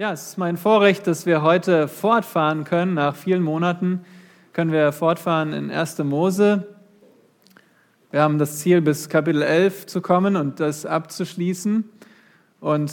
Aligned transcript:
Ja, 0.00 0.12
es 0.12 0.28
ist 0.28 0.38
mein 0.38 0.56
Vorrecht, 0.56 1.08
dass 1.08 1.26
wir 1.26 1.42
heute 1.42 1.88
fortfahren 1.88 2.62
können. 2.62 2.94
Nach 2.94 3.16
vielen 3.16 3.42
Monaten 3.42 4.04
können 4.52 4.70
wir 4.70 4.92
fortfahren 4.92 5.52
in 5.52 5.72
1. 5.72 5.98
Mose. 6.04 6.68
Wir 8.12 8.22
haben 8.22 8.38
das 8.38 8.60
Ziel, 8.60 8.80
bis 8.80 9.08
Kapitel 9.08 9.42
11 9.42 9.86
zu 9.86 10.00
kommen 10.00 10.36
und 10.36 10.60
das 10.60 10.86
abzuschließen. 10.86 11.82
Und 12.60 12.92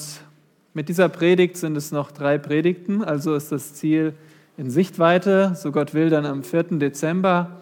mit 0.74 0.90
dieser 0.90 1.08
Predigt 1.08 1.58
sind 1.58 1.78
es 1.78 1.92
noch 1.92 2.10
drei 2.10 2.40
Predigten, 2.40 3.04
also 3.04 3.36
ist 3.36 3.52
das 3.52 3.76
Ziel 3.76 4.16
in 4.58 4.72
Sichtweite, 4.72 5.54
so 5.54 5.72
Gott 5.72 5.94
will, 5.94 6.10
dann 6.10 6.26
am 6.26 6.42
4. 6.42 6.80
Dezember 6.80 7.62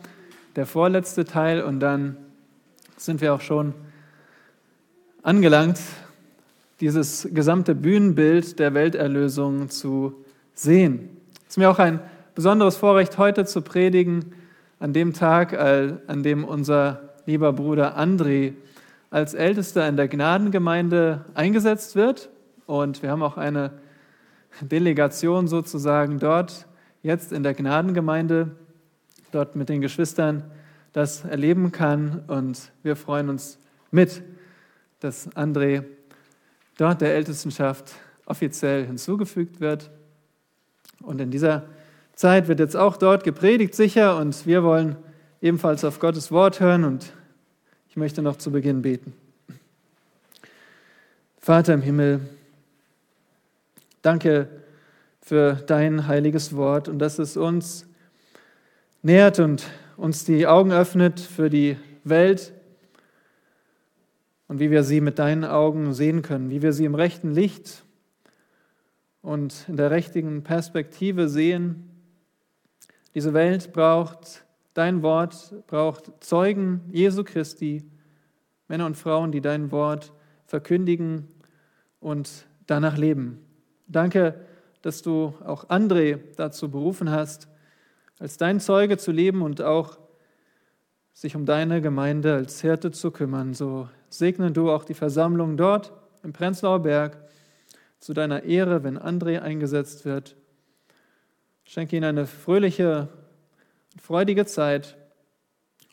der 0.55 0.65
vorletzte 0.65 1.25
Teil 1.25 1.63
und 1.63 1.81
dann 1.81 2.15
sind 2.95 3.19
wir 3.19 3.33
auch 3.33 3.41
schon 3.41 3.73
angelangt 5.21 5.79
dieses 6.79 7.27
gesamte 7.31 7.75
Bühnenbild 7.75 8.59
der 8.59 8.73
Welterlösung 8.73 9.69
zu 9.69 10.23
sehen. 10.53 11.09
Es 11.43 11.51
ist 11.51 11.57
mir 11.57 11.69
auch 11.69 11.79
ein 11.79 11.99
besonderes 12.35 12.77
Vorrecht, 12.77 13.17
heute 13.17 13.45
zu 13.45 13.61
predigen, 13.61 14.33
an 14.79 14.91
dem 14.91 15.13
Tag, 15.13 15.57
an 15.57 16.23
dem 16.23 16.43
unser 16.43 17.13
lieber 17.25 17.53
Bruder 17.53 17.97
André 17.97 18.53
als 19.09 19.33
Ältester 19.33 19.87
in 19.87 19.95
der 19.95 20.07
Gnadengemeinde 20.07 21.25
eingesetzt 21.35 21.95
wird. 21.95 22.29
Und 22.65 23.03
wir 23.03 23.11
haben 23.11 23.21
auch 23.21 23.37
eine 23.37 23.71
Delegation 24.61 25.47
sozusagen 25.47 26.19
dort, 26.19 26.67
jetzt 27.01 27.31
in 27.31 27.43
der 27.43 27.53
Gnadengemeinde, 27.53 28.55
dort 29.31 29.55
mit 29.55 29.69
den 29.69 29.81
Geschwistern 29.81 30.43
das 30.91 31.23
erleben 31.25 31.71
kann. 31.71 32.23
Und 32.27 32.71
wir 32.81 32.95
freuen 32.95 33.29
uns 33.29 33.59
mit, 33.91 34.23
dass 34.99 35.31
André 35.35 35.83
dort 36.77 37.01
der 37.01 37.13
Ältestenschaft 37.15 37.93
offiziell 38.25 38.85
hinzugefügt 38.85 39.59
wird. 39.59 39.91
Und 41.01 41.19
in 41.21 41.31
dieser 41.31 41.63
Zeit 42.15 42.47
wird 42.47 42.59
jetzt 42.59 42.75
auch 42.75 42.97
dort 42.97 43.23
gepredigt, 43.23 43.75
sicher, 43.75 44.17
und 44.17 44.45
wir 44.45 44.63
wollen 44.63 44.95
ebenfalls 45.41 45.83
auf 45.83 45.99
Gottes 45.99 46.31
Wort 46.31 46.59
hören 46.59 46.83
und 46.83 47.13
ich 47.89 47.97
möchte 47.97 48.21
noch 48.21 48.37
zu 48.37 48.51
Beginn 48.51 48.81
beten. 48.81 49.13
Vater 51.39 51.73
im 51.73 51.81
Himmel, 51.81 52.21
danke 54.01 54.47
für 55.21 55.55
dein 55.55 56.07
heiliges 56.07 56.55
Wort 56.55 56.87
und 56.87 56.99
dass 56.99 57.19
es 57.19 57.35
uns 57.35 57.85
nährt 59.01 59.39
und 59.39 59.67
uns 59.97 60.23
die 60.23 60.47
Augen 60.47 60.71
öffnet 60.71 61.19
für 61.19 61.49
die 61.49 61.77
Welt, 62.03 62.53
und 64.47 64.59
wie 64.59 64.71
wir 64.71 64.83
sie 64.83 65.01
mit 65.01 65.19
deinen 65.19 65.45
Augen 65.45 65.93
sehen 65.93 66.21
können, 66.21 66.49
wie 66.49 66.61
wir 66.61 66.73
sie 66.73 66.85
im 66.85 66.95
rechten 66.95 67.33
Licht 67.33 67.83
und 69.21 69.65
in 69.67 69.77
der 69.77 69.91
richtigen 69.91 70.43
Perspektive 70.43 71.29
sehen. 71.29 71.89
Diese 73.15 73.33
Welt 73.33 73.73
braucht 73.73 74.45
dein 74.73 75.01
Wort, 75.01 75.53
braucht 75.67 76.11
Zeugen 76.23 76.81
Jesu 76.91 77.23
Christi, 77.23 77.83
Männer 78.67 78.85
und 78.85 78.97
Frauen, 78.97 79.31
die 79.31 79.41
dein 79.41 79.71
Wort 79.71 80.13
verkündigen 80.45 81.27
und 81.99 82.45
danach 82.67 82.97
leben. 82.97 83.39
Danke, 83.87 84.45
dass 84.81 85.01
du 85.01 85.33
auch 85.45 85.69
André 85.69 86.19
dazu 86.35 86.69
berufen 86.69 87.09
hast, 87.09 87.47
als 88.19 88.37
dein 88.37 88.59
Zeuge 88.59 88.97
zu 88.97 89.11
leben 89.11 89.41
und 89.41 89.61
auch 89.61 89.97
sich 91.13 91.35
um 91.35 91.45
deine 91.45 91.81
Gemeinde 91.81 92.33
als 92.33 92.61
Hirte 92.61 92.91
zu 92.91 93.11
kümmern. 93.11 93.53
So 93.53 93.87
Segne 94.13 94.51
du 94.51 94.69
auch 94.69 94.85
die 94.85 94.93
Versammlung 94.93 95.57
dort 95.57 95.91
im 96.21 96.33
Prenzlauer 96.33 96.83
Berg 96.83 97.17
zu 97.99 98.13
deiner 98.13 98.43
Ehre, 98.43 98.83
wenn 98.83 98.99
André 98.99 99.39
eingesetzt 99.39 100.05
wird. 100.05 100.35
Schenke 101.63 101.95
ihnen 101.95 102.05
eine 102.05 102.27
fröhliche 102.27 103.09
und 103.93 104.01
freudige 104.01 104.45
Zeit. 104.45 104.97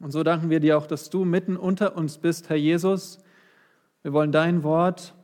Und 0.01 0.11
so 0.11 0.23
danken 0.23 0.51
wir 0.51 0.61
dir 0.61 0.77
auch, 0.77 0.87
dass 0.87 1.09
du 1.09 1.25
mitten 1.25 1.57
unter 1.57 1.97
uns 1.97 2.19
bist, 2.19 2.51
Herr 2.51 2.57
Jesus. 2.57 3.21
Wir 4.03 4.13
wollen 4.13 4.33
dein 4.33 4.65
Wort 4.65 5.15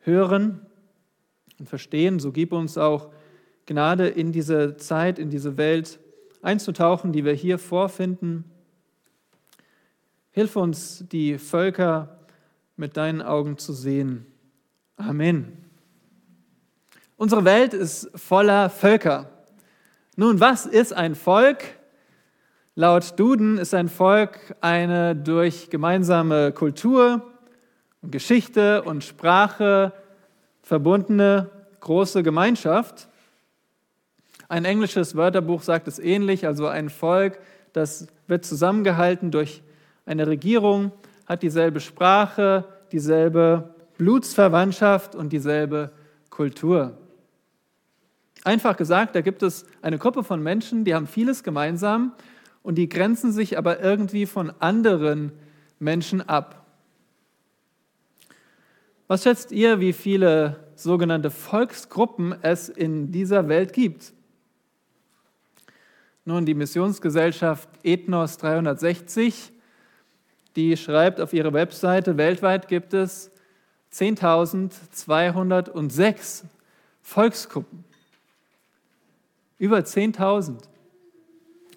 hören 0.00 0.66
und 1.60 1.68
verstehen. 1.68 2.18
So 2.18 2.32
gib 2.32 2.52
uns 2.52 2.76
auch 2.76 3.12
Gnade 3.66 4.08
in 4.08 4.32
diese 4.32 4.76
Zeit, 4.76 5.20
in 5.20 5.30
diese 5.30 5.56
Welt 5.56 6.00
einzutauchen, 6.42 7.12
die 7.12 7.24
wir 7.24 7.34
hier 7.34 7.58
vorfinden. 7.58 8.50
Hilf 10.32 10.54
uns, 10.54 11.04
die 11.10 11.38
Völker 11.38 12.20
mit 12.76 12.96
deinen 12.96 13.20
Augen 13.20 13.58
zu 13.58 13.72
sehen. 13.72 14.26
Amen. 14.96 15.56
Unsere 17.16 17.44
Welt 17.44 17.74
ist 17.74 18.10
voller 18.14 18.70
Völker. 18.70 19.28
Nun, 20.14 20.38
was 20.38 20.66
ist 20.66 20.92
ein 20.92 21.16
Volk? 21.16 21.64
Laut 22.76 23.18
Duden 23.18 23.58
ist 23.58 23.74
ein 23.74 23.88
Volk 23.88 24.54
eine 24.60 25.16
durch 25.16 25.68
gemeinsame 25.68 26.52
Kultur 26.52 27.28
und 28.00 28.12
Geschichte 28.12 28.82
und 28.82 29.02
Sprache 29.02 29.92
verbundene 30.62 31.50
große 31.80 32.22
Gemeinschaft. 32.22 33.08
Ein 34.48 34.64
englisches 34.64 35.16
Wörterbuch 35.16 35.62
sagt 35.62 35.88
es 35.88 35.98
ähnlich, 35.98 36.46
also 36.46 36.68
ein 36.68 36.88
Volk, 36.88 37.40
das 37.72 38.06
wird 38.28 38.44
zusammengehalten 38.44 39.32
durch 39.32 39.64
eine 40.10 40.26
Regierung 40.26 40.90
hat 41.24 41.44
dieselbe 41.44 41.78
Sprache, 41.78 42.64
dieselbe 42.90 43.76
Blutsverwandtschaft 43.96 45.14
und 45.14 45.32
dieselbe 45.32 45.92
Kultur. 46.30 46.98
Einfach 48.42 48.76
gesagt, 48.76 49.14
da 49.14 49.20
gibt 49.20 49.44
es 49.44 49.66
eine 49.82 49.98
Gruppe 49.98 50.24
von 50.24 50.42
Menschen, 50.42 50.84
die 50.84 50.96
haben 50.96 51.06
vieles 51.06 51.44
gemeinsam 51.44 52.12
und 52.64 52.74
die 52.74 52.88
grenzen 52.88 53.30
sich 53.30 53.56
aber 53.56 53.80
irgendwie 53.80 54.26
von 54.26 54.52
anderen 54.58 55.30
Menschen 55.78 56.28
ab. 56.28 56.66
Was 59.06 59.22
schätzt 59.22 59.52
ihr, 59.52 59.78
wie 59.78 59.92
viele 59.92 60.56
sogenannte 60.74 61.30
Volksgruppen 61.30 62.34
es 62.42 62.68
in 62.68 63.12
dieser 63.12 63.48
Welt 63.48 63.72
gibt? 63.72 64.12
Nun, 66.24 66.46
die 66.46 66.54
Missionsgesellschaft 66.54 67.68
Ethnos 67.84 68.38
360 68.38 69.52
die 70.56 70.76
schreibt 70.76 71.20
auf 71.20 71.32
ihrer 71.32 71.52
Webseite, 71.52 72.16
weltweit 72.16 72.66
gibt 72.68 72.94
es 72.94 73.30
10.206 73.92 76.44
Volksgruppen. 77.02 77.84
Über 79.58 79.78
10.000. 79.78 80.58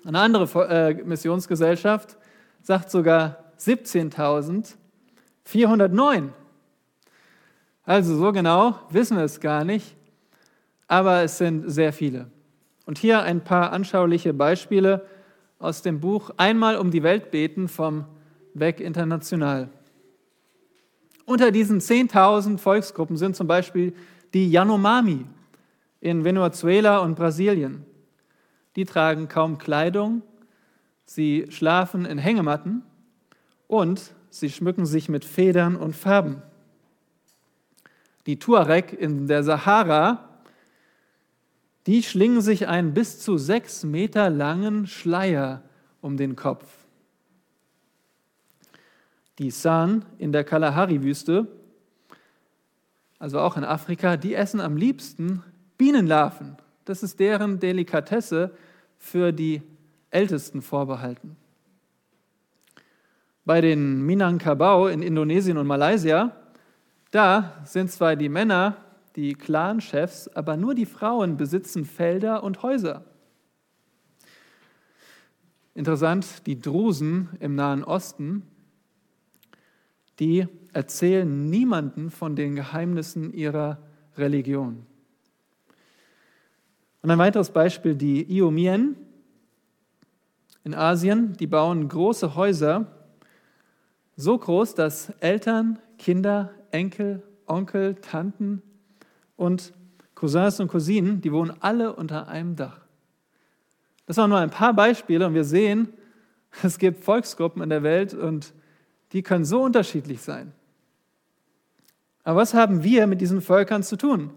Eine 0.06 0.19
andere 0.19 0.67
äh, 0.69 0.94
Missionsgesellschaft 1.03 2.17
sagt 2.62 2.91
sogar 2.91 3.44
17.409. 3.59 6.29
Also 7.85 8.16
so 8.16 8.31
genau 8.31 8.79
wissen 8.89 9.17
wir 9.17 9.23
es 9.23 9.41
gar 9.41 9.66
nicht, 9.66 9.95
aber 10.88 11.23
es 11.23 11.38
sind 11.38 11.69
sehr 11.69 11.94
viele. 11.94 12.31
Und 12.85 12.97
hier 12.97 13.22
ein 13.23 13.44
paar 13.44 13.73
anschauliche 13.73 14.33
Beispiele 14.33 15.06
aus 15.59 15.81
dem 15.81 16.00
Buch 16.00 16.31
Einmal 16.38 16.78
um 16.78 16.91
die 16.91 17.03
Welt 17.03 17.31
beten 17.31 17.67
vom 17.67 18.06
weg 18.53 18.79
international. 18.79 19.69
Unter 21.25 21.51
diesen 21.51 21.79
10.000 21.79 22.57
Volksgruppen 22.57 23.17
sind 23.17 23.35
zum 23.35 23.47
Beispiel 23.47 23.93
die 24.33 24.49
Yanomami 24.49 25.25
in 26.01 26.23
Venezuela 26.23 26.99
und 26.99 27.15
Brasilien. 27.15 27.85
Die 28.75 28.85
tragen 28.85 29.27
kaum 29.27 29.57
Kleidung, 29.57 30.21
sie 31.05 31.45
schlafen 31.49 32.05
in 32.05 32.17
Hängematten 32.17 32.83
und 33.67 34.13
sie 34.29 34.49
schmücken 34.49 34.85
sich 34.85 35.07
mit 35.07 35.23
Federn 35.23 35.75
und 35.75 35.95
Farben. 35.95 36.41
Die 38.25 38.39
Tuareg 38.39 38.93
in 38.93 39.27
der 39.27 39.43
Sahara, 39.43 40.29
die 41.88 42.03
schlingen 42.03 42.41
sich 42.41 42.67
einen 42.67 42.94
bis 42.94 43.19
zu 43.19 43.38
sechs 43.38 43.83
Meter 43.83 44.29
langen 44.29 44.88
Schleier 44.88 45.61
um 46.01 46.17
den 46.17 46.35
Kopf 46.35 46.82
die 49.39 49.51
San 49.51 50.06
in 50.18 50.31
der 50.31 50.44
Kalahari-Wüste, 50.44 51.47
also 53.19 53.39
auch 53.39 53.57
in 53.57 53.63
Afrika, 53.63 54.18
die 54.18 54.33
essen 54.35 54.59
am 54.59 54.77
liebsten 54.77 55.44
Bienenlarven. 55.77 56.57
Das 56.85 57.03
ist 57.03 57.19
deren 57.19 57.59
Delikatesse 57.59 58.51
für 58.97 59.31
die 59.31 59.62
Ältesten 60.12 60.62
vorbehalten. 60.62 61.38
Bei 63.45 63.62
den 63.62 64.06
Minangkabau 64.06 64.88
in 64.88 65.01
Indonesien 65.01 65.57
und 65.57 65.68
Malaysia, 65.68 66.35
da 67.12 67.62
sind 67.65 67.91
zwar 67.91 68.15
die 68.15 68.30
Männer 68.30 68.77
die 69.15 69.33
Clan-Chefs, 69.33 70.30
aber 70.30 70.57
nur 70.57 70.75
die 70.75 70.85
Frauen 70.85 71.38
besitzen 71.38 71.85
Felder 71.85 72.44
und 72.44 72.63
Häuser. 72.63 73.06
Interessant, 75.75 76.45
die 76.45 76.59
Drusen 76.59 77.30
im 77.39 77.56
Nahen 77.56 77.83
Osten, 77.83 78.44
die 80.23 80.47
erzählen 80.71 81.49
niemanden 81.49 82.09
von 82.09 82.37
den 82.37 82.55
Geheimnissen 82.55 83.33
ihrer 83.33 83.79
Religion. 84.17 84.85
Und 87.01 87.11
ein 87.11 87.19
weiteres 87.19 87.51
Beispiel, 87.51 87.93
die 87.93 88.23
Iomien 88.33 88.95
in 90.63 90.73
Asien, 90.73 91.33
die 91.33 91.47
bauen 91.47 91.89
große 91.89 92.35
Häuser, 92.35 92.85
so 94.15 94.37
groß, 94.37 94.75
dass 94.75 95.09
Eltern, 95.19 95.79
Kinder, 95.97 96.53
Enkel, 96.71 97.21
Onkel, 97.45 97.95
Tanten 97.95 98.61
und 99.35 99.73
Cousins 100.15 100.61
und 100.61 100.69
Cousinen, 100.69 101.19
die 101.19 101.33
wohnen 101.33 101.53
alle 101.59 101.93
unter 101.93 102.29
einem 102.29 102.55
Dach. 102.55 102.79
Das 104.05 104.15
waren 104.15 104.29
nur 104.29 104.39
ein 104.39 104.51
paar 104.51 104.73
Beispiele 104.73 105.27
und 105.27 105.33
wir 105.33 105.43
sehen, 105.43 105.89
es 106.63 106.77
gibt 106.77 107.03
Volksgruppen 107.03 107.61
in 107.61 107.69
der 107.69 107.83
Welt 107.83 108.13
und 108.13 108.53
die 109.13 109.24
können 109.24 109.45
so 109.45 109.62
unterschiedlich 109.62 110.21
sein. 110.21 110.51
Aber 112.24 112.39
was 112.39 112.54
haben 112.54 112.83
wir 112.83 113.07
mit 113.07 113.21
diesen 113.21 113.42
Völkern 113.42 113.83
zu 113.83 113.95
tun? 113.95 114.31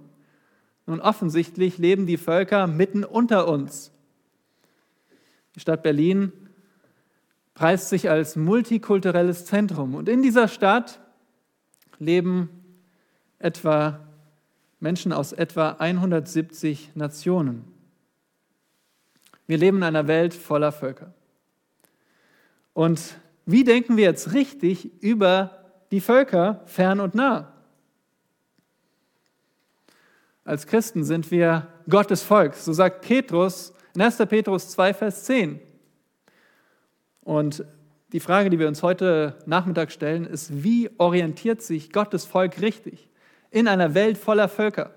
Nun, 0.87 1.01
offensichtlich 1.01 1.79
leben 1.79 2.07
die 2.07 2.17
Völker 2.17 2.67
mitten 2.67 3.05
unter 3.05 3.49
uns. 3.49 3.91
Die 5.55 5.61
Stadt 5.61 5.83
Berlin 5.83 6.33
preist 7.55 7.89
sich 7.89 8.11
als 8.11 8.37
multikulturelles 8.37 9.47
Zentrum. 9.47 9.95
Und 9.95 10.09
in 10.09 10.23
dieser 10.23 10.47
Stadt 10.47 11.01
leben 11.99 12.51
etwa 13.39 14.01
Menschen 14.79 15.13
aus 15.13 15.33
etwa 15.33 15.71
170 15.71 16.93
Nationen. 16.95 17.65
Wir 19.47 19.59
leben 19.59 19.79
in 19.79 19.83
einer 19.85 20.07
Welt 20.07 20.35
voller 20.35 20.73
Völker. 20.73 21.15
Und 22.75 23.17
wie 23.47 23.65
denken 23.65 23.97
wir 23.97 24.05
jetzt 24.05 24.33
richtig 24.33 25.03
über 25.03 25.65
die 25.93 26.01
Völker 26.01 26.63
fern 26.67 27.01
und 27.01 27.15
nah? 27.15 27.53
Als 30.45 30.67
Christen 30.67 31.05
sind 31.05 31.31
wir 31.31 31.69
Gottes 31.89 32.23
Volk. 32.23 32.55
So 32.55 32.73
sagt 32.73 33.03
Petrus 33.03 33.73
in 33.95 34.03
1. 34.03 34.19
Petrus 34.29 34.69
2, 34.71 34.95
Vers 34.95 35.25
10. 35.25 35.61
Und 37.23 37.65
die 38.13 38.21
Frage, 38.21 38.51
die 38.51 38.59
wir 38.59 38.69
uns 38.69 38.83
heute 38.83 39.39
Nachmittag 39.47 39.91
stellen, 39.91 40.27
ist, 40.27 40.63
wie 40.63 40.91
orientiert 40.99 41.63
sich 41.63 41.93
Gottes 41.93 42.25
Volk 42.25 42.61
richtig 42.61 43.09
in 43.51 43.67
einer 43.69 43.95
Welt 43.95 44.19
voller 44.19 44.49
Völker? 44.49 44.96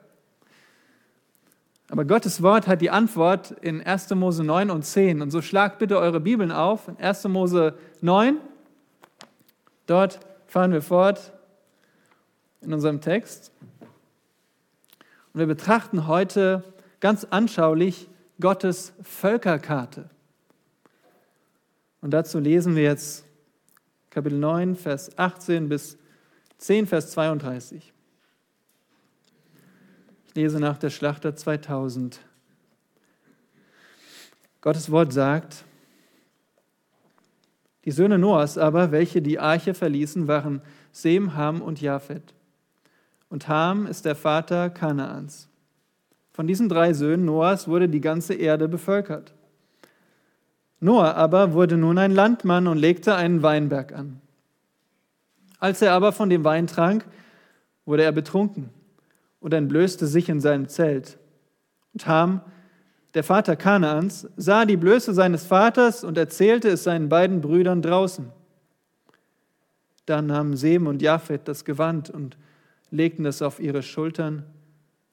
Aber 1.92 2.06
Gottes 2.06 2.44
Wort 2.44 2.68
hat 2.68 2.82
die 2.82 2.92
Antwort 2.92 3.52
in 3.62 3.82
1. 3.82 4.12
Mose 4.12 4.44
9 4.44 4.70
und 4.70 4.84
10. 4.84 5.22
Und 5.22 5.32
so 5.32 5.42
schlagt 5.42 5.80
bitte 5.80 5.98
eure 5.98 6.20
Bibeln 6.20 6.52
auf. 6.52 6.88
In 6.88 6.98
1. 6.98 7.24
Mose 7.26 7.76
9, 8.02 8.38
dort 9.88 10.20
fahren 10.46 10.72
wir 10.72 10.84
fort 10.84 11.34
in 12.62 12.74
unserem 12.74 13.02
Text. 13.02 13.52
Und 15.34 15.40
wir 15.40 15.48
betrachten 15.48 16.08
heute 16.08 16.64
ganz 17.00 17.26
anschaulich 17.26 18.08
Gottes 18.40 18.94
Völkerkarte. 19.02 20.10
Und 22.02 22.12
dazu 22.12 22.40
lesen 22.40 22.76
wir 22.76 22.84
jetzt 22.84 23.26
Kapitel 24.12 24.38
9, 24.40 24.76
Vers 24.76 25.18
18 25.18 25.70
bis 25.70 25.98
10, 26.60 26.88
Vers 26.88 27.12
32. 27.12 27.94
Lese 30.40 30.62
nach 30.62 30.78
der 30.78 30.90
Schlachter 30.90 31.36
2000. 31.36 32.22
Gottes 34.62 34.90
Wort 34.90 35.12
sagt, 35.12 35.66
die 37.84 37.92
Söhne 37.92 38.18
Noahs 38.18 38.58
aber, 38.58 38.94
welche 38.94 39.22
die 39.22 39.38
Arche 39.38 39.74
verließen, 39.74 40.30
waren 40.30 40.62
Sem, 40.94 41.36
Ham 41.36 41.62
und 41.62 41.82
Japhet. 41.82 42.34
Und 43.28 43.50
Ham 43.50 43.86
ist 43.86 44.06
der 44.06 44.16
Vater 44.16 44.70
Kanaans. 44.70 45.50
Von 46.32 46.48
diesen 46.48 46.70
drei 46.70 46.94
Söhnen 46.94 47.26
Noahs 47.26 47.68
wurde 47.68 47.90
die 47.90 48.00
ganze 48.00 48.34
Erde 48.34 48.70
bevölkert. 48.70 49.34
Noah 50.80 51.16
aber 51.16 51.52
wurde 51.52 51.76
nun 51.76 51.98
ein 51.98 52.12
Landmann 52.12 52.68
und 52.68 52.78
legte 52.78 53.14
einen 53.14 53.44
Weinberg 53.44 53.92
an. 53.92 54.22
Als 55.60 55.82
er 55.82 55.92
aber 55.92 56.14
von 56.14 56.30
dem 56.30 56.46
Wein 56.46 56.68
trank, 56.68 57.04
wurde 57.84 58.04
er 58.04 58.14
betrunken 58.14 58.70
und 59.40 59.54
entblößte 59.54 60.08
sich 60.08 60.30
in 60.30 60.40
seinem 60.40 60.68
Zelt. 60.68 61.18
Und 61.94 62.08
Ham, 62.08 62.42
der 63.14 63.24
Vater 63.24 63.56
Kanaans, 63.56 64.28
sah 64.38 64.66
die 64.66 64.78
Blöße 64.78 65.14
seines 65.14 65.46
Vaters 65.46 66.04
und 66.04 66.18
erzählte 66.18 66.70
es 66.70 66.84
seinen 66.84 67.10
beiden 67.10 67.42
Brüdern 67.42 67.82
draußen. 67.82 68.32
Dann 70.06 70.28
nahmen 70.28 70.56
Sem 70.56 70.88
und 70.88 71.02
Japhet 71.02 71.48
das 71.48 71.66
Gewand 71.66 72.10
und 72.10 72.38
legten 72.92 73.26
es 73.26 73.42
auf 73.42 73.60
ihre 73.60 73.84
Schultern 73.84 74.46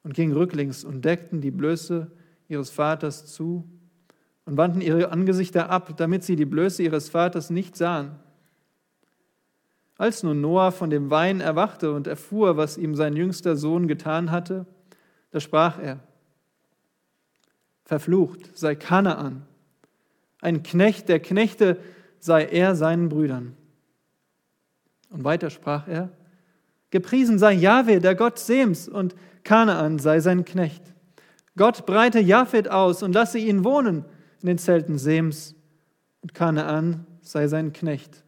und 0.03 0.15
gingen 0.15 0.33
rücklings 0.33 0.85
und 0.85 1.05
deckten 1.05 1.41
die 1.41 1.51
Blöße 1.51 2.11
ihres 2.49 2.71
Vaters 2.71 3.27
zu 3.27 3.69
und 4.45 4.57
wandten 4.57 4.81
ihre 4.81 5.11
Angesichter 5.11 5.71
ab, 5.71 5.97
damit 5.97 6.23
sie 6.25 6.37
die 6.37 6.45
Blöße 6.45 6.83
ihres 6.83 7.09
Vaters 7.09 7.51
nicht 7.51 7.77
sahen. 7.77 8.17
Als 9.99 10.23
nun 10.23 10.41
Noah 10.41 10.73
von 10.73 10.91
dem 10.91 11.11
Wein 11.11 11.41
erwachte 11.41 11.93
und 11.93 12.07
erfuhr, 12.07 12.57
was 12.57 12.77
ihm 12.77 12.95
sein 12.95 13.17
jüngster 13.17 13.57
Sohn 13.57 13.89
getan 13.89 14.31
hatte, 14.31 14.67
da 15.31 15.41
sprach 15.41 15.79
er, 15.79 16.01
Verflucht 17.85 18.57
sei 18.57 18.75
Kanaan, 18.75 19.47
ein 20.41 20.63
Knecht 20.63 21.09
der 21.09 21.21
Knechte 21.21 21.79
sei 22.19 22.45
er 22.45 22.75
seinen 22.75 23.09
Brüdern. 23.09 23.57
Und 25.11 25.25
weiter 25.25 25.51
sprach 25.51 25.87
er, 25.89 26.11
Gepriesen 26.91 27.39
sei 27.39 27.53
Jahwe, 27.53 28.01
der 28.01 28.15
Gott 28.15 28.39
Sems, 28.39 28.89
und 28.89 29.15
Kanaan 29.45 29.99
sei 29.99 30.21
sein 30.21 30.45
Knecht. 30.45 30.83
Gott 31.57 31.87
breite 31.87 32.21
Japhet 32.21 32.69
aus 32.69 33.03
und 33.03 33.13
lasse 33.13 33.39
ihn 33.39 33.65
wohnen 33.65 34.05
in 34.41 34.47
den 34.49 34.59
Zelten 34.59 34.99
Sems, 34.99 35.55
und 36.23 36.35
Kanaan 36.35 37.07
sei 37.23 37.49
sein 37.49 37.73
Knecht. 37.73 38.25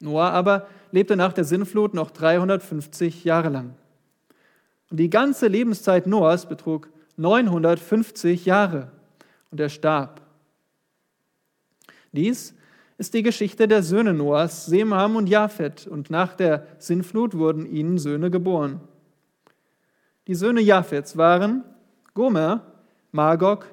Noah 0.00 0.30
aber 0.30 0.66
lebte 0.92 1.16
nach 1.16 1.32
der 1.32 1.44
Sinnflut 1.44 1.94
noch 1.94 2.10
350 2.10 3.24
Jahre 3.24 3.48
lang. 3.48 3.74
Und 4.90 4.98
die 4.98 5.10
ganze 5.10 5.48
Lebenszeit 5.48 6.06
Noahs 6.06 6.46
betrug 6.46 6.88
950 7.16 8.44
Jahre 8.44 8.92
und 9.50 9.60
er 9.60 9.68
starb. 9.68 10.20
Dies 12.12 12.54
ist 12.98 13.14
die 13.14 13.22
Geschichte 13.22 13.68
der 13.68 13.82
Söhne 13.82 14.14
Noahs, 14.14 14.66
Semam 14.66 15.16
und 15.16 15.28
Japhet, 15.28 15.86
und 15.86 16.08
nach 16.10 16.34
der 16.34 16.66
Sinnflut 16.78 17.36
wurden 17.36 17.66
ihnen 17.66 17.98
Söhne 17.98 18.30
geboren. 18.30 18.80
Die 20.26 20.34
Söhne 20.34 20.60
Japhets 20.60 21.16
waren 21.16 21.62
Gomer, 22.14 22.62
Magog, 23.12 23.66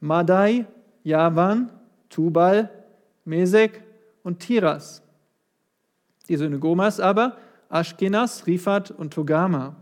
Madai, 0.00 0.66
Javan, 1.04 1.72
Tubal, 2.10 2.70
Mesek 3.24 3.82
und 4.22 4.40
Tiras. 4.40 5.02
Die 6.28 6.36
Söhne 6.36 6.58
Gomas 6.58 7.00
aber, 7.00 7.36
Aschkenas, 7.68 8.46
Rifat 8.46 8.90
und 8.90 9.12
Togama. 9.12 9.76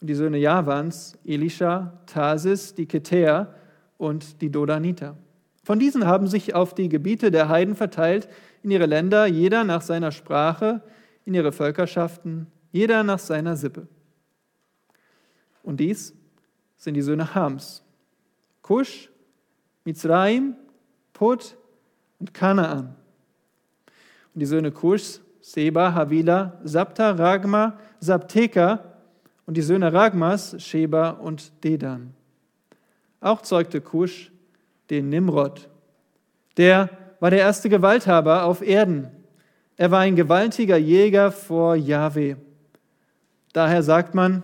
Und 0.00 0.08
die 0.08 0.14
Söhne 0.14 0.38
Javans, 0.38 1.18
Elisha, 1.24 1.98
Tarsis, 2.06 2.74
die 2.74 2.86
Keter 2.86 3.54
und 3.96 4.40
die 4.42 4.50
Dodaniter. 4.50 5.16
Von 5.64 5.78
diesen 5.78 6.06
haben 6.06 6.26
sich 6.26 6.54
auf 6.54 6.74
die 6.74 6.88
Gebiete 6.88 7.30
der 7.30 7.48
Heiden 7.48 7.74
verteilt, 7.74 8.28
in 8.62 8.70
ihre 8.70 8.86
Länder, 8.86 9.26
jeder 9.26 9.64
nach 9.64 9.82
seiner 9.82 10.12
Sprache, 10.12 10.82
in 11.24 11.34
ihre 11.34 11.52
Völkerschaften, 11.52 12.46
jeder 12.72 13.02
nach 13.02 13.18
seiner 13.18 13.56
Sippe. 13.56 13.88
Und 15.62 15.80
dies 15.80 16.14
sind 16.76 16.94
die 16.94 17.02
Söhne 17.02 17.34
Hams, 17.34 17.82
Kusch, 18.62 19.10
Mizraim, 19.84 20.54
Put 21.12 21.56
und 22.20 22.32
Kanaan. 22.34 22.94
Und 24.34 24.40
die 24.40 24.46
Söhne 24.46 24.70
Kuschs 24.70 25.20
Seba, 25.46 25.94
Havila, 25.94 26.58
Sabta, 26.64 27.12
Ragma, 27.12 27.78
Sabteka 28.00 28.80
und 29.46 29.56
die 29.56 29.62
Söhne 29.62 29.92
Ragmas, 29.92 30.56
Sheba 30.60 31.10
und 31.10 31.52
Dedan. 31.62 32.14
Auch 33.20 33.42
zeugte 33.42 33.80
Kusch 33.80 34.32
den 34.90 35.08
Nimrod. 35.08 35.68
Der 36.56 36.90
war 37.20 37.30
der 37.30 37.38
erste 37.38 37.68
Gewalthaber 37.68 38.42
auf 38.42 38.60
Erden. 38.60 39.08
Er 39.76 39.92
war 39.92 40.00
ein 40.00 40.16
gewaltiger 40.16 40.78
Jäger 40.78 41.30
vor 41.30 41.76
Jahwe. 41.76 42.38
Daher 43.52 43.84
sagt 43.84 44.16
man, 44.16 44.42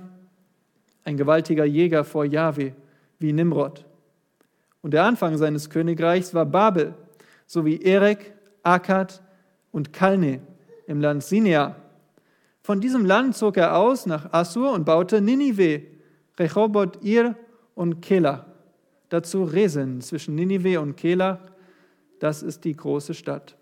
ein 1.03 1.17
gewaltiger 1.17 1.65
Jäger 1.65 2.05
vor 2.05 2.25
Jahwe, 2.25 2.75
wie 3.19 3.33
Nimrod. 3.33 3.85
Und 4.83 4.95
der 4.95 5.03
Anfang 5.03 5.37
seines 5.37 5.69
Königreichs 5.69 6.33
war 6.33 6.47
Babel, 6.47 6.95
sowie 7.49 7.83
Erek, 7.83 8.35
Akkad 8.63 9.21
und 9.73 9.93
Kalne 9.93 10.43
im 10.93 11.01
Land 11.01 11.25
Sinea. 11.25 11.75
Von 12.61 12.81
diesem 12.81 13.07
Land 13.07 13.35
zog 13.35 13.57
er 13.57 13.77
aus 13.77 14.05
nach 14.05 14.33
Assur 14.33 14.73
und 14.73 14.85
baute 14.85 15.23
Ninive, 15.23 15.83
Rechoboth, 16.39 17.03
Ir 17.03 17.35
und 17.75 18.03
Kela. 18.03 18.47
Dazu 19.09 19.43
Resen 19.43 20.03
zwischen 20.03 20.35
Ninive 20.35 20.81
und 20.81 20.97
Kela. 20.97 21.41
Das 22.21 22.43
ist 22.43 22.65
die 22.65 22.77
große 22.77 23.15
Stadt. 23.15 23.57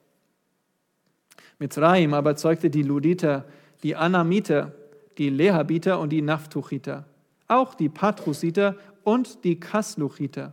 Mitzrayim 1.60 2.14
aber 2.14 2.34
zeugte 2.34 2.68
die 2.68 2.82
Luditer, 2.82 3.44
die 3.84 3.94
Anamiter, 3.94 4.74
die 5.16 5.30
Lehabiter 5.30 6.00
und 6.00 6.10
die 6.10 6.22
Naphtuchiter, 6.22 7.06
auch 7.46 7.74
die 7.74 7.88
Patrusiter 7.88 8.74
und 9.04 9.44
die 9.44 9.60
Kasluchiter, 9.60 10.52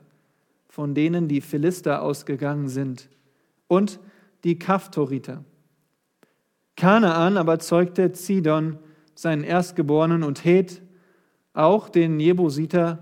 von 0.69 0.93
denen 0.93 1.27
die 1.27 1.41
Philister 1.41 2.03
ausgegangen 2.03 2.67
sind, 2.69 3.09
und 3.67 3.99
die 4.43 4.59
Kaftoriter. 4.59 5.43
Kanaan 6.77 7.37
aber 7.37 7.57
zeugte 7.57 8.11
Zidon, 8.11 8.77
seinen 9.15 9.43
Erstgeborenen, 9.43 10.23
und 10.23 10.45
Het, 10.45 10.81
auch 11.53 11.89
den 11.89 12.19
Jebusiter, 12.19 12.99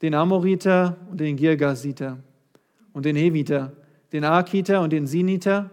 den 0.00 0.14
Amoriter 0.14 0.96
und 1.10 1.18
den 1.18 1.36
Girgasiter 1.36 2.18
und 2.92 3.04
den 3.04 3.16
Heviter, 3.16 3.72
den 4.12 4.22
Arkiter 4.24 4.80
und 4.80 4.92
den 4.92 5.08
Siniter 5.08 5.70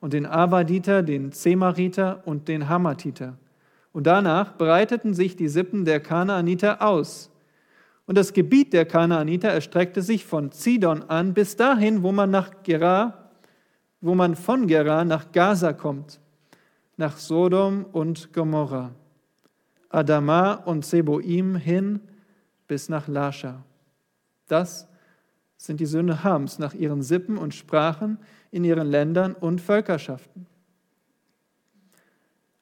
und 0.00 0.14
den 0.14 0.24
Avaditer, 0.24 1.02
den 1.02 1.30
Zemariter 1.30 2.22
und 2.24 2.48
den 2.48 2.70
Hamathiter. 2.70 3.36
Und 3.92 4.06
danach 4.06 4.56
breiteten 4.56 5.12
sich 5.12 5.36
die 5.36 5.48
Sippen 5.48 5.84
der 5.84 6.00
Kanaaniter 6.00 6.80
aus. 6.80 7.30
Und 8.06 8.16
das 8.16 8.32
Gebiet 8.32 8.72
der 8.72 8.86
Kanaaniter 8.86 9.50
erstreckte 9.50 10.00
sich 10.00 10.24
von 10.24 10.52
Zidon 10.52 11.02
an 11.02 11.34
bis 11.34 11.56
dahin, 11.56 12.02
wo 12.02 12.12
man 12.12 12.30
nach 12.30 12.62
Gerar, 12.62 13.30
wo 14.00 14.14
man 14.14 14.36
von 14.36 14.66
Gerar 14.66 15.04
nach 15.04 15.32
Gaza 15.32 15.74
kommt, 15.74 16.18
nach 16.96 17.16
Sodom 17.18 17.84
und 17.84 18.32
Gomorra, 18.32 18.92
Adama 19.88 20.54
und 20.54 20.84
Seboim 20.84 21.56
hin 21.56 22.00
bis 22.66 22.88
nach 22.88 23.08
Lascha. 23.08 23.64
Das 24.48 24.88
sind 25.56 25.80
die 25.80 25.86
Söhne 25.86 26.24
Hams 26.24 26.58
nach 26.58 26.74
ihren 26.74 27.02
Sippen 27.02 27.38
und 27.38 27.54
Sprachen 27.54 28.18
in 28.50 28.64
ihren 28.64 28.88
Ländern 28.88 29.34
und 29.34 29.60
Völkerschaften. 29.60 30.46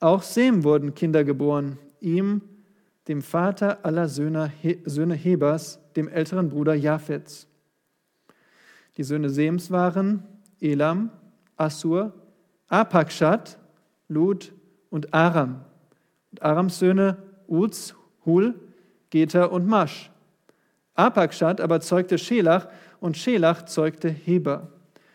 Auch 0.00 0.22
Sem 0.22 0.64
wurden 0.64 0.94
Kinder 0.94 1.24
geboren, 1.24 1.78
ihm, 2.00 2.42
dem 3.08 3.22
Vater 3.22 3.84
aller 3.84 4.08
Söhne, 4.08 4.52
Söhne 4.84 5.14
Hebers, 5.14 5.80
dem 5.96 6.08
älteren 6.08 6.48
Bruder 6.48 6.74
Japhets. 6.74 7.46
Die 8.96 9.04
Söhne 9.04 9.30
Sems 9.30 9.70
waren 9.70 10.22
Elam, 10.60 11.10
Assur, 11.56 12.12
Apakshad, 12.68 13.58
Lud 14.08 14.52
und 14.90 15.14
Aram. 15.14 15.60
Und 16.30 16.42
Arams 16.42 16.78
Söhne 16.78 17.18
Uz, 17.48 17.94
Hul, 18.24 18.54
Geter 19.10 19.52
und 19.52 19.66
Masch. 19.66 20.10
Apakshad 20.94 21.60
aber 21.60 21.80
zeugte 21.80 22.18
Schelach 22.18 22.66
und 23.00 23.16
Schelach 23.16 23.64
zeugte 23.64 24.08
Heber. 24.08 24.68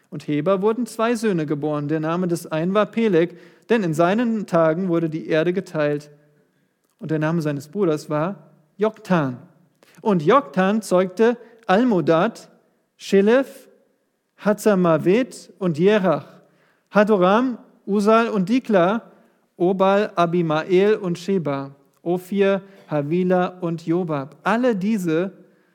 Und 0.10 0.27
Heber 0.27 0.62
wurden 0.62 0.86
zwei 0.86 1.15
Söhne 1.15 1.46
geboren. 1.46 1.88
Der 1.88 2.00
Name 2.00 2.27
des 2.27 2.48
einen 2.48 2.74
war 2.74 2.86
Peleg, 2.86 3.38
denn 3.70 3.84
in 3.84 3.94
seinen 3.94 4.48
Tagen 4.48 4.88
wurde 4.88 5.10
die 5.10 5.27
Erde 5.27 5.53
geteilt. 5.53 6.10
Und 7.00 7.12
der 7.12 7.20
Name 7.20 7.41
seines 7.41 7.67
Bruders 7.67 8.10
war 8.10 8.51
Joktan. 8.77 9.38
Und 10.01 10.24
Joktan 10.24 10.82
zeugte 10.82 11.38
Almodad, 11.65 12.50
Shelef, 12.96 13.67
Hatzamavet 14.38 15.51
und 15.60 15.77
Jerach, 15.77 16.25
Hadoram, 16.91 17.58
Usal 17.88 18.27
und 18.27 18.50
Dikla, 18.50 19.12
Obal, 19.56 20.12
Abimael 20.15 20.96
und 20.96 21.17
Sheba, 21.17 21.74
Ophir, 22.03 22.62
Havila 22.88 23.48
und 23.60 23.88
Jobab. 23.88 24.36
Alle 24.44 24.75
diese 24.75 25.32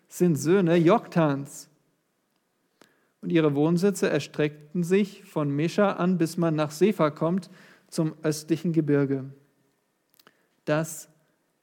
sind 0.09 0.37
Söhne 0.37 0.77
Joktans. 0.77 1.69
Und 3.23 3.31
ihre 3.31 3.55
Wohnsitze 3.55 4.11
erstreckten 4.11 4.85
sich 4.85 5.25
von 5.25 5.51
Mesha 5.51 5.93
an, 5.93 6.19
bis 6.19 6.37
man 6.37 6.55
nach 6.55 6.71
Sefa 6.71 7.11
kommt, 7.11 7.51
zum 7.89 8.15
östlichen 8.23 8.73
Gebirge. 8.73 9.25
Das 10.65 11.09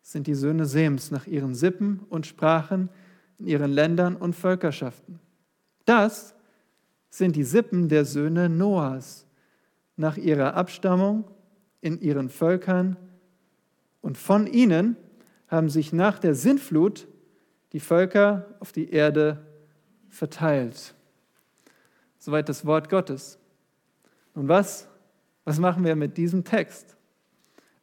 sind 0.01 0.25
die 0.25 0.35
Söhne 0.35 0.65
Sems 0.65 1.11
nach 1.11 1.27
ihren 1.27 1.53
Sippen 1.53 2.01
und 2.09 2.25
Sprachen, 2.25 2.89
in 3.37 3.47
ihren 3.47 3.71
Ländern 3.71 4.15
und 4.15 4.35
Völkerschaften. 4.35 5.19
Das 5.85 6.33
sind 7.09 7.35
die 7.35 7.43
Sippen 7.43 7.87
der 7.87 8.05
Söhne 8.05 8.49
Noahs 8.49 9.28
nach 9.99 10.15
ihrer 10.15 10.53
Abstammung, 10.55 11.25
in 11.81 11.99
ihren 11.99 12.29
Völkern. 12.29 12.95
Und 14.01 14.17
von 14.17 14.47
ihnen 14.47 14.95
haben 15.49 15.69
sich 15.69 15.91
nach 15.91 16.19
der 16.19 16.35
Sintflut 16.35 17.05
die 17.73 17.81
Völker 17.81 18.45
auf 18.61 18.71
die 18.71 18.91
Erde 18.91 19.45
verteilt. 20.07 20.95
Soweit 22.17 22.47
das 22.47 22.65
Wort 22.65 22.89
Gottes. 22.89 23.39
Und 24.33 24.47
was, 24.47 24.87
was 25.43 25.59
machen 25.59 25.83
wir 25.83 25.97
mit 25.97 26.15
diesem 26.15 26.45
Text? 26.45 26.95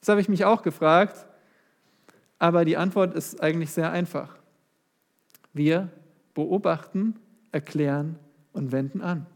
Das 0.01 0.09
habe 0.09 0.23
ich 0.23 0.29
mich 0.31 0.47
auch 0.47 0.63
gefragt, 0.63 1.27
aber 2.39 2.65
die 2.65 2.79
Antwort 2.79 3.15
ist 3.15 3.43
eigentlich 3.43 3.73
sehr 3.73 3.93
einfach. 3.93 4.39
Wir 5.53 5.91
beobachten, 6.33 7.17
erklären 7.53 8.19
und 8.55 8.73
wenden 8.73 9.03
an. 9.03 9.27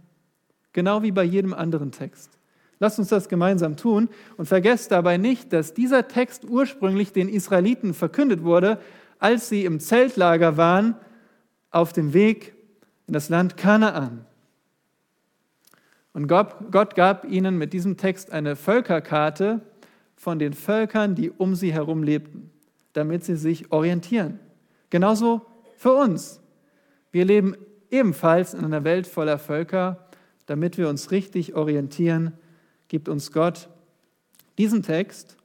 Genau 0.73 1.03
wie 1.03 1.13
bei 1.13 1.25
jedem 1.25 1.53
anderen 1.53 1.93
Text. 1.93 2.40
Lasst 2.81 2.99
uns 2.99 3.09
das 3.09 3.29
gemeinsam 3.29 3.77
tun 3.77 4.09
und 4.39 4.47
vergesst 4.47 4.91
dabei 4.91 5.19
nicht, 5.19 5.53
dass 5.53 5.75
dieser 5.75 6.09
Text 6.09 6.47
ursprünglich 6.47 7.13
den 7.13 7.29
Israeliten 7.29 7.93
verkündet 7.93 8.43
wurde, 8.43 8.81
als 9.19 9.51
sie 9.51 9.67
im 9.67 9.81
Zeltlager 9.81 10.57
waren 10.57 10.97
auf 11.71 11.93
dem 11.93 12.15
Weg 12.15 12.55
in 13.07 13.13
das 13.13 13.29
Land 13.29 13.59
Kanaan. 13.59 14.25
Und 16.15 16.27
Gott 16.27 16.97
gab 16.97 17.25
ihnen 17.27 17.59
mit 17.59 17.73
diesem 17.75 17.99
Text 17.99 18.33
eine 18.33 18.57
Völkerkarte 18.57 19.61
von 20.17 20.39
den 20.39 20.55
Völkern, 20.55 21.15
die 21.15 21.31
um 21.31 21.55
sie 21.55 21.73
herum 21.73 22.03
lebten, 22.03 22.51
damit 22.95 23.25
sie 23.25 23.37
sich 23.37 23.71
orientieren. 23.71 24.41
Genauso 24.89 25.43
für 25.77 25.93
uns. 25.93 26.41
Wir 27.13 27.27
leben 27.27 27.57
ebenfalls 27.91 28.55
in 28.55 28.65
einer 28.65 28.85
Welt 28.85 29.07
voller 29.07 29.39
Völker. 29.39 30.07
Damit 30.47 30.79
wir 30.79 30.89
uns 30.89 31.11
richtig 31.11 31.55
orientieren, 31.55 32.33
gibt 32.91 33.09
uns 33.09 33.31
Gott 33.31 33.69
diesen 34.59 34.83
Text 34.83 35.37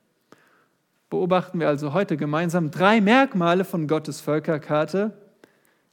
beobachten 1.11 1.59
wir 1.59 1.67
also 1.67 1.93
heute 1.93 2.17
gemeinsam 2.17 2.71
drei 2.71 2.99
Merkmale 2.99 3.63
von 3.63 3.87
Gottes 3.87 4.19
Völkerkarte, 4.19 5.13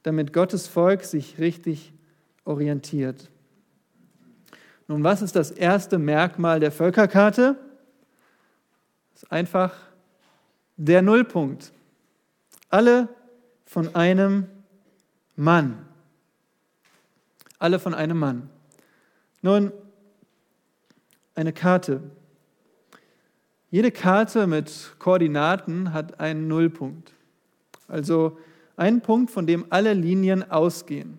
damit 0.01 0.33
Gottes 0.33 0.67
Volk 0.67 1.03
sich 1.03 1.37
richtig 1.37 1.93
orientiert. 2.43 3.29
Nun, 4.87 5.03
was 5.03 5.21
ist 5.21 5.35
das 5.35 5.51
erste 5.51 5.99
Merkmal 5.99 6.59
der 6.59 6.71
Völkerkarte? 6.71 7.55
Das 9.13 9.23
ist 9.23 9.31
einfach 9.31 9.73
der 10.75 11.03
Nullpunkt. 11.03 11.71
Alle 12.69 13.07
von 13.65 13.95
einem 13.95 14.47
Mann. 15.35 15.85
Alle 17.59 17.79
von 17.79 17.93
einem 17.93 18.17
Mann. 18.17 18.49
Nun, 19.43 19.71
eine 21.35 21.53
Karte 21.53 22.01
jede 23.73 23.89
Karte 23.89 24.45
mit 24.45 24.91
Koordinaten 24.99 25.93
hat 25.93 26.19
einen 26.19 26.47
Nullpunkt. 26.47 27.11
Also 27.87 28.37
einen 28.77 29.01
Punkt, 29.01 29.31
von 29.31 29.47
dem 29.47 29.65
alle 29.71 29.93
Linien 29.95 30.47
ausgehen. 30.51 31.17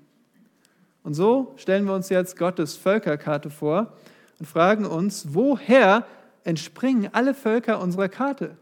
Und 1.02 1.14
so 1.14 1.54
stellen 1.56 1.84
wir 1.84 1.94
uns 1.94 2.10
jetzt 2.10 2.38
Gottes 2.38 2.76
Völkerkarte 2.76 3.50
vor 3.50 3.94
und 4.38 4.46
fragen 4.46 4.86
uns, 4.86 5.34
woher 5.34 6.06
entspringen 6.44 7.10
alle 7.12 7.34
Völker 7.34 7.80
unserer 7.80 8.08
Karte? 8.08 8.56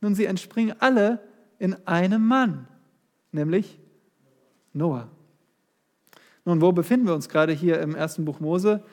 Nun, 0.00 0.14
sie 0.14 0.26
entspringen 0.26 0.76
alle 0.78 1.18
in 1.58 1.74
einem 1.88 2.24
Mann, 2.24 2.68
nämlich 3.32 3.80
Noah. 4.74 5.08
Nun, 6.44 6.60
wo 6.60 6.70
befinden 6.70 7.08
wir 7.08 7.14
uns 7.14 7.28
gerade 7.28 7.52
hier 7.52 7.80
im 7.80 7.96
ersten 7.96 8.24
Buch 8.24 8.38
Mose? 8.38 8.84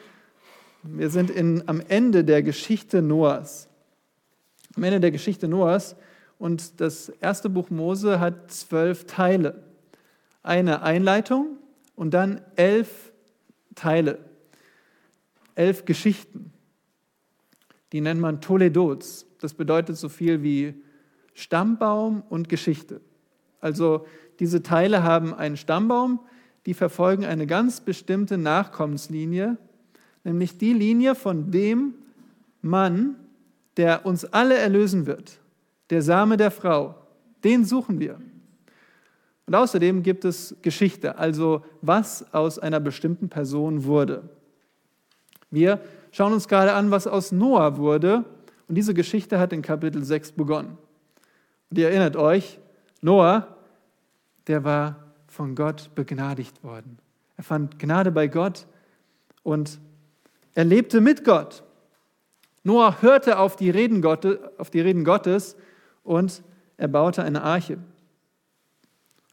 Wir 0.84 1.10
sind 1.10 1.30
in, 1.30 1.68
am 1.68 1.82
Ende 1.82 2.24
der 2.24 2.44
Geschichte 2.44 3.02
Noahs 3.02 3.70
am 4.80 4.84
Ende 4.84 5.00
der 5.00 5.12
Geschichte 5.12 5.48
Noahs. 5.48 5.96
Und 6.38 6.80
das 6.80 7.10
erste 7.10 7.50
Buch 7.50 7.70
Mose 7.70 8.20
hat 8.20 8.52
zwölf 8.52 9.06
Teile. 9.06 9.64
Eine 10.42 10.84
Einleitung 10.84 11.58
und 11.96 12.14
dann 12.14 12.42
elf 12.56 13.12
Teile, 13.76 14.20
elf 15.56 15.84
Geschichten. 15.84 16.54
Die 17.92 18.00
nennt 18.00 18.22
man 18.22 18.40
Toledots. 18.40 19.26
Das 19.42 19.54
bedeutet 19.54 19.98
so 19.98 20.08
viel 20.08 20.44
wie 20.44 20.82
Stammbaum 21.34 22.24
und 22.30 22.48
Geschichte. 22.48 23.02
Also 23.60 24.06
diese 24.40 24.64
Teile 24.64 25.04
haben 25.04 25.34
einen 25.34 25.58
Stammbaum, 25.58 26.22
die 26.66 26.74
verfolgen 26.74 27.26
eine 27.26 27.48
ganz 27.48 27.82
bestimmte 27.82 28.38
Nachkommenslinie, 28.38 29.58
nämlich 30.24 30.58
die 30.58 30.74
Linie 30.74 31.16
von 31.16 31.52
dem 31.52 31.94
Mann, 32.62 33.16
der 33.78 34.06
uns 34.06 34.26
alle 34.26 34.58
erlösen 34.58 35.06
wird, 35.06 35.40
der 35.90 36.02
Same 36.02 36.38
der 36.38 36.52
Frau, 36.52 36.96
den 37.44 37.66
suchen 37.66 38.00
wir. 38.00 38.20
Und 39.46 39.56
außerdem 39.56 40.04
gibt 40.04 40.26
es 40.26 40.56
Geschichte, 40.62 41.18
also 41.18 41.64
was 41.82 42.34
aus 42.34 42.60
einer 42.60 42.80
bestimmten 42.80 43.30
Person 43.30 43.86
wurde. 43.86 44.30
Wir 45.50 45.82
schauen 46.12 46.34
uns 46.34 46.48
gerade 46.48 46.74
an, 46.74 46.92
was 46.92 47.08
aus 47.08 47.32
Noah 47.32 47.78
wurde. 47.78 48.26
Und 48.68 48.76
diese 48.76 48.94
Geschichte 48.94 49.40
hat 49.40 49.52
in 49.52 49.64
Kapitel 49.64 50.04
6 50.04 50.34
begonnen. 50.34 50.78
Und 51.70 51.78
ihr 51.80 51.90
erinnert 51.90 52.16
euch, 52.16 52.60
Noah, 53.02 53.56
der 54.46 54.64
war 54.64 54.98
von 55.28 55.56
Gott 55.56 55.90
begnadigt 55.96 56.64
worden. 56.64 57.00
Er 57.38 57.44
fand 57.44 57.80
Gnade 57.80 58.12
bei 58.12 58.28
Gott 58.28 58.68
und 59.44 59.80
er 60.56 60.66
lebte 60.66 61.02
mit 61.02 61.24
Gott. 61.24 61.64
Noah 62.64 63.02
hörte 63.02 63.40
auf 63.40 63.56
die 63.56 63.70
Reden 63.70 64.02
Gottes, 64.02 65.56
und 66.04 66.44
er 66.78 66.88
baute 66.88 67.24
eine 67.24 67.44
Arche. 67.44 67.78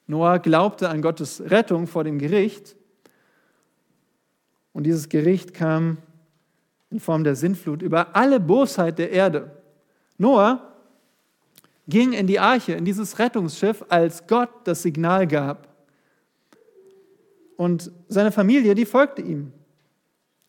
Noah 0.06 0.38
glaubte 0.38 0.88
an 0.88 1.02
Gottes 1.02 1.42
Rettung 1.50 1.86
vor 1.86 2.04
dem 2.04 2.18
Gericht 2.18 2.76
und 4.76 4.84
dieses 4.84 5.08
Gericht 5.08 5.54
kam 5.54 5.96
in 6.90 7.00
Form 7.00 7.24
der 7.24 7.34
Sintflut 7.34 7.80
über 7.80 8.14
alle 8.14 8.38
Bosheit 8.38 8.98
der 8.98 9.10
Erde. 9.10 9.50
Noah 10.18 10.70
ging 11.88 12.12
in 12.12 12.26
die 12.26 12.38
Arche, 12.38 12.74
in 12.74 12.84
dieses 12.84 13.18
Rettungsschiff, 13.18 13.86
als 13.88 14.26
Gott 14.26 14.50
das 14.64 14.82
Signal 14.82 15.26
gab. 15.26 15.68
Und 17.56 17.90
seine 18.08 18.30
Familie, 18.30 18.74
die 18.74 18.84
folgte 18.84 19.22
ihm. 19.22 19.50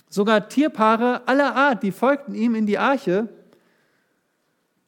Sogar 0.09 0.47
Tierpaare 0.47 1.27
aller 1.27 1.55
Art, 1.55 1.83
die 1.83 1.91
folgten 1.91 2.33
ihm 2.33 2.55
in 2.55 2.65
die 2.65 2.77
Arche. 2.77 3.27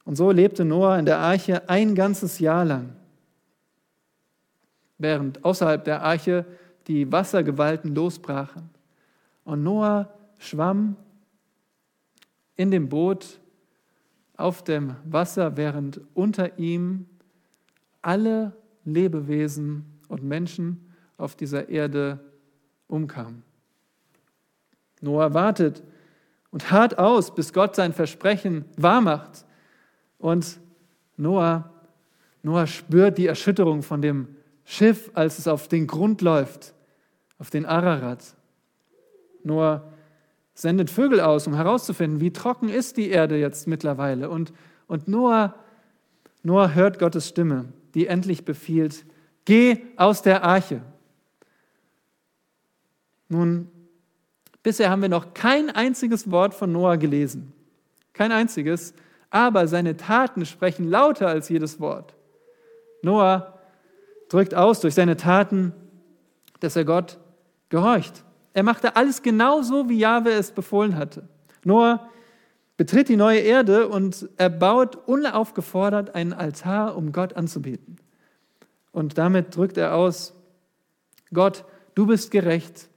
Und 0.06 0.16
so 0.16 0.32
lebte 0.32 0.66
Noah 0.66 0.98
in 0.98 1.06
der 1.06 1.20
Arche 1.20 1.70
ein 1.70 1.94
ganzes 1.94 2.40
Jahr 2.40 2.66
lang, 2.66 2.96
während 4.98 5.44
außerhalb 5.44 5.84
der 5.84 6.02
Arche 6.02 6.46
die 6.88 7.12
Wassergewalten 7.12 7.94
losbrachen. 7.94 8.70
Und 9.44 9.64
Noah 9.64 10.12
schwamm 10.40 10.96
in 12.56 12.72
dem 12.72 12.90
Boot 12.90 13.40
auf 14.36 14.64
dem 14.64 14.96
Wasser, 15.04 15.58
während 15.58 16.02
unter 16.14 16.58
ihm 16.58 17.06
alle 18.02 18.54
Lebewesen 18.86 19.86
und 20.08 20.24
Menschen 20.24 20.94
auf 21.18 21.36
dieser 21.36 21.70
Erde 21.70 22.20
umkamen. 22.88 23.49
Noah 25.02 25.34
wartet 25.34 25.84
und 26.52 26.72
hart 26.72 26.98
aus, 26.98 27.34
bis 27.34 27.54
Gott 27.54 27.76
sein 27.76 27.94
Versprechen 27.94 28.66
wahrmacht. 28.78 29.46
Und 30.18 30.60
Noah, 31.18 31.70
Noah 32.44 32.68
spürt 32.68 33.18
die 33.18 33.28
Erschütterung 33.28 33.84
von 33.84 34.02
dem 34.02 34.28
Schiff, 34.66 35.10
als 35.14 35.40
es 35.40 35.48
auf 35.48 35.68
den 35.68 35.88
Grund 35.88 36.22
läuft, 36.22 36.74
auf 37.38 37.50
den 37.50 37.66
Ararat. 37.66 38.36
Noah 39.44 39.92
sendet 40.54 40.90
Vögel 40.90 41.22
aus, 41.22 41.48
um 41.48 41.56
herauszufinden, 41.56 42.20
wie 42.20 42.32
trocken 42.32 42.70
ist 42.70 42.98
die 42.98 43.10
Erde 43.10 43.38
jetzt 43.38 43.68
mittlerweile. 43.68 44.30
Und, 44.30 44.52
und 44.88 45.08
Noah, 45.08 45.56
Noah 46.44 46.74
hört 46.74 47.00
Gottes 47.00 47.30
Stimme, 47.30 47.66
die 47.94 48.08
endlich 48.08 48.46
befiehlt, 48.46 49.06
geh 49.46 49.78
aus 49.96 50.22
der 50.22 50.44
Arche. 50.44 50.82
Nun, 53.30 53.70
Bisher 54.64 54.90
haben 54.90 55.02
wir 55.02 55.10
noch 55.10 55.34
kein 55.34 55.70
einziges 55.70 56.30
Wort 56.32 56.54
von 56.54 56.72
Noah 56.72 56.98
gelesen. 56.98 57.54
Kein 58.14 58.32
einziges. 58.32 58.94
Aber 59.30 59.68
seine 59.68 59.96
Taten 59.96 60.46
sprechen 60.46 60.90
lauter 60.90 61.28
als 61.28 61.50
jedes 61.50 61.80
Wort. 61.80 62.16
Noah 63.02 63.60
drückt 64.28 64.56
aus 64.56 64.82
durch 64.82 64.96
seine 64.96 65.18
Taten, 65.18 65.74
dass 66.60 66.76
er 66.76 66.86
Gott 66.86 67.18
gehorcht. 67.70 68.24
Er 68.54 68.64
machte 68.64 68.96
alles 68.96 69.22
genauso, 69.22 69.88
wie 69.90 70.00
Jahwe 70.00 70.32
es 70.32 70.52
befohlen 70.52 70.98
hatte. 70.98 71.28
Noah 71.64 72.10
betritt 72.78 73.10
die 73.10 73.18
neue 73.18 73.40
Erde 73.40 73.88
und 73.88 74.30
er 74.38 74.50
baut 74.50 74.96
unaufgefordert 75.08 76.16
einen 76.16 76.34
Altar, 76.34 76.96
um 76.96 77.12
Gott 77.12 77.34
anzubeten. 77.34 77.98
Und 78.92 79.18
damit 79.18 79.56
drückt 79.56 79.78
er 79.78 79.96
aus, 79.96 80.34
Gott, 81.34 81.66
du 81.94 82.08
bist 82.08 82.32
gerecht 82.32 82.90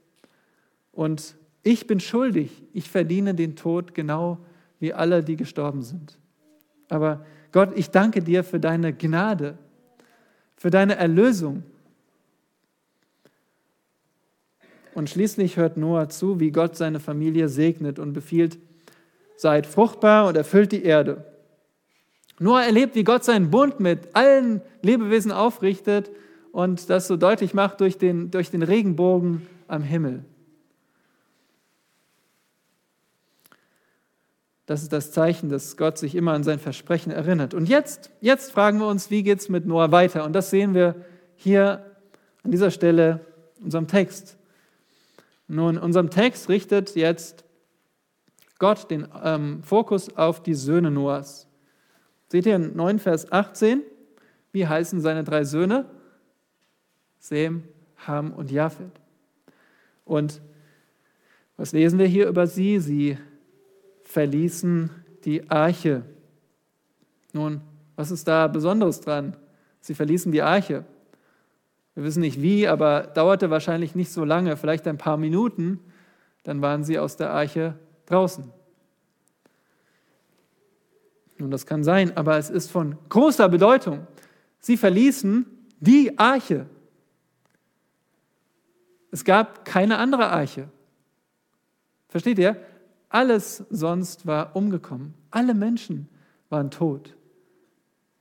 und 0.91 1.35
ich 1.63 1.87
bin 1.87 1.99
schuldig, 1.99 2.51
ich 2.73 2.89
verdiene 2.89 3.33
den 3.33 3.55
Tod 3.55 3.93
genau 3.93 4.37
wie 4.79 4.93
alle, 4.93 5.23
die 5.23 5.37
gestorben 5.37 5.81
sind. 5.81 6.19
Aber 6.89 7.25
Gott, 7.53 7.71
ich 7.75 7.89
danke 7.89 8.21
dir 8.21 8.43
für 8.43 8.59
deine 8.59 8.93
Gnade, 8.93 9.57
für 10.57 10.69
deine 10.69 10.97
Erlösung. 10.97 11.63
Und 14.93 15.09
schließlich 15.09 15.57
hört 15.57 15.77
Noah 15.77 16.09
zu, 16.09 16.39
wie 16.39 16.51
Gott 16.51 16.75
seine 16.75 16.99
Familie 16.99 17.47
segnet 17.47 17.97
und 17.97 18.13
befiehlt, 18.13 18.59
seid 19.37 19.65
fruchtbar 19.65 20.27
und 20.27 20.35
erfüllt 20.35 20.71
die 20.71 20.83
Erde. 20.83 21.25
Noah 22.39 22.63
erlebt, 22.63 22.95
wie 22.95 23.03
Gott 23.03 23.23
seinen 23.23 23.49
Bund 23.51 23.79
mit 23.79 24.15
allen 24.15 24.61
Lebewesen 24.81 25.31
aufrichtet 25.31 26.11
und 26.51 26.89
das 26.89 27.07
so 27.07 27.15
deutlich 27.15 27.53
macht 27.53 27.79
durch 27.79 27.97
den, 27.97 28.31
durch 28.31 28.51
den 28.51 28.63
Regenbogen 28.63 29.47
am 29.67 29.83
Himmel. 29.83 30.25
Das 34.65 34.81
ist 34.81 34.93
das 34.93 35.11
Zeichen, 35.11 35.49
dass 35.49 35.75
Gott 35.75 35.97
sich 35.97 36.15
immer 36.15 36.31
an 36.33 36.43
sein 36.43 36.59
Versprechen 36.59 37.11
erinnert. 37.11 37.53
Und 37.53 37.67
jetzt, 37.67 38.11
jetzt 38.21 38.51
fragen 38.51 38.79
wir 38.79 38.87
uns, 38.87 39.09
wie 39.09 39.23
geht 39.23 39.39
es 39.39 39.49
mit 39.49 39.65
Noah 39.65 39.91
weiter? 39.91 40.23
Und 40.23 40.33
das 40.33 40.49
sehen 40.49 40.73
wir 40.73 40.95
hier 41.35 41.85
an 42.43 42.51
dieser 42.51 42.71
Stelle 42.71 43.25
in 43.57 43.65
unserem 43.65 43.87
Text. 43.87 44.37
Nun, 45.47 45.75
in 45.75 45.81
unserem 45.81 46.09
Text 46.09 46.47
richtet 46.47 46.95
jetzt 46.95 47.43
Gott 48.57 48.89
den 48.89 49.07
ähm, 49.21 49.61
Fokus 49.63 50.15
auf 50.15 50.41
die 50.41 50.53
Söhne 50.53 50.89
Noahs. 50.89 51.47
Seht 52.29 52.45
ihr 52.45 52.55
in 52.55 52.75
9 52.75 52.99
Vers 52.99 53.31
18, 53.31 53.83
wie 54.53 54.65
heißen 54.65 55.01
seine 55.01 55.25
drei 55.25 55.43
Söhne? 55.43 55.85
Sem, 57.19 57.63
Ham 58.07 58.31
und 58.31 58.51
Japhet. 58.51 58.91
Und 60.05 60.41
was 61.57 61.73
lesen 61.73 61.99
wir 61.99 62.07
hier 62.07 62.27
über 62.27 62.47
sie? 62.47 62.79
Sie 62.79 63.17
verließen 64.13 64.91
die 65.25 65.49
Arche. 65.49 66.03
Nun, 67.33 67.61
was 67.95 68.11
ist 68.11 68.27
da 68.27 68.47
Besonderes 68.47 69.01
dran? 69.01 69.35
Sie 69.81 69.95
verließen 69.95 70.31
die 70.31 70.43
Arche. 70.43 70.85
Wir 71.95 72.03
wissen 72.03 72.21
nicht 72.21 72.39
wie, 72.39 72.67
aber 72.67 73.07
dauerte 73.07 73.49
wahrscheinlich 73.49 73.95
nicht 73.95 74.11
so 74.11 74.23
lange, 74.23 74.55
vielleicht 74.55 74.87
ein 74.87 74.99
paar 74.99 75.17
Minuten, 75.17 75.79
dann 76.43 76.61
waren 76.61 76.83
sie 76.83 76.99
aus 76.99 77.17
der 77.17 77.31
Arche 77.31 77.73
draußen. 78.05 78.51
Nun, 81.39 81.49
das 81.49 81.65
kann 81.65 81.83
sein, 81.83 82.15
aber 82.15 82.37
es 82.37 82.51
ist 82.51 82.69
von 82.69 82.95
großer 83.09 83.49
Bedeutung. 83.49 84.05
Sie 84.59 84.77
verließen 84.77 85.45
die 85.79 86.17
Arche. 86.19 86.67
Es 89.09 89.23
gab 89.23 89.65
keine 89.65 89.97
andere 89.97 90.29
Arche. 90.29 90.69
Versteht 92.09 92.37
ihr? 92.37 92.55
Alles 93.13 93.63
sonst 93.69 94.25
war 94.25 94.55
umgekommen. 94.55 95.13
Alle 95.29 95.53
Menschen 95.53 96.09
waren 96.49 96.71
tot. 96.71 97.15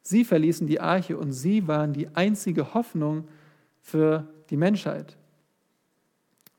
Sie 0.02 0.22
verließen 0.22 0.66
die 0.66 0.80
Arche 0.80 1.16
und 1.16 1.32
sie 1.32 1.66
waren 1.66 1.94
die 1.94 2.14
einzige 2.14 2.74
Hoffnung 2.74 3.26
für 3.80 4.28
die 4.50 4.58
Menschheit. 4.58 5.16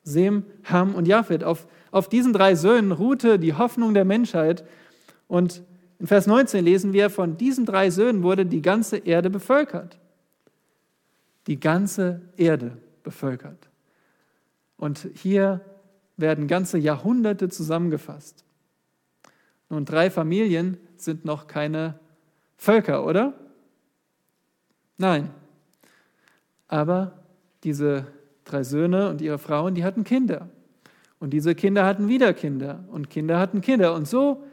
Sem, 0.01 0.45
Ham 0.63 0.95
und 0.95 1.07
Japhet. 1.07 1.43
Auf, 1.43 1.67
auf 1.91 2.09
diesen 2.09 2.33
drei 2.33 2.55
Söhnen 2.55 2.91
ruhte 2.91 3.37
die 3.37 3.53
Hoffnung 3.53 3.93
der 3.93 4.03
Menschheit. 4.03 4.65
Und 5.27 5.61
in 5.99 6.07
Vers 6.07 6.25
19 6.25 6.65
lesen 6.65 6.91
wir, 6.91 7.11
von 7.11 7.37
diesen 7.37 7.67
drei 7.67 7.91
Söhnen 7.91 8.23
wurde 8.23 8.47
die 8.47 8.63
ganze 8.63 8.97
Erde 8.97 9.29
bevölkert. 9.29 9.99
Die 11.45 11.59
ganze 11.59 12.21
Erde 12.35 12.77
bevölkert. 13.03 13.69
Und 14.75 15.07
hier 15.13 15.61
werden 16.17 16.47
ganze 16.47 16.77
Jahrhunderte 16.77 17.49
zusammengefasst. 17.49 18.43
Nun, 19.69 19.85
drei 19.85 20.11
Familien 20.11 20.77
sind 20.97 21.25
noch 21.25 21.47
keine 21.47 21.99
Völker, 22.57 23.05
oder? 23.05 23.33
Nein. 24.97 25.31
Aber 26.67 27.23
diese 27.63 28.07
drei 28.45 28.63
Söhne 28.63 29.09
und 29.09 29.21
ihre 29.21 29.37
Frauen, 29.37 29.75
die 29.75 29.83
hatten 29.83 30.03
Kinder. 30.03 30.49
Und 31.19 31.31
diese 31.31 31.55
Kinder 31.55 31.85
hatten 31.85 32.07
wieder 32.07 32.33
Kinder 32.33 32.83
und 32.91 33.09
Kinder 33.09 33.39
hatten 33.39 33.61
Kinder. 33.61 33.93
Und 33.93 34.07
so 34.07 34.43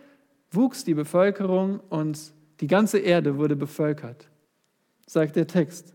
wuchs 0.50 0.84
die 0.84 0.94
Bevölkerung 0.94 1.80
und 1.88 2.32
die 2.60 2.66
ganze 2.66 2.98
Erde 2.98 3.36
wurde 3.36 3.56
bevölkert, 3.56 4.28
sagt 5.06 5.36
der 5.36 5.46
Text. 5.46 5.94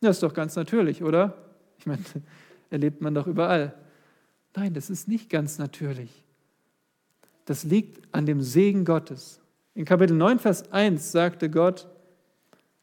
Das 0.00 0.16
ist 0.16 0.22
doch 0.22 0.34
ganz 0.34 0.56
natürlich, 0.56 1.02
oder? 1.02 1.34
Ich 1.78 1.86
meine, 1.86 2.02
erlebt 2.70 3.00
man 3.00 3.14
doch 3.14 3.26
überall. 3.26 3.74
Nein, 4.56 4.74
das 4.74 4.90
ist 4.90 5.08
nicht 5.08 5.30
ganz 5.30 5.58
natürlich. 5.58 6.10
Das 7.44 7.64
liegt 7.64 8.02
an 8.14 8.26
dem 8.26 8.40
Segen 8.40 8.84
Gottes. 8.84 9.40
In 9.74 9.84
Kapitel 9.84 10.16
9, 10.16 10.38
Vers 10.38 10.70
1 10.72 11.12
sagte 11.12 11.50
Gott, 11.50 11.88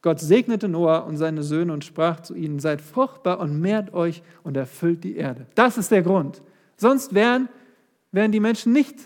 Gott 0.02 0.20
segnete 0.20 0.68
Noah 0.68 1.06
und 1.06 1.16
seine 1.16 1.42
Söhne 1.42 1.72
und 1.72 1.84
sprach 1.84 2.20
zu 2.20 2.34
ihnen, 2.34 2.58
seid 2.58 2.80
fruchtbar 2.80 3.38
und 3.38 3.60
mehrt 3.60 3.94
euch 3.94 4.22
und 4.42 4.56
erfüllt 4.56 5.04
die 5.04 5.16
Erde. 5.16 5.46
Das 5.54 5.78
ist 5.78 5.90
der 5.90 6.02
Grund. 6.02 6.42
Sonst 6.76 7.14
wären, 7.14 7.48
wären 8.10 8.32
die 8.32 8.40
Menschen 8.40 8.72
nicht 8.72 8.96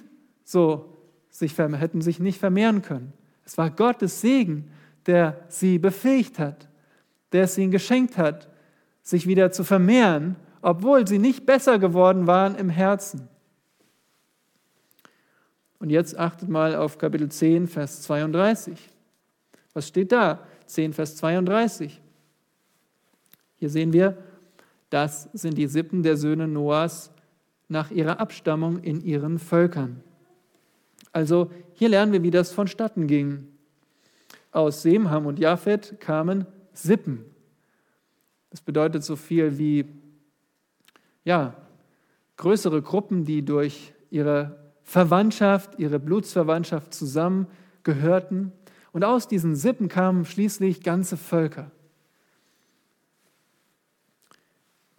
so, 0.43 0.97
sich, 1.29 1.57
hätten 1.57 2.01
sich 2.01 2.19
nicht 2.19 2.39
vermehren 2.39 2.83
können. 2.83 3.13
Es 3.45 3.59
war 3.59 3.71
Gottes 3.71 4.23
Segen, 4.23 4.71
der 5.05 5.39
sie 5.49 5.79
befähigt 5.79 6.39
hat, 6.39 6.69
der 7.33 7.45
es 7.45 7.59
ihnen 7.59 7.71
geschenkt 7.71 8.17
hat, 8.17 8.49
sich 9.03 9.27
wieder 9.27 9.53
zu 9.53 9.63
vermehren, 9.63 10.37
obwohl 10.63 11.07
sie 11.07 11.19
nicht 11.19 11.47
besser 11.47 11.79
geworden 11.79 12.27
waren 12.27 12.55
im 12.55 12.69
Herzen. 12.69 13.29
Und 15.79 15.91
jetzt 15.91 16.19
achtet 16.19 16.49
mal 16.49 16.75
auf 16.75 16.99
Kapitel 16.99 17.29
10, 17.29 17.69
Vers 17.69 18.03
32. 18.03 18.91
Was 19.75 19.89
steht 19.89 20.13
da? 20.13 20.41
10, 20.67 20.93
Vers 20.93 21.17
32. 21.17 22.01
Hier 23.57 23.71
sehen 23.71 23.93
wir, 23.93 24.17
das 24.91 25.29
sind 25.33 25.59
die 25.59 25.67
Sippen 25.67 26.03
der 26.03 26.17
Söhne 26.17 26.49
Noahs 26.49 27.11
nach 27.69 27.91
ihrer 27.91 28.21
Abstammung 28.21 28.79
in 28.79 29.01
ihren 29.03 29.39
Völkern. 29.39 30.03
Also 31.13 31.51
hier 31.75 31.89
lernen 31.89 32.13
wir, 32.13 32.23
wie 32.23 32.31
das 32.31 32.53
vonstatten 32.53 33.07
ging. 33.07 33.49
Aus 34.53 34.83
Sem, 34.83 35.11
Ham 35.11 35.27
und 35.27 35.39
Japhet 35.39 36.01
kamen 36.01 36.47
Sippen. 36.73 37.25
Das 38.51 38.61
bedeutet 38.61 39.05
so 39.05 39.17
viel 39.17 39.59
wie 39.59 39.85
ja, 41.27 41.57
größere 42.37 42.81
Gruppen, 42.81 43.25
die 43.25 43.45
durch 43.45 43.93
ihre 44.11 44.57
Verwandtschaft, 44.85 45.79
ihre 45.79 45.99
Blutsverwandtschaft 45.99 46.95
zusammengehörten. 46.95 48.53
Und 48.93 49.05
aus 49.05 49.27
diesen 49.27 49.57
Sippen 49.57 49.89
kamen 49.89 50.25
schließlich 50.25 50.83
ganze 50.83 51.17
Völker. 51.17 51.73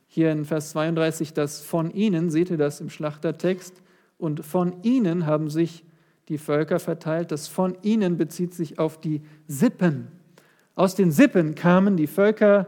Hier 0.08 0.32
in 0.32 0.44
Vers 0.44 0.72
32 0.72 1.34
das 1.34 1.62
von 1.62 1.92
ihnen, 1.92 2.30
seht 2.30 2.50
ihr 2.50 2.58
das 2.58 2.82
im 2.82 2.90
Schlachtertext, 2.90 3.82
und 4.18 4.44
von 4.44 4.84
ihnen 4.84 5.28
haben 5.28 5.50
sich 5.50 5.86
die 6.28 6.40
Völker 6.40 6.80
verteilt. 6.80 7.32
Das 7.32 7.48
von 7.48 7.78
ihnen 7.84 8.18
bezieht 8.18 8.54
sich 8.54 8.80
auf 8.80 9.00
die 9.00 9.22
Sippen. 9.48 10.08
Aus 10.76 10.96
den 10.96 11.12
Sippen 11.12 11.56
kamen 11.56 11.96
die 11.96 12.08
Völker 12.08 12.68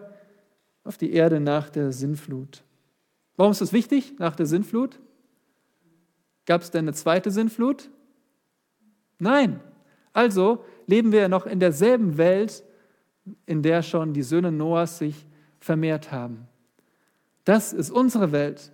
auf 0.84 0.98
die 0.98 1.12
Erde 1.12 1.40
nach 1.40 1.70
der 1.70 1.92
Sinnflut. 1.92 2.64
Warum 3.40 3.54
ist 3.54 3.62
das 3.62 3.72
wichtig 3.72 4.20
nach 4.20 4.36
der 4.36 4.46
Sinnflut? 4.46 5.00
Gab 6.46 6.62
es 6.62 6.72
denn 6.72 6.84
eine 6.84 6.94
zweite 6.94 7.32
Sinnflut? 7.32 7.90
Nein. 9.18 9.62
Also 10.12 10.66
leben 10.88 11.14
wir 11.14 11.30
noch 11.30 11.46
in 11.46 11.62
derselben 11.62 12.18
Welt, 12.18 12.66
in 13.46 13.64
der 13.64 13.82
schon 13.82 14.14
die 14.14 14.24
Söhne 14.24 14.52
Noahs 14.52 14.98
sich 14.98 15.26
vermehrt 15.58 16.12
haben. 16.12 16.50
Das 17.46 17.72
ist 17.72 17.92
unsere 17.92 18.34
Welt. 18.34 18.74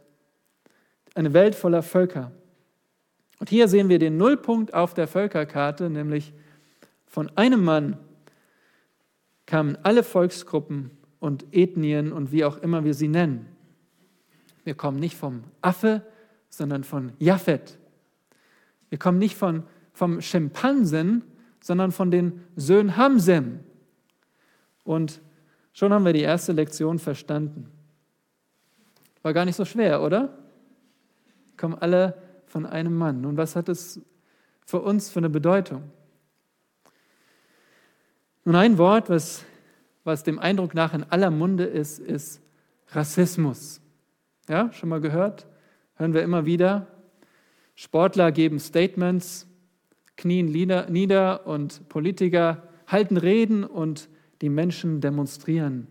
Eine 1.13 1.33
Welt 1.33 1.53
voller 1.53 1.83
Völker. 1.83 2.31
Und 3.39 3.51
hier 3.51 3.67
sehen 3.67 3.87
wir 3.87 3.99
den 3.99 4.17
Nullpunkt 4.17 4.73
auf 4.73 4.95
der 4.95 5.07
Völkerkarte, 5.07 5.91
nämlich 5.91 6.33
von 7.05 7.29
einem 7.37 7.63
Mann 7.63 7.99
kamen 9.45 9.77
alle 9.83 10.01
Volksgruppen 10.01 10.89
und 11.19 11.45
Ethnien 11.51 12.11
und 12.11 12.31
wie 12.31 12.45
auch 12.45 12.57
immer 12.57 12.83
wir 12.83 12.95
sie 12.95 13.09
nennen. 13.09 13.54
Wir 14.65 14.75
kommen 14.75 14.99
nicht 14.99 15.15
vom 15.15 15.43
Affe, 15.61 16.01
sondern 16.49 16.83
von 16.83 17.13
Japhet. 17.19 17.77
Wir 18.89 18.97
kommen 18.97 19.19
nicht 19.19 19.37
von, 19.37 19.63
vom 19.93 20.21
Schimpansen, 20.21 21.23
sondern 21.61 21.91
von 21.91 22.11
den 22.11 22.43
Söhnen 22.55 22.97
Hamsem. 22.97 23.59
Und 24.83 25.21
schon 25.71 25.93
haben 25.93 26.03
wir 26.03 26.13
die 26.13 26.21
erste 26.21 26.51
Lektion 26.51 26.99
verstanden. 26.99 27.71
War 29.21 29.33
gar 29.33 29.45
nicht 29.45 29.55
so 29.55 29.65
schwer, 29.65 30.01
oder? 30.01 30.37
Wir 31.49 31.57
kommen 31.57 31.75
alle 31.75 32.17
von 32.47 32.65
einem 32.65 32.95
Mann. 32.97 33.21
Nun, 33.21 33.37
was 33.37 33.55
hat 33.55 33.69
es 33.69 34.01
für 34.65 34.81
uns 34.81 35.11
für 35.11 35.19
eine 35.19 35.29
Bedeutung? 35.29 35.83
Nun, 38.45 38.55
ein 38.55 38.77
Wort, 38.77 39.09
was, 39.09 39.43
was 40.03 40.23
dem 40.23 40.39
Eindruck 40.39 40.73
nach 40.73 40.93
in 40.93 41.03
aller 41.03 41.31
Munde 41.31 41.65
ist, 41.65 41.99
ist 41.99 42.41
Rassismus. 42.89 43.81
Ja, 44.47 44.71
schon 44.73 44.89
mal 44.89 45.01
gehört? 45.01 45.47
hören 45.95 46.13
wir 46.13 46.23
immer 46.23 46.45
wieder. 46.45 46.87
Sportler 47.75 48.31
geben 48.31 48.59
Statements, 48.59 49.47
knien 50.17 50.51
nieder 50.51 51.47
und 51.47 51.89
Politiker 51.89 52.63
halten 52.87 53.17
Reden 53.17 53.63
und 53.63 54.09
die 54.41 54.49
Menschen 54.49 55.01
demonstrieren. 55.01 55.87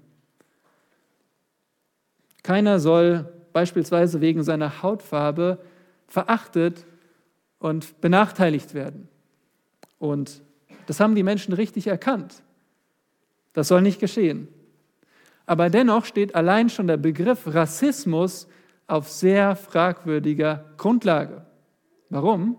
Keiner 2.42 2.78
soll 2.78 3.32
beispielsweise 3.52 4.20
wegen 4.20 4.42
seiner 4.42 4.82
Hautfarbe 4.82 5.58
verachtet 6.06 6.84
und 7.58 8.00
benachteiligt 8.00 8.74
werden. 8.74 9.08
Und 9.98 10.42
das 10.86 11.00
haben 11.00 11.14
die 11.14 11.22
Menschen 11.22 11.54
richtig 11.54 11.86
erkannt. 11.86 12.42
Das 13.54 13.68
soll 13.68 13.80
nicht 13.80 14.00
geschehen. 14.00 14.48
Aber 15.46 15.70
dennoch 15.70 16.04
steht 16.04 16.35
allein 16.35 16.70
schon 16.70 16.87
der 16.87 16.96
Begriff 16.96 17.46
Rassismus 17.46 18.48
auf 18.87 19.09
sehr 19.09 19.57
fragwürdiger 19.57 20.64
Grundlage. 20.76 21.44
Warum? 22.11 22.59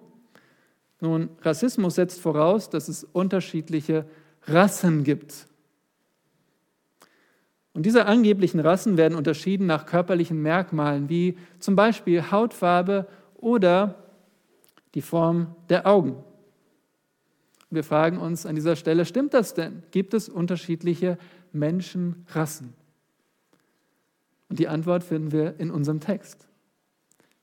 Nun, 1.01 1.29
Rassismus 1.41 1.95
setzt 1.95 2.19
voraus, 2.19 2.69
dass 2.69 2.87
es 2.87 3.03
unterschiedliche 3.03 4.05
Rassen 4.47 5.03
gibt. 5.03 5.47
Und 7.73 7.85
diese 7.85 8.05
angeblichen 8.05 8.59
Rassen 8.59 8.97
werden 8.97 9.17
unterschieden 9.17 9.65
nach 9.65 9.85
körperlichen 9.85 10.41
Merkmalen, 10.41 11.09
wie 11.09 11.37
zum 11.59 11.75
Beispiel 11.75 12.31
Hautfarbe 12.31 13.07
oder 13.35 13.95
die 14.93 15.01
Form 15.01 15.55
der 15.69 15.85
Augen. 15.85 16.23
Wir 17.69 17.83
fragen 17.83 18.17
uns 18.17 18.45
an 18.45 18.55
dieser 18.55 18.77
Stelle, 18.77 19.03
stimmt 19.05 19.33
das 19.33 19.53
denn? 19.53 19.83
Gibt 19.91 20.13
es 20.13 20.29
unterschiedliche 20.29 21.17
Menschenrassen? 21.55 22.73
Und 24.49 24.59
die 24.59 24.67
Antwort 24.67 25.03
finden 25.03 25.31
wir 25.31 25.59
in 25.59 25.71
unserem 25.71 25.99
Text. 25.99 26.47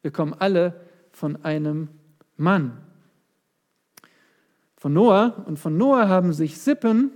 Wir 0.03 0.11
kommen 0.11 0.35
alle 0.35 0.81
von 1.11 1.45
einem 1.45 1.89
Mann. 2.37 2.79
Von 4.77 4.93
Noah 4.93 5.45
und 5.47 5.59
von 5.59 5.77
Noah 5.77 6.09
haben 6.09 6.33
sich 6.33 6.59
Sippen, 6.59 7.11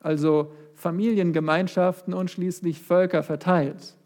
also 0.00 0.52
Familiengemeinschaften 0.74 2.14
und 2.14 2.30
schließlich 2.30 2.80
Völker 2.80 3.22
verteilt. 3.22 3.96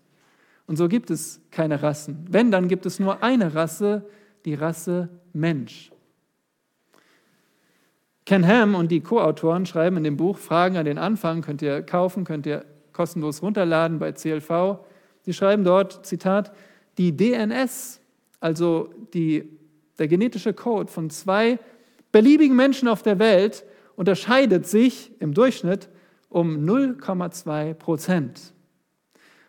Und 0.67 0.77
so 0.77 0.89
gibt 0.89 1.11
es 1.11 1.41
keine 1.51 1.83
Rassen. 1.83 2.27
Wenn, 2.29 2.51
dann 2.51 2.69
gibt 2.69 2.87
es 2.87 3.01
nur 3.01 3.23
eine 3.23 3.55
Rasse, 3.55 4.05
die 4.45 4.55
Rasse 4.55 5.09
Mensch. 5.33 5.91
Ken 8.29 8.47
Ham 8.47 8.75
und 8.75 8.91
die 8.91 9.01
Co-Autoren 9.01 9.65
schreiben 9.65 9.97
in 9.97 10.05
dem 10.05 10.19
Buch 10.19 10.37
Fragen 10.37 10.77
an 10.77 10.85
den 10.85 10.99
Anfang, 10.99 11.41
könnt 11.41 11.63
ihr 11.63 11.81
kaufen, 11.81 12.25
könnt 12.25 12.45
ihr 12.45 12.63
kostenlos 12.93 13.41
runterladen 13.41 13.99
bei 13.99 14.13
CLV. 14.13 14.81
Sie 15.23 15.33
schreiben 15.33 15.65
dort, 15.65 16.05
Zitat, 16.05 16.53
die 16.99 17.17
DNS, 17.17 18.03
also 18.39 18.91
die, 19.15 19.49
der 19.99 20.09
genetische 20.09 20.53
Code 20.53 20.93
von 20.93 21.09
zwei 21.09 21.59
beliebigen 22.13 22.55
Menschen 22.55 22.87
auf 22.87 23.03
der 23.03 23.19
Welt, 23.19 23.65
unterscheidet 23.97 24.67
sich 24.67 25.11
im 25.23 25.33
Durchschnitt 25.33 25.89
um 26.29 26.67
0,2 26.67 27.73
Prozent. 27.73 28.53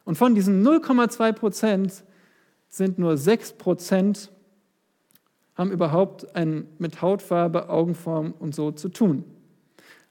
Und 0.06 0.16
von 0.18 0.36
diesen 0.36 0.66
0,2 0.66 1.34
Prozent 1.34 2.06
sind 2.70 2.98
nur 2.98 3.18
6 3.18 3.58
Prozent 3.58 4.32
haben 5.60 5.72
überhaupt 5.72 6.38
ein, 6.38 6.68
mit 6.78 7.02
Hautfarbe, 7.02 7.68
Augenform 7.68 8.34
und 8.40 8.56
so 8.56 8.72
zu 8.72 8.88
tun. 8.88 9.26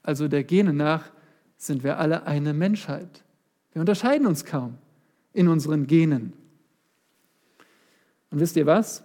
Also 0.03 0.27
der 0.27 0.43
Gene 0.43 0.73
nach 0.73 1.09
sind 1.57 1.83
wir 1.83 1.97
alle 1.97 2.27
eine 2.27 2.53
Menschheit. 2.53 3.23
Wir 3.73 3.79
unterscheiden 3.79 4.27
uns 4.27 4.45
kaum 4.45 4.77
in 5.33 5.47
unseren 5.47 5.87
Genen. 5.87 6.33
Und 8.29 8.39
wisst 8.39 8.57
ihr 8.57 8.67
was? 8.67 9.03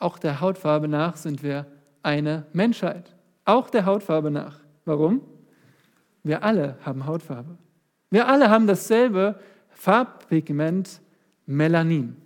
Auch 0.00 0.18
der 0.18 0.40
Hautfarbe 0.40 0.88
nach 0.88 1.14
sind 1.16 1.44
wir 1.44 1.66
eine 2.02 2.46
Menschheit. 2.52 3.14
Auch 3.44 3.70
der 3.70 3.86
Hautfarbe 3.86 4.32
nach. 4.32 4.58
Warum? 4.84 5.20
Wir 6.24 6.42
alle 6.42 6.76
haben 6.84 7.06
Hautfarbe. 7.06 7.56
Wir 8.10 8.26
alle 8.26 8.50
haben 8.50 8.66
dasselbe 8.66 9.38
Farbpigment 9.70 11.00
Melanin. 11.46 12.16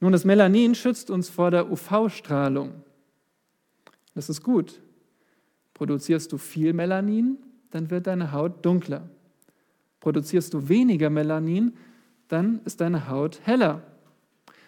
Nun, 0.00 0.12
das 0.12 0.24
Melanin 0.24 0.74
schützt 0.74 1.10
uns 1.10 1.28
vor 1.28 1.50
der 1.50 1.70
UV-Strahlung. 1.70 2.82
Das 4.14 4.28
ist 4.28 4.42
gut. 4.42 4.80
Produzierst 5.74 6.32
du 6.32 6.38
viel 6.38 6.72
Melanin, 6.72 7.38
dann 7.70 7.90
wird 7.90 8.06
deine 8.06 8.32
Haut 8.32 8.64
dunkler. 8.64 9.08
Produzierst 10.00 10.54
du 10.54 10.68
weniger 10.68 11.10
Melanin, 11.10 11.76
dann 12.28 12.60
ist 12.64 12.80
deine 12.80 13.08
Haut 13.08 13.40
heller. 13.44 13.82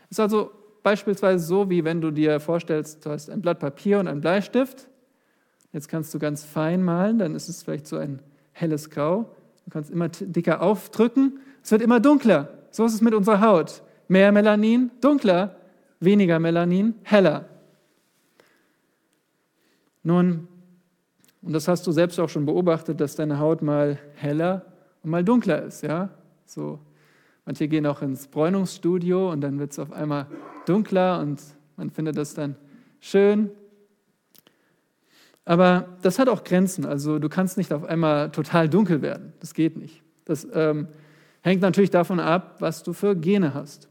Ist 0.08 0.20
also 0.20 0.50
beispielsweise 0.82 1.44
so, 1.44 1.70
wie 1.70 1.84
wenn 1.84 2.00
du 2.00 2.10
dir 2.10 2.40
vorstellst, 2.40 3.04
du 3.04 3.10
hast 3.10 3.30
ein 3.30 3.42
Blatt 3.42 3.60
Papier 3.60 4.00
und 4.00 4.08
einen 4.08 4.20
Bleistift. 4.20 4.88
Jetzt 5.72 5.88
kannst 5.88 6.12
du 6.12 6.18
ganz 6.18 6.44
fein 6.44 6.82
malen, 6.82 7.18
dann 7.18 7.34
ist 7.34 7.48
es 7.48 7.62
vielleicht 7.62 7.86
so 7.86 7.96
ein 7.96 8.20
helles 8.52 8.90
Grau. 8.90 9.36
Du 9.64 9.70
kannst 9.70 9.90
immer 9.90 10.08
dicker 10.08 10.62
aufdrücken, 10.62 11.38
es 11.62 11.70
wird 11.70 11.82
immer 11.82 12.00
dunkler. 12.00 12.48
So 12.70 12.84
ist 12.84 12.94
es 12.94 13.00
mit 13.00 13.14
unserer 13.14 13.40
Haut. 13.40 13.82
Mehr 14.10 14.32
Melanin, 14.32 14.90
dunkler, 15.00 15.54
weniger 16.00 16.40
Melanin, 16.40 16.96
heller. 17.04 17.48
Nun, 20.02 20.48
und 21.42 21.52
das 21.52 21.68
hast 21.68 21.86
du 21.86 21.92
selbst 21.92 22.18
auch 22.18 22.28
schon 22.28 22.44
beobachtet, 22.44 23.00
dass 23.00 23.14
deine 23.14 23.38
Haut 23.38 23.62
mal 23.62 24.00
heller 24.16 24.66
und 25.04 25.10
mal 25.10 25.22
dunkler 25.22 25.62
ist. 25.62 25.82
Ja? 25.82 26.08
So, 26.44 26.80
manche 27.44 27.68
gehen 27.68 27.86
auch 27.86 28.02
ins 28.02 28.26
Bräunungsstudio 28.26 29.30
und 29.30 29.42
dann 29.42 29.60
wird 29.60 29.70
es 29.70 29.78
auf 29.78 29.92
einmal 29.92 30.26
dunkler 30.66 31.20
und 31.20 31.40
man 31.76 31.90
findet 31.90 32.16
das 32.16 32.34
dann 32.34 32.56
schön. 32.98 33.52
Aber 35.44 35.86
das 36.02 36.18
hat 36.18 36.28
auch 36.28 36.42
Grenzen. 36.42 36.84
Also 36.84 37.20
du 37.20 37.28
kannst 37.28 37.56
nicht 37.56 37.72
auf 37.72 37.84
einmal 37.84 38.32
total 38.32 38.68
dunkel 38.68 39.02
werden. 39.02 39.34
Das 39.38 39.54
geht 39.54 39.76
nicht. 39.76 40.02
Das 40.24 40.48
ähm, 40.52 40.88
hängt 41.42 41.62
natürlich 41.62 41.90
davon 41.90 42.18
ab, 42.18 42.56
was 42.58 42.82
du 42.82 42.92
für 42.92 43.14
Gene 43.14 43.54
hast. 43.54 43.86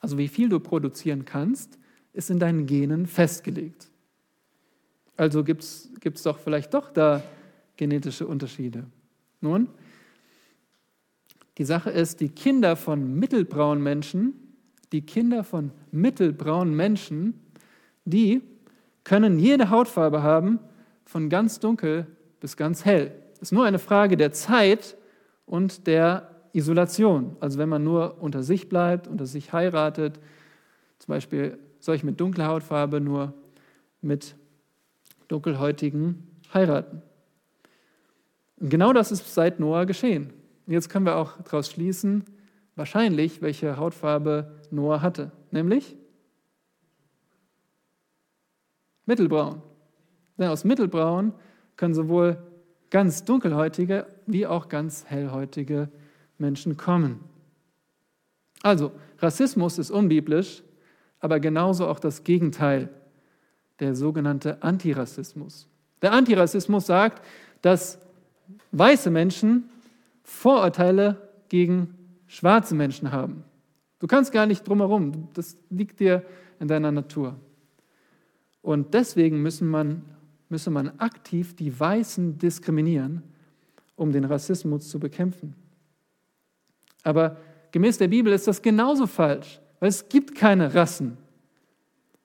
Also 0.00 0.18
wie 0.18 0.28
viel 0.28 0.48
du 0.48 0.58
produzieren 0.60 1.24
kannst, 1.24 1.78
ist 2.12 2.30
in 2.30 2.38
deinen 2.38 2.66
Genen 2.66 3.06
festgelegt. 3.06 3.88
Also 5.16 5.44
gibt 5.44 5.62
es 5.62 6.22
doch 6.22 6.38
vielleicht 6.38 6.74
doch 6.74 6.90
da 6.90 7.22
genetische 7.76 8.26
Unterschiede. 8.26 8.84
Nun, 9.40 9.68
die 11.58 11.64
Sache 11.64 11.90
ist, 11.90 12.20
die 12.20 12.30
Kinder 12.30 12.74
von 12.76 13.14
mittelbraunen 13.14 13.82
Menschen, 13.82 14.32
die 14.92 15.02
Kinder 15.02 15.44
von 15.44 15.70
mittelbraunen 15.92 16.74
Menschen, 16.74 17.38
die 18.06 18.40
können 19.04 19.38
jede 19.38 19.70
Hautfarbe 19.70 20.22
haben, 20.22 20.58
von 21.04 21.28
ganz 21.28 21.60
dunkel 21.60 22.06
bis 22.40 22.56
ganz 22.56 22.84
hell. 22.84 23.12
Es 23.34 23.42
ist 23.42 23.52
nur 23.52 23.66
eine 23.66 23.78
Frage 23.78 24.16
der 24.16 24.32
Zeit 24.32 24.96
und 25.44 25.86
der 25.86 26.29
Isolation. 26.52 27.36
Also 27.40 27.58
wenn 27.58 27.68
man 27.68 27.84
nur 27.84 28.20
unter 28.20 28.42
sich 28.42 28.68
bleibt, 28.68 29.08
unter 29.08 29.26
sich 29.26 29.52
heiratet, 29.52 30.20
zum 30.98 31.14
Beispiel 31.14 31.58
solche 31.78 32.06
mit 32.06 32.20
dunkler 32.20 32.46
Hautfarbe 32.48 33.00
nur 33.00 33.32
mit 34.02 34.36
Dunkelhäutigen 35.28 36.26
heiraten. 36.52 37.02
Und 38.58 38.68
genau 38.68 38.92
das 38.92 39.12
ist 39.12 39.32
seit 39.32 39.60
Noah 39.60 39.86
geschehen. 39.86 40.32
Jetzt 40.66 40.90
können 40.90 41.06
wir 41.06 41.16
auch 41.16 41.40
daraus 41.42 41.70
schließen, 41.70 42.24
wahrscheinlich, 42.76 43.42
welche 43.42 43.76
Hautfarbe 43.76 44.52
Noah 44.70 45.02
hatte, 45.02 45.32
nämlich 45.50 45.96
mittelbraun. 49.06 49.62
Denn 50.38 50.48
aus 50.48 50.64
mittelbraun 50.64 51.32
können 51.76 51.94
sowohl 51.94 52.38
ganz 52.90 53.24
dunkelhäutige 53.24 54.06
wie 54.26 54.46
auch 54.46 54.68
ganz 54.68 55.04
hellhäutige 55.06 55.90
Menschen 56.40 56.76
kommen. 56.76 57.20
Also, 58.62 58.92
Rassismus 59.18 59.78
ist 59.78 59.90
unbiblisch, 59.90 60.62
aber 61.20 61.40
genauso 61.40 61.86
auch 61.86 62.00
das 62.00 62.24
Gegenteil 62.24 62.88
der 63.78 63.94
sogenannte 63.94 64.62
Antirassismus. 64.62 65.68
Der 66.02 66.12
Antirassismus 66.12 66.86
sagt, 66.86 67.24
dass 67.62 67.98
weiße 68.72 69.10
Menschen 69.10 69.64
Vorurteile 70.22 71.28
gegen 71.48 71.94
schwarze 72.26 72.74
Menschen 72.74 73.10
haben. 73.12 73.44
Du 73.98 74.06
kannst 74.06 74.32
gar 74.32 74.46
nicht 74.46 74.66
drumherum, 74.66 75.28
das 75.34 75.56
liegt 75.68 76.00
dir 76.00 76.24
in 76.58 76.68
deiner 76.68 76.92
Natur. 76.92 77.36
Und 78.62 78.94
deswegen 78.94 79.42
müssen 79.42 79.68
man, 79.68 80.02
müsse 80.48 80.70
man 80.70 80.98
aktiv 80.98 81.56
die 81.56 81.78
Weißen 81.78 82.38
diskriminieren, 82.38 83.22
um 83.96 84.12
den 84.12 84.24
Rassismus 84.24 84.88
zu 84.88 85.00
bekämpfen. 85.00 85.54
Aber 87.02 87.36
gemäß 87.72 87.98
der 87.98 88.08
Bibel 88.08 88.32
ist 88.32 88.46
das 88.46 88.62
genauso 88.62 89.06
falsch, 89.06 89.60
weil 89.78 89.88
es 89.88 90.08
gibt 90.08 90.34
keine 90.34 90.74
Rassen. 90.74 91.16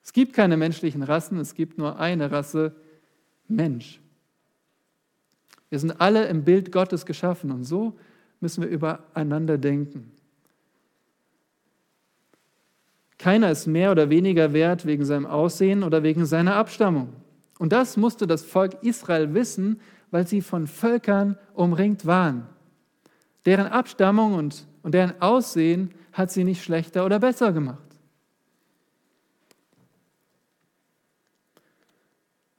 Es 0.04 0.14
gibt 0.14 0.34
keine 0.34 0.58
menschlichen 0.58 1.04
Rassen, 1.04 1.40
es 1.40 1.56
gibt 1.56 1.78
nur 1.78 2.00
eine 2.00 2.32
Rasse, 2.32 2.76
Mensch. 3.48 4.00
Wir 5.70 5.80
sind 5.80 6.00
alle 6.00 6.28
im 6.28 6.44
Bild 6.44 6.72
Gottes 6.72 7.06
geschaffen 7.06 7.52
und 7.52 7.64
so 7.64 7.98
müssen 8.40 8.62
wir 8.62 8.70
übereinander 8.70 9.58
denken. 9.58 10.12
Keiner 13.18 13.50
ist 13.50 13.66
mehr 13.66 13.92
oder 13.92 14.10
weniger 14.10 14.54
wert 14.54 14.86
wegen 14.86 15.06
seinem 15.06 15.26
Aussehen 15.26 15.84
oder 15.84 16.04
wegen 16.04 16.26
seiner 16.26 16.56
Abstammung. 16.56 17.10
Und 17.58 17.72
das 17.72 17.98
musste 17.98 18.28
das 18.28 18.44
Volk 18.44 18.84
Israel 18.84 19.34
wissen, 19.34 19.80
weil 20.12 20.28
sie 20.28 20.42
von 20.42 20.68
Völkern 20.68 21.38
umringt 21.54 22.06
waren. 22.06 22.48
Deren 23.46 23.68
Abstammung 23.68 24.34
und, 24.34 24.66
und 24.82 24.94
deren 24.94 25.22
Aussehen 25.22 25.92
hat 26.14 26.32
sie 26.32 26.44
nicht 26.44 26.64
schlechter 26.64 27.06
oder 27.06 27.20
besser 27.20 27.52
gemacht. 27.52 27.80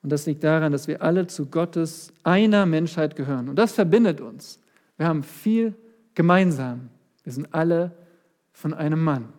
Und 0.03 0.11
das 0.11 0.27
liegt 0.27 0.45
daran, 0.45 0.71
dass 0.71 0.87
wir 0.87 1.03
alle 1.03 1.27
zu 1.27 1.47
Gottes 1.47 2.13
einer 2.23 2.65
Menschheit 2.65 3.17
gehören. 3.17 3.49
Und 3.49 3.57
das 3.57 3.73
verbindet 3.73 4.21
uns. 4.21 4.61
Wir 4.97 5.09
haben 5.09 5.25
viel 5.25 5.75
gemeinsam. 6.15 6.91
Wir 7.25 7.33
sind 7.33 7.53
alle 7.53 7.91
von 8.53 8.73
einem 8.73 9.03
Mann. 9.03 9.33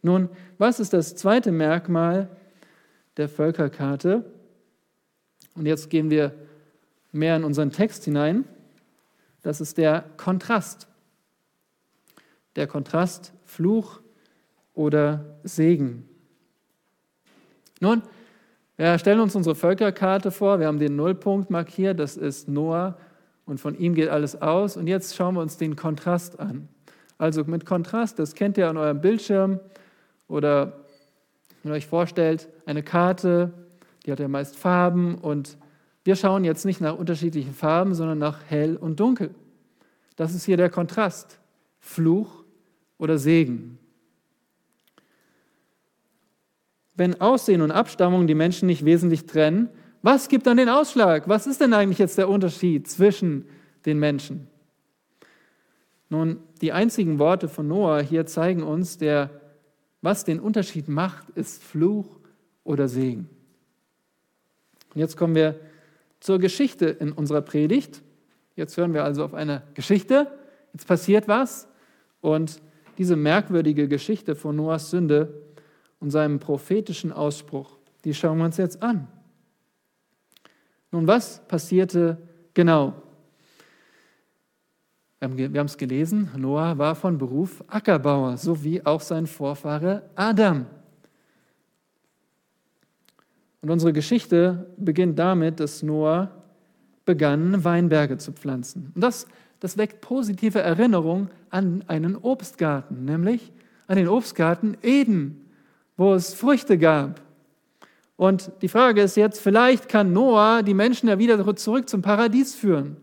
Nun, 0.00 0.30
was 0.56 0.80
ist 0.80 0.94
das 0.94 1.16
zweite 1.16 1.52
Merkmal 1.52 2.30
der 3.18 3.28
Völkerkarte? 3.28 4.24
Und 5.54 5.66
jetzt 5.66 5.90
gehen 5.90 6.08
wir 6.08 6.32
mehr 7.12 7.36
in 7.36 7.44
unseren 7.44 7.72
Text 7.72 8.04
hinein. 8.04 8.44
Das 9.42 9.60
ist 9.60 9.78
der 9.78 10.04
Kontrast. 10.16 10.88
Der 12.56 12.66
Kontrast 12.66 13.32
Fluch 13.44 14.00
oder 14.74 15.38
Segen. 15.42 16.08
Nun, 17.80 18.02
wir 18.76 18.98
stellen 18.98 19.20
uns 19.20 19.34
unsere 19.34 19.54
Völkerkarte 19.54 20.30
vor. 20.30 20.58
Wir 20.58 20.66
haben 20.66 20.78
den 20.78 20.96
Nullpunkt 20.96 21.50
markiert, 21.50 21.98
das 21.98 22.16
ist 22.16 22.48
Noah 22.48 22.96
und 23.46 23.60
von 23.60 23.78
ihm 23.78 23.94
geht 23.94 24.08
alles 24.08 24.40
aus. 24.40 24.76
Und 24.76 24.86
jetzt 24.86 25.16
schauen 25.16 25.34
wir 25.34 25.42
uns 25.42 25.56
den 25.56 25.76
Kontrast 25.76 26.38
an. 26.40 26.68
Also 27.18 27.44
mit 27.44 27.66
Kontrast, 27.66 28.18
das 28.18 28.34
kennt 28.34 28.56
ihr 28.56 28.68
an 28.68 28.76
eurem 28.76 29.00
Bildschirm 29.00 29.60
oder 30.28 30.84
wenn 31.62 31.72
ihr 31.72 31.76
euch 31.76 31.86
vorstellt, 31.86 32.48
eine 32.64 32.82
Karte, 32.82 33.52
die 34.04 34.12
hat 34.12 34.20
ja 34.20 34.28
meist 34.28 34.56
Farben 34.56 35.16
und 35.16 35.58
wir 36.04 36.16
schauen 36.16 36.44
jetzt 36.44 36.64
nicht 36.64 36.80
nach 36.80 36.96
unterschiedlichen 36.96 37.54
Farben, 37.54 37.94
sondern 37.94 38.18
nach 38.18 38.40
hell 38.48 38.76
und 38.76 39.00
dunkel. 39.00 39.34
Das 40.16 40.34
ist 40.34 40.44
hier 40.44 40.56
der 40.56 40.70
Kontrast. 40.70 41.38
Fluch 41.78 42.44
oder 42.98 43.18
Segen. 43.18 43.78
wenn 47.00 47.18
Aussehen 47.18 47.62
und 47.62 47.70
Abstammung 47.70 48.26
die 48.26 48.34
Menschen 48.34 48.66
nicht 48.66 48.84
wesentlich 48.84 49.24
trennen, 49.24 49.70
was 50.02 50.28
gibt 50.28 50.46
dann 50.46 50.58
den 50.58 50.68
Ausschlag? 50.68 51.30
Was 51.30 51.46
ist 51.46 51.58
denn 51.62 51.72
eigentlich 51.72 51.98
jetzt 51.98 52.18
der 52.18 52.28
Unterschied 52.28 52.88
zwischen 52.88 53.46
den 53.86 53.98
Menschen? 53.98 54.48
Nun, 56.10 56.40
die 56.60 56.72
einzigen 56.72 57.18
Worte 57.18 57.48
von 57.48 57.66
Noah 57.66 58.02
hier 58.02 58.26
zeigen 58.26 58.62
uns, 58.62 58.98
der, 58.98 59.30
was 60.02 60.24
den 60.24 60.40
Unterschied 60.40 60.88
macht, 60.88 61.30
ist 61.30 61.62
Fluch 61.62 62.18
oder 62.64 62.86
Segen. 62.86 63.30
Und 64.94 65.00
jetzt 65.00 65.16
kommen 65.16 65.34
wir 65.34 65.58
zur 66.20 66.38
Geschichte 66.38 66.86
in 66.86 67.12
unserer 67.12 67.40
Predigt. 67.40 68.02
Jetzt 68.54 68.76
hören 68.76 68.94
wir 68.94 69.04
also 69.04 69.24
auf 69.24 69.34
eine 69.34 69.62
Geschichte. 69.74 70.30
Jetzt 70.72 70.86
passiert 70.86 71.28
was. 71.28 71.66
Und 72.20 72.60
diese 72.98 73.16
merkwürdige 73.16 73.88
Geschichte 73.88 74.36
von 74.36 74.56
Noahs 74.56 74.90
Sünde 74.90 75.42
und 75.98 76.10
seinem 76.10 76.38
prophetischen 76.38 77.12
Ausspruch. 77.12 77.78
Die 78.04 78.14
schauen 78.14 78.38
wir 78.38 78.44
uns 78.44 78.58
jetzt 78.58 78.82
an. 78.82 79.08
Nun, 80.90 81.06
was 81.06 81.46
passierte 81.46 82.18
genau? 82.52 82.94
Wir 85.20 85.60
haben 85.60 85.66
es 85.66 85.76
gelesen, 85.76 86.30
Noah 86.36 86.78
war 86.78 86.94
von 86.94 87.18
Beruf 87.18 87.62
Ackerbauer, 87.68 88.38
so 88.38 88.64
wie 88.64 88.84
auch 88.84 89.02
sein 89.02 89.26
Vorfahre 89.26 90.08
Adam. 90.14 90.64
Und 93.62 93.70
unsere 93.70 93.92
Geschichte 93.92 94.66
beginnt 94.76 95.18
damit, 95.18 95.60
dass 95.60 95.82
Noah 95.82 96.30
begann, 97.04 97.64
Weinberge 97.64 98.18
zu 98.18 98.32
pflanzen. 98.32 98.92
Und 98.94 99.02
das, 99.02 99.26
das 99.58 99.76
weckt 99.76 100.00
positive 100.00 100.60
Erinnerungen 100.60 101.30
an 101.50 101.84
einen 101.86 102.16
Obstgarten, 102.16 103.04
nämlich 103.04 103.52
an 103.86 103.96
den 103.96 104.08
Obstgarten 104.08 104.76
Eden, 104.82 105.50
wo 105.96 106.14
es 106.14 106.34
Früchte 106.34 106.78
gab. 106.78 107.20
Und 108.16 108.52
die 108.62 108.68
Frage 108.68 109.02
ist 109.02 109.16
jetzt, 109.16 109.40
vielleicht 109.40 109.88
kann 109.88 110.12
Noah 110.12 110.62
die 110.62 110.74
Menschen 110.74 111.08
ja 111.08 111.18
wieder 111.18 111.56
zurück 111.56 111.88
zum 111.88 112.02
Paradies 112.02 112.54
führen. 112.54 112.96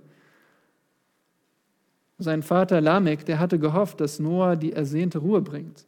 Sein 2.19 2.41
Vater 2.41 2.81
Lamek, 2.81 3.25
der 3.25 3.39
hatte 3.39 3.59
gehofft, 3.59 3.99
dass 4.01 4.19
Noah 4.19 4.55
die 4.55 4.73
ersehnte 4.73 5.19
Ruhe 5.19 5.41
bringt. 5.41 5.85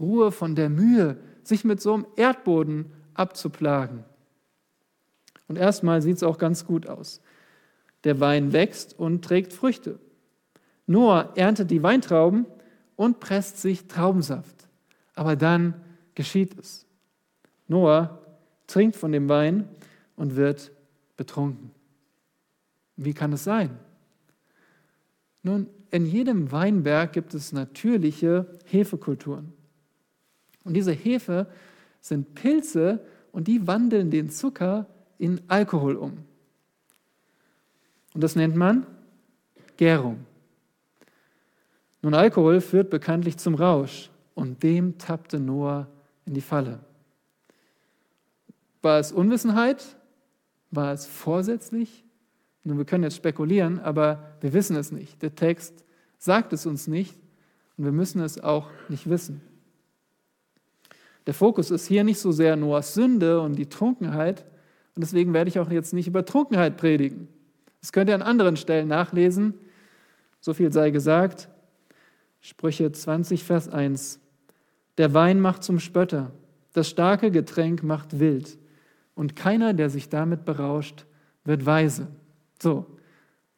Ruhe 0.00 0.30
von 0.30 0.54
der 0.54 0.70
Mühe, 0.70 1.16
sich 1.42 1.64
mit 1.64 1.80
so 1.80 1.94
einem 1.94 2.06
Erdboden 2.16 2.86
abzuplagen. 3.18 4.04
Und 5.48 5.56
erstmal 5.56 6.02
sieht 6.02 6.16
es 6.16 6.22
auch 6.22 6.38
ganz 6.38 6.66
gut 6.66 6.86
aus. 6.86 7.20
Der 8.04 8.20
Wein 8.20 8.52
wächst 8.52 8.98
und 8.98 9.24
trägt 9.24 9.52
Früchte. 9.52 9.98
Noah 10.86 11.32
erntet 11.36 11.70
die 11.70 11.82
Weintrauben 11.82 12.46
und 12.96 13.20
presst 13.20 13.58
sich 13.58 13.88
Traubensaft. 13.88 14.68
Aber 15.14 15.36
dann 15.36 15.74
geschieht 16.14 16.58
es. 16.58 16.86
Noah 17.66 18.22
trinkt 18.66 18.96
von 18.96 19.12
dem 19.12 19.28
Wein 19.28 19.68
und 20.16 20.36
wird 20.36 20.70
betrunken. 21.16 21.70
Wie 22.96 23.14
kann 23.14 23.32
es 23.32 23.44
sein? 23.44 23.78
Nun, 25.42 25.68
in 25.90 26.06
jedem 26.06 26.52
Weinberg 26.52 27.12
gibt 27.12 27.34
es 27.34 27.52
natürliche 27.52 28.46
Hefekulturen. 28.64 29.52
Und 30.64 30.74
diese 30.74 30.92
Hefe 30.92 31.46
sind 32.00 32.34
Pilze 32.34 33.00
und 33.32 33.48
die 33.48 33.66
wandeln 33.66 34.10
den 34.10 34.30
Zucker 34.30 34.86
in 35.18 35.40
Alkohol 35.48 35.96
um. 35.96 36.18
Und 38.14 38.24
das 38.24 38.36
nennt 38.36 38.56
man 38.56 38.86
Gärung. 39.76 40.26
Nun, 42.02 42.14
Alkohol 42.14 42.60
führt 42.60 42.90
bekanntlich 42.90 43.36
zum 43.38 43.54
Rausch 43.54 44.10
und 44.34 44.62
dem 44.62 44.98
tappte 44.98 45.40
Noah 45.40 45.88
in 46.26 46.34
die 46.34 46.40
Falle. 46.40 46.80
War 48.82 48.98
es 48.98 49.12
Unwissenheit? 49.12 49.96
War 50.70 50.92
es 50.92 51.06
vorsätzlich? 51.06 52.04
Nun, 52.62 52.78
wir 52.78 52.84
können 52.84 53.04
jetzt 53.04 53.16
spekulieren, 53.16 53.80
aber 53.80 54.36
wir 54.40 54.52
wissen 54.52 54.76
es 54.76 54.92
nicht. 54.92 55.22
Der 55.22 55.34
Text 55.34 55.84
sagt 56.18 56.52
es 56.52 56.66
uns 56.66 56.86
nicht 56.86 57.16
und 57.76 57.84
wir 57.84 57.92
müssen 57.92 58.20
es 58.20 58.40
auch 58.40 58.68
nicht 58.88 59.08
wissen. 59.08 59.40
Der 61.28 61.34
Fokus 61.34 61.70
ist 61.70 61.86
hier 61.86 62.04
nicht 62.04 62.18
so 62.20 62.32
sehr 62.32 62.56
Noahs 62.56 62.94
Sünde 62.94 63.42
und 63.42 63.56
die 63.56 63.68
Trunkenheit 63.68 64.46
und 64.96 65.02
deswegen 65.02 65.34
werde 65.34 65.50
ich 65.50 65.58
auch 65.58 65.70
jetzt 65.70 65.92
nicht 65.92 66.06
über 66.06 66.24
Trunkenheit 66.24 66.78
predigen. 66.78 67.28
Das 67.82 67.92
könnt 67.92 68.08
ihr 68.08 68.14
an 68.14 68.22
anderen 68.22 68.56
Stellen 68.56 68.88
nachlesen. 68.88 69.52
So 70.40 70.54
viel 70.54 70.72
sei 70.72 70.88
gesagt. 70.88 71.50
Sprüche 72.40 72.90
20, 72.90 73.44
Vers 73.44 73.68
1. 73.68 74.20
Der 74.96 75.12
Wein 75.12 75.38
macht 75.38 75.64
zum 75.64 75.80
Spötter, 75.80 76.30
das 76.72 76.88
starke 76.88 77.30
Getränk 77.30 77.82
macht 77.82 78.18
wild 78.18 78.56
und 79.14 79.36
keiner, 79.36 79.74
der 79.74 79.90
sich 79.90 80.08
damit 80.08 80.46
berauscht, 80.46 81.04
wird 81.44 81.66
weise. 81.66 82.06
So, 82.58 82.86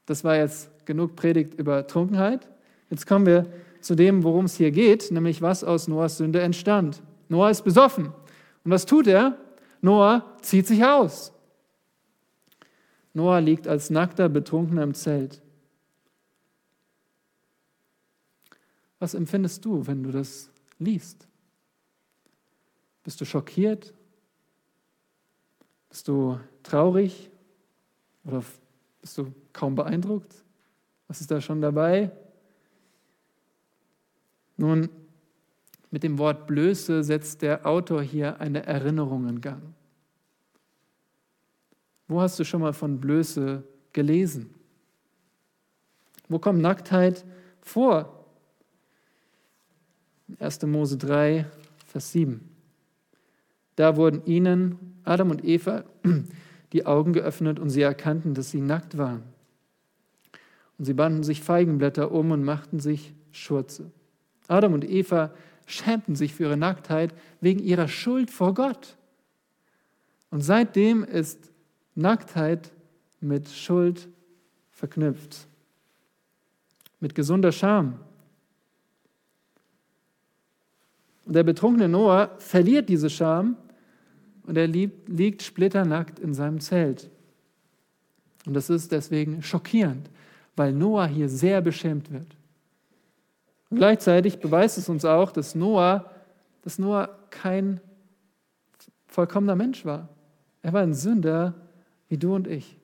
das 0.06 0.24
war 0.24 0.34
jetzt 0.34 0.72
genug 0.86 1.14
Predigt 1.14 1.54
über 1.54 1.86
Trunkenheit. 1.86 2.48
Jetzt 2.90 3.06
kommen 3.06 3.26
wir 3.26 3.46
zu 3.80 3.94
dem, 3.94 4.24
worum 4.24 4.46
es 4.46 4.56
hier 4.56 4.72
geht, 4.72 5.12
nämlich 5.12 5.40
was 5.40 5.62
aus 5.62 5.86
Noahs 5.86 6.16
Sünde 6.16 6.40
entstand. 6.40 7.00
Noah 7.30 7.50
ist 7.50 7.62
besoffen. 7.62 8.06
Und 8.64 8.70
was 8.70 8.84
tut 8.84 9.06
er? 9.06 9.38
Noah 9.80 10.36
zieht 10.42 10.66
sich 10.66 10.84
aus. 10.84 11.32
Noah 13.14 13.40
liegt 13.40 13.66
als 13.66 13.88
nackter 13.88 14.28
Betrunkener 14.28 14.82
im 14.82 14.94
Zelt. 14.94 15.40
Was 18.98 19.14
empfindest 19.14 19.64
du, 19.64 19.86
wenn 19.86 20.02
du 20.02 20.10
das 20.10 20.50
liest? 20.78 21.26
Bist 23.04 23.20
du 23.20 23.24
schockiert? 23.24 23.94
Bist 25.88 26.08
du 26.08 26.38
traurig? 26.64 27.30
Oder 28.24 28.42
bist 29.00 29.16
du 29.16 29.32
kaum 29.52 29.76
beeindruckt? 29.76 30.34
Was 31.06 31.20
ist 31.20 31.30
da 31.30 31.40
schon 31.40 31.60
dabei? 31.60 32.10
Nun, 34.56 34.90
mit 35.90 36.02
dem 36.02 36.18
Wort 36.18 36.46
Blöße 36.46 37.02
setzt 37.02 37.42
der 37.42 37.66
Autor 37.66 38.02
hier 38.02 38.40
eine 38.40 38.64
Erinnerung 38.64 39.28
in 39.28 39.40
Gang. 39.40 39.62
Wo 42.06 42.20
hast 42.20 42.38
du 42.38 42.44
schon 42.44 42.60
mal 42.60 42.72
von 42.72 43.00
Blöße 43.00 43.62
gelesen? 43.92 44.54
Wo 46.28 46.38
kommt 46.38 46.60
Nacktheit 46.60 47.24
vor? 47.60 48.24
1. 50.38 50.62
Mose 50.62 50.96
3, 50.96 51.46
Vers 51.86 52.12
7. 52.12 52.48
Da 53.74 53.96
wurden 53.96 54.24
ihnen, 54.26 55.00
Adam 55.04 55.30
und 55.30 55.44
Eva, 55.44 55.84
die 56.72 56.86
Augen 56.86 57.12
geöffnet 57.12 57.58
und 57.58 57.70
sie 57.70 57.82
erkannten, 57.82 58.34
dass 58.34 58.50
sie 58.50 58.60
nackt 58.60 58.96
waren. 58.96 59.22
Und 60.78 60.84
sie 60.84 60.94
banden 60.94 61.24
sich 61.24 61.42
Feigenblätter 61.42 62.12
um 62.12 62.30
und 62.30 62.44
machten 62.44 62.78
sich 62.78 63.12
Schurze. 63.32 63.90
Adam 64.48 64.72
und 64.72 64.88
Eva 64.88 65.32
schämten 65.72 66.16
sich 66.16 66.34
für 66.34 66.44
ihre 66.44 66.56
Nacktheit 66.56 67.14
wegen 67.40 67.60
ihrer 67.60 67.88
Schuld 67.88 68.30
vor 68.30 68.54
Gott. 68.54 68.96
Und 70.30 70.42
seitdem 70.42 71.04
ist 71.04 71.50
Nacktheit 71.94 72.70
mit 73.20 73.48
Schuld 73.48 74.08
verknüpft, 74.70 75.46
mit 77.00 77.14
gesunder 77.14 77.52
Scham. 77.52 78.00
Und 81.26 81.34
der 81.34 81.42
betrunkene 81.42 81.88
Noah 81.88 82.30
verliert 82.38 82.88
diese 82.88 83.10
Scham 83.10 83.56
und 84.44 84.56
er 84.56 84.66
liegt 84.66 85.42
splitternackt 85.42 86.18
in 86.18 86.34
seinem 86.34 86.60
Zelt. 86.60 87.10
Und 88.46 88.54
das 88.54 88.70
ist 88.70 88.90
deswegen 88.90 89.42
schockierend, 89.42 90.08
weil 90.56 90.72
Noah 90.72 91.06
hier 91.06 91.28
sehr 91.28 91.60
beschämt 91.60 92.10
wird. 92.10 92.36
Gleichzeitig 93.70 94.40
beweist 94.40 94.78
es 94.78 94.88
uns 94.88 95.04
auch, 95.04 95.30
dass 95.30 95.54
Noah, 95.54 96.10
dass 96.62 96.78
Noah 96.78 97.08
kein 97.30 97.80
vollkommener 99.06 99.56
Mensch 99.56 99.84
war. 99.84 100.08
Er 100.62 100.72
war 100.72 100.82
ein 100.82 100.94
Sünder 100.94 101.54
wie 102.08 102.18
du 102.18 102.34
und 102.34 102.48
ich. 102.48 102.76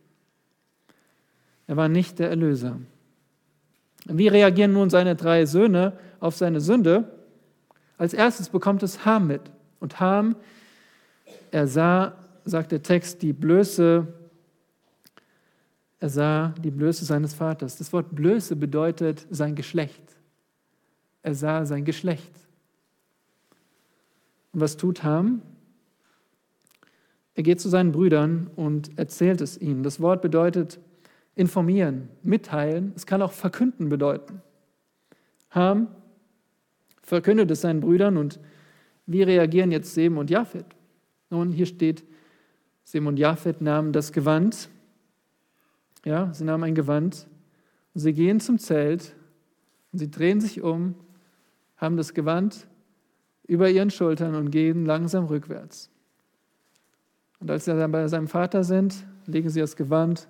Er 1.67 1.77
war 1.77 1.89
nicht 1.89 2.19
der 2.19 2.31
Erlöser. 2.31 2.79
Wie 4.07 4.29
reagieren 4.29 4.73
nun 4.73 4.89
seine 4.89 5.17
drei 5.17 5.47
Söhne 5.47 5.95
auf 6.21 6.37
seine 6.37 6.61
Sünde? 6.61 7.13
Als 7.99 8.15
erstes 8.15 8.49
bekommt 8.49 8.85
es 8.85 9.05
Ham 9.05 9.27
mit. 9.27 9.43
Und 9.81 9.99
Ham 9.99 10.37
er 11.51 11.67
sah, 11.67 12.15
sagt 12.45 12.73
der 12.73 12.83
Text, 12.83 13.23
die 13.23 13.33
Blöße, 13.33 14.07
er 15.99 16.09
sah 16.09 16.55
die 16.63 16.71
Blöße 16.71 17.05
seines 17.05 17.35
Vaters. 17.35 17.77
Das 17.77 17.93
Wort 17.93 18.15
Blöße 18.15 18.57
bedeutet 18.57 19.27
sein 19.31 19.55
Geschlecht. 19.55 20.16
Er 21.27 21.35
sah 21.35 21.67
sein 21.67 21.85
Geschlecht. 21.85 22.31
Und 24.53 24.61
was 24.61 24.77
tut 24.77 25.03
Ham? 25.03 25.43
Er 27.35 27.43
geht 27.43 27.61
zu 27.61 27.69
seinen 27.69 27.91
Brüdern 27.91 28.49
und 28.55 28.97
erzählt 28.97 29.41
es 29.41 29.61
ihnen. 29.61 29.83
Das 29.83 29.99
Wort 29.99 30.23
bedeutet 30.23 30.79
informieren, 31.35 32.11
mitteilen. 32.23 32.93
Es 32.95 33.07
kann 33.07 33.23
auch 33.23 33.33
verkünden 33.33 33.89
bedeuten. 33.89 34.41
Ham 35.51 35.89
verkündet 37.03 37.51
es 37.51 37.63
seinen 37.63 37.81
Brüdern 37.81 38.19
und 38.19 38.39
wie 39.07 39.25
reagieren 39.25 39.73
jetzt 39.73 39.95
Sem 39.95 40.19
und 40.19 40.31
Japhet? 40.31 40.67
Nun, 41.31 41.51
hier 41.51 41.67
steht, 41.67 42.05
Sem 42.85 43.05
und 43.09 43.19
Japhet 43.19 43.61
nahmen 43.61 43.93
das 43.93 44.13
Gewand. 44.13 44.69
Ja, 46.05 46.33
sie 46.33 46.45
nahmen 46.45 46.63
ein 46.63 46.77
Gewand 46.77 47.27
und 47.95 48.01
sie 48.01 48.13
gehen 48.13 48.39
zum 48.39 48.61
Zelt 48.61 49.17
und 49.91 49.99
sie 49.99 50.09
drehen 50.09 50.41
sich 50.41 50.63
um, 50.63 50.95
haben 51.77 51.97
das 51.97 52.15
Gewand 52.15 52.67
über 53.47 53.71
ihren 53.71 53.91
Schultern 53.91 54.35
und 54.35 54.51
gehen 54.51 54.85
langsam 54.87 55.27
rückwärts. 55.27 55.91
Und 57.41 57.51
als 57.51 57.65
sie 57.65 57.77
dann 57.77 57.93
bei 57.93 58.09
seinem 58.09 58.29
Vater 58.29 58.65
sind, 58.65 59.07
legen 59.27 59.51
sie 59.51 59.61
das 59.61 59.77
Gewand 59.77 60.29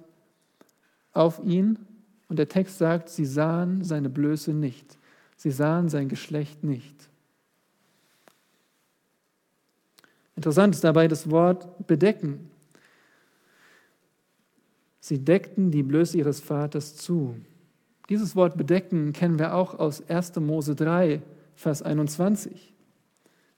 auf 1.13 1.41
ihn 1.45 1.79
und 2.29 2.39
der 2.39 2.49
Text 2.49 2.79
sagt, 2.79 3.09
sie 3.09 3.25
sahen 3.25 3.85
seine 3.85 4.11
Blöße 4.11 4.53
nicht. 4.53 4.99
Sie 5.37 5.51
sahen 5.51 5.89
sein 5.89 6.09
Geschlecht 6.09 6.65
nicht. 6.65 7.09
Interessant 10.35 10.75
ist 10.75 10.85
dabei 10.85 11.09
das 11.09 11.31
Wort 11.31 11.87
bedecken. 11.87 12.51
Sie 15.01 15.25
deckten 15.25 15.71
die 15.71 15.83
Blöße 15.83 16.19
ihres 16.19 16.41
Vaters 16.41 16.97
zu. 16.97 17.37
Dieses 18.09 18.37
Wort 18.37 18.57
bedecken 18.57 19.13
kennen 19.13 19.39
wir 19.39 19.55
auch 19.55 19.79
aus 19.79 20.07
1. 20.09 20.37
Mose 20.37 20.75
3, 20.75 21.23
Vers 21.57 21.83
21. 21.83 22.75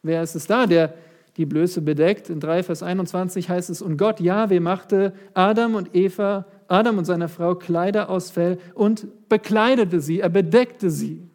Wer 0.03 0.23
ist 0.23 0.37
es 0.37 0.47
da, 0.47 0.67
der 0.67 0.95
die 1.37 1.47
Blöße 1.47 1.83
bedeckt? 1.83 2.31
In 2.31 2.41
3, 2.41 2.63
Vers 2.63 2.83
21 2.83 3.51
heißt 3.51 3.69
es, 3.69 3.83
und 3.83 3.97
Gott, 3.99 4.21
Jahwe, 4.21 4.61
machte 4.61 5.13
Adam 5.35 5.75
und 5.75 5.95
Eva, 5.95 6.47
Adam 6.69 6.99
und 6.99 7.05
seiner 7.05 7.29
Frau 7.29 7.57
Kleider 7.57 8.09
aus 8.09 8.31
Fell 8.31 8.59
und 8.75 9.29
bekleidete 9.29 10.01
sie, 10.01 10.21
er 10.21 10.29
bedeckte 10.29 10.91
sie. 10.91 11.29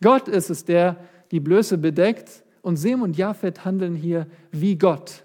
Gott 0.00 0.28
ist 0.28 0.50
es, 0.50 0.64
der 0.64 0.96
die 1.32 1.40
Blöße 1.40 1.78
bedeckt 1.78 2.44
und 2.62 2.76
Sem 2.76 3.02
und 3.02 3.16
Japhet 3.16 3.64
handeln 3.64 3.96
hier 3.96 4.26
wie 4.52 4.76
Gott. 4.76 5.24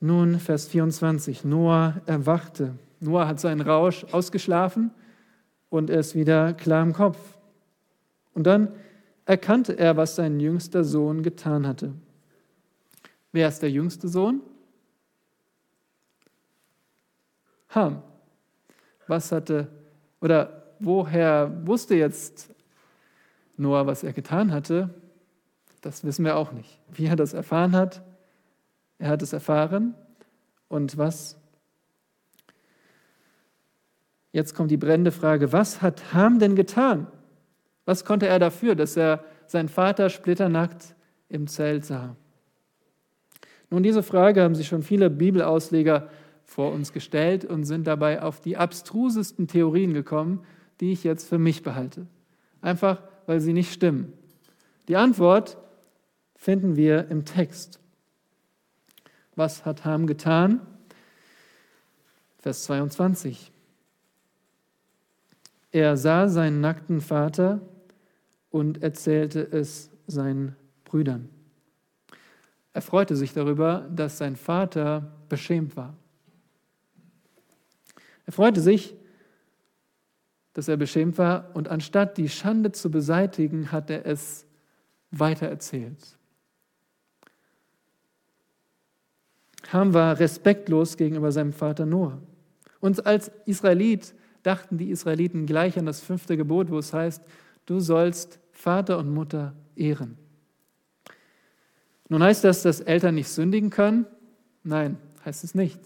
Nun, 0.00 0.38
Vers 0.38 0.68
24. 0.68 1.44
Noah 1.44 2.00
erwachte. 2.06 2.74
Noah 3.00 3.28
hat 3.28 3.40
seinen 3.40 3.60
Rausch 3.60 4.04
ausgeschlafen 4.12 4.90
und 5.70 5.90
er 5.90 6.00
ist 6.00 6.14
wieder 6.14 6.54
klar 6.54 6.82
im 6.82 6.92
Kopf. 6.92 7.18
Und 8.34 8.46
dann 8.46 8.68
erkannte 9.24 9.78
er, 9.78 9.96
was 9.96 10.16
sein 10.16 10.40
jüngster 10.40 10.84
Sohn 10.84 11.22
getan 11.22 11.66
hatte. 11.66 11.92
Wer 13.32 13.48
ist 13.48 13.60
der 13.60 13.70
jüngste 13.70 14.08
Sohn? 14.08 14.40
Ham. 17.70 18.02
Was 19.06 19.32
hatte, 19.32 19.68
oder 20.20 20.62
woher 20.78 21.66
wusste 21.66 21.94
jetzt 21.94 22.50
Noah, 23.56 23.86
was 23.86 24.04
er 24.04 24.12
getan 24.12 24.52
hatte, 24.52 24.94
das 25.80 26.04
wissen 26.04 26.24
wir 26.24 26.36
auch 26.36 26.52
nicht. 26.52 26.78
Wie 26.90 27.06
er 27.06 27.16
das 27.16 27.34
erfahren 27.34 27.74
hat, 27.74 28.02
er 28.98 29.10
hat 29.10 29.22
es 29.22 29.32
erfahren 29.32 29.94
und 30.68 30.96
was 30.96 31.37
Jetzt 34.38 34.54
kommt 34.54 34.70
die 34.70 34.76
brennende 34.76 35.10
Frage, 35.10 35.52
was 35.52 35.82
hat 35.82 36.14
Ham 36.14 36.38
denn 36.38 36.54
getan? 36.54 37.08
Was 37.86 38.04
konnte 38.04 38.28
er 38.28 38.38
dafür, 38.38 38.76
dass 38.76 38.96
er 38.96 39.24
seinen 39.48 39.68
Vater 39.68 40.10
splitternackt 40.10 40.94
im 41.28 41.48
Zelt 41.48 41.84
sah? 41.84 42.14
Nun, 43.68 43.82
diese 43.82 44.04
Frage 44.04 44.44
haben 44.44 44.54
sich 44.54 44.68
schon 44.68 44.84
viele 44.84 45.10
Bibelausleger 45.10 46.08
vor 46.44 46.70
uns 46.70 46.92
gestellt 46.92 47.46
und 47.46 47.64
sind 47.64 47.88
dabei 47.88 48.22
auf 48.22 48.40
die 48.40 48.56
abstrusesten 48.56 49.48
Theorien 49.48 49.92
gekommen, 49.92 50.44
die 50.80 50.92
ich 50.92 51.02
jetzt 51.02 51.28
für 51.28 51.38
mich 51.38 51.64
behalte. 51.64 52.06
Einfach, 52.60 53.02
weil 53.26 53.40
sie 53.40 53.52
nicht 53.52 53.72
stimmen. 53.72 54.12
Die 54.86 54.94
Antwort 54.94 55.58
finden 56.36 56.76
wir 56.76 57.08
im 57.08 57.24
Text. 57.24 57.80
Was 59.34 59.64
hat 59.64 59.84
Ham 59.84 60.06
getan? 60.06 60.60
Vers 62.38 62.62
22. 62.62 63.50
Er 65.70 65.96
sah 65.96 66.28
seinen 66.28 66.60
nackten 66.60 67.00
Vater 67.00 67.60
und 68.50 68.82
erzählte 68.82 69.40
es 69.40 69.90
seinen 70.06 70.56
Brüdern. 70.84 71.28
Er 72.72 72.82
freute 72.82 73.16
sich 73.16 73.32
darüber, 73.32 73.88
dass 73.94 74.18
sein 74.18 74.36
Vater 74.36 75.12
beschämt 75.28 75.76
war. 75.76 75.94
Er 78.24 78.32
freute 78.32 78.60
sich, 78.60 78.94
dass 80.52 80.68
er 80.68 80.76
beschämt 80.76 81.18
war 81.18 81.50
und 81.54 81.68
anstatt 81.68 82.18
die 82.18 82.28
Schande 82.28 82.72
zu 82.72 82.90
beseitigen, 82.90 83.72
hat 83.72 83.90
er 83.90 84.06
es 84.06 84.46
weitererzählt. 85.10 86.18
Ham 89.72 89.92
war 89.92 90.18
respektlos 90.18 90.96
gegenüber 90.96 91.30
seinem 91.30 91.52
Vater 91.52 91.84
Noah. 91.84 92.20
Und 92.80 93.06
als 93.06 93.30
Israelit 93.44 94.14
dachten 94.48 94.78
die 94.78 94.90
Israeliten 94.90 95.44
gleich 95.44 95.78
an 95.78 95.84
das 95.84 96.00
fünfte 96.00 96.38
Gebot, 96.38 96.70
wo 96.70 96.78
es 96.78 96.94
heißt, 96.94 97.22
du 97.66 97.80
sollst 97.80 98.40
Vater 98.50 98.96
und 98.96 99.12
Mutter 99.12 99.54
ehren. 99.76 100.16
Nun 102.08 102.22
heißt 102.22 102.44
das, 102.44 102.62
dass 102.62 102.80
Eltern 102.80 103.14
nicht 103.16 103.28
sündigen 103.28 103.68
können? 103.68 104.06
Nein, 104.64 104.96
heißt 105.26 105.44
es 105.44 105.54
nicht. 105.54 105.78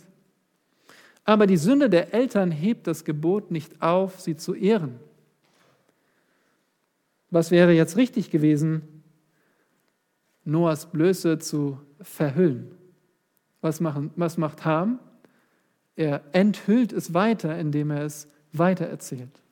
Aber 1.24 1.48
die 1.48 1.56
Sünde 1.56 1.90
der 1.90 2.14
Eltern 2.14 2.52
hebt 2.52 2.86
das 2.86 3.04
Gebot 3.04 3.50
nicht 3.50 3.82
auf, 3.82 4.20
sie 4.20 4.36
zu 4.36 4.54
ehren. 4.54 5.00
Was 7.30 7.50
wäre 7.50 7.72
jetzt 7.72 7.96
richtig 7.96 8.30
gewesen? 8.30 9.02
Noahs 10.44 10.86
Blöße 10.86 11.40
zu 11.40 11.80
verhüllen. 12.00 12.76
Was, 13.60 13.80
machen, 13.80 14.12
was 14.14 14.36
macht 14.38 14.64
Ham? 14.64 15.00
Er 15.96 16.22
enthüllt 16.32 16.92
es 16.92 17.12
weiter, 17.12 17.58
indem 17.58 17.90
er 17.90 18.04
es 18.04 18.28
weitererzählt. 18.52 19.42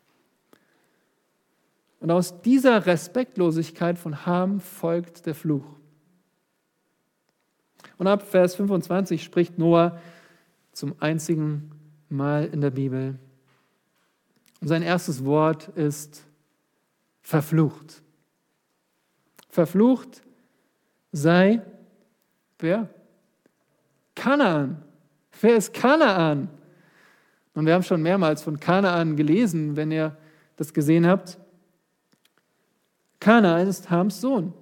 Und 2.00 2.10
aus 2.10 2.40
dieser 2.42 2.86
Respektlosigkeit 2.86 3.98
von 3.98 4.24
Ham 4.24 4.60
folgt 4.60 5.26
der 5.26 5.34
Fluch. 5.34 5.66
Und 7.98 8.06
ab 8.06 8.22
Vers 8.22 8.54
25 8.54 9.22
spricht 9.22 9.58
Noah 9.58 10.00
zum 10.72 10.94
einzigen 11.00 11.70
Mal 12.08 12.46
in 12.46 12.62
der 12.62 12.70
Bibel. 12.70 13.18
Und 14.60 14.68
sein 14.68 14.82
erstes 14.82 15.24
Wort 15.24 15.68
ist 15.68 16.24
verflucht. 17.20 18.02
Verflucht 19.50 20.22
sei 21.12 21.62
wer? 22.58 22.88
Kanaan. 24.14 24.82
Wer 25.40 25.56
ist 25.56 25.72
Kanaan? 25.72 26.48
Und 27.54 27.66
wir 27.66 27.74
haben 27.74 27.82
schon 27.82 28.02
mehrmals 28.02 28.42
von 28.42 28.60
Kanaan 28.60 29.16
gelesen, 29.16 29.76
wenn 29.76 29.90
ihr 29.90 30.16
das 30.56 30.72
gesehen 30.72 31.06
habt. 31.06 31.38
Kanaan 33.18 33.66
ist 33.66 33.90
Hams 33.90 34.20
Sohn 34.20 34.54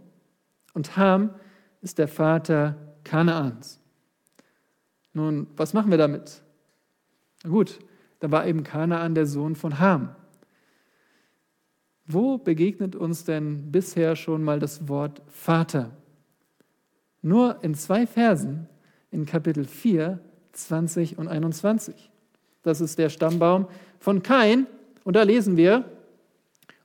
und 0.74 0.97
Ham 0.97 1.30
ist 1.80 1.99
der 1.99 2.09
Vater 2.09 2.76
Kanaans. 3.05 3.80
Nun, 5.12 5.47
was 5.57 5.72
machen 5.74 5.91
wir 5.91 5.99
damit? 5.99 6.43
Na 7.43 7.51
gut, 7.51 7.78
da 8.20 8.30
war 8.30 8.47
eben 8.47 8.64
Kanaan 8.64 9.14
der 9.14 9.26
Sohn 9.26 9.55
von 9.55 9.78
Ham. 9.78 10.14
Wo 12.07 12.39
begegnet 12.39 12.97
uns 12.97 13.24
denn 13.24 13.70
bisher 13.70 14.16
schon 14.16 14.43
mal 14.43 14.59
das 14.59 14.89
Wort 14.89 15.22
Vater? 15.26 15.91
Nur 17.20 17.62
in 17.62 17.74
zwei 17.74 18.07
Versen 18.07 18.66
in 19.11 19.26
Kapitel 19.26 19.64
4, 19.64 20.20
20 20.53 21.18
und 21.18 21.28
21. 21.28 22.11
Das 22.62 22.80
ist 22.80 22.98
der 22.98 23.09
Stammbaum 23.09 23.68
von 23.98 24.22
Kain. 24.22 24.66
Und 25.04 25.16
da 25.16 25.22
lesen 25.22 25.56
wir, 25.56 25.84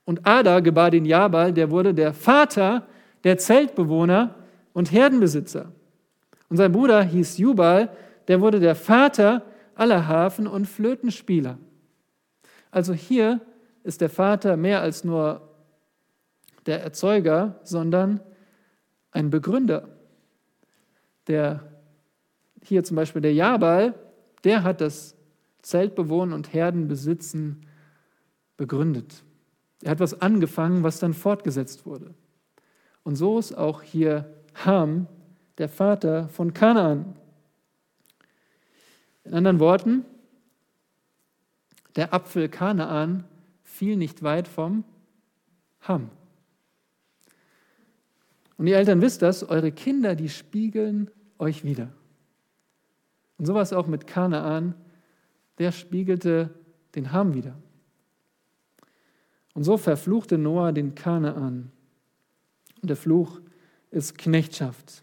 und 0.04 0.26
Ada 0.26 0.60
gebar 0.60 0.90
den 0.90 1.04
Jabal, 1.04 1.52
der 1.52 1.70
wurde 1.70 1.94
der 1.94 2.12
Vater 2.12 2.86
der 3.24 3.38
Zeltbewohner 3.38 4.34
und 4.72 4.92
Herdenbesitzer. 4.92 5.72
Und 6.48 6.58
sein 6.58 6.72
Bruder 6.72 7.02
hieß 7.02 7.38
Jubal, 7.38 7.90
der 8.28 8.40
wurde 8.40 8.60
der 8.60 8.74
Vater 8.74 9.42
aller 9.74 10.06
Hafen- 10.06 10.46
und 10.46 10.66
Flötenspieler. 10.66 11.58
Also 12.70 12.92
hier 12.92 13.40
ist 13.82 14.00
der 14.00 14.10
Vater 14.10 14.56
mehr 14.56 14.80
als 14.80 15.04
nur 15.04 15.40
der 16.66 16.82
Erzeuger, 16.82 17.60
sondern 17.62 18.20
ein 19.10 19.30
Begründer. 19.30 19.88
Der 21.26 21.60
hier 22.62 22.84
zum 22.84 22.96
Beispiel 22.96 23.22
der 23.22 23.34
Jabal, 23.34 23.94
der 24.44 24.62
hat 24.62 24.80
das 24.80 25.13
Zeltbewohnen 25.64 26.34
und 26.34 26.52
Herdenbesitzen 26.52 27.66
begründet. 28.56 29.24
Er 29.82 29.92
hat 29.92 30.00
was 30.00 30.20
angefangen, 30.20 30.82
was 30.82 30.98
dann 30.98 31.14
fortgesetzt 31.14 31.86
wurde. 31.86 32.14
Und 33.02 33.16
so 33.16 33.38
ist 33.38 33.56
auch 33.56 33.82
hier 33.82 34.32
Ham, 34.64 35.06
der 35.58 35.68
Vater 35.68 36.28
von 36.28 36.52
Kanaan. 36.52 37.16
In 39.24 39.34
anderen 39.34 39.58
Worten, 39.58 40.04
der 41.96 42.12
Apfel 42.12 42.48
Kanaan 42.48 43.24
fiel 43.62 43.96
nicht 43.96 44.22
weit 44.22 44.48
vom 44.48 44.84
Ham. 45.82 46.10
Und 48.58 48.66
ihr 48.66 48.76
Eltern 48.76 49.00
wisst 49.00 49.22
das, 49.22 49.48
eure 49.48 49.72
Kinder, 49.72 50.14
die 50.14 50.28
spiegeln 50.28 51.10
euch 51.38 51.64
wieder. 51.64 51.88
Und 53.38 53.46
sowas 53.46 53.72
auch 53.72 53.86
mit 53.86 54.06
Kanaan, 54.06 54.74
der 55.58 55.72
spiegelte 55.72 56.50
den 56.94 57.12
Ham 57.12 57.34
wieder. 57.34 57.56
Und 59.54 59.64
so 59.64 59.76
verfluchte 59.76 60.36
Noah 60.36 60.72
den 60.72 60.94
Kanaan. 60.94 61.70
Und 62.82 62.88
der 62.88 62.96
Fluch 62.96 63.40
ist 63.90 64.18
Knechtschaft. 64.18 65.02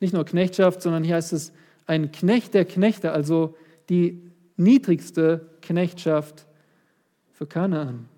Nicht 0.00 0.12
nur 0.12 0.24
Knechtschaft, 0.24 0.82
sondern 0.82 1.04
hier 1.04 1.14
heißt 1.14 1.32
es 1.32 1.52
ein 1.86 2.12
Knecht 2.12 2.54
der 2.54 2.64
Knechte, 2.64 3.12
also 3.12 3.56
die 3.88 4.30
niedrigste 4.56 5.48
Knechtschaft 5.62 6.46
für 7.32 7.46
Kanaan. 7.46 8.08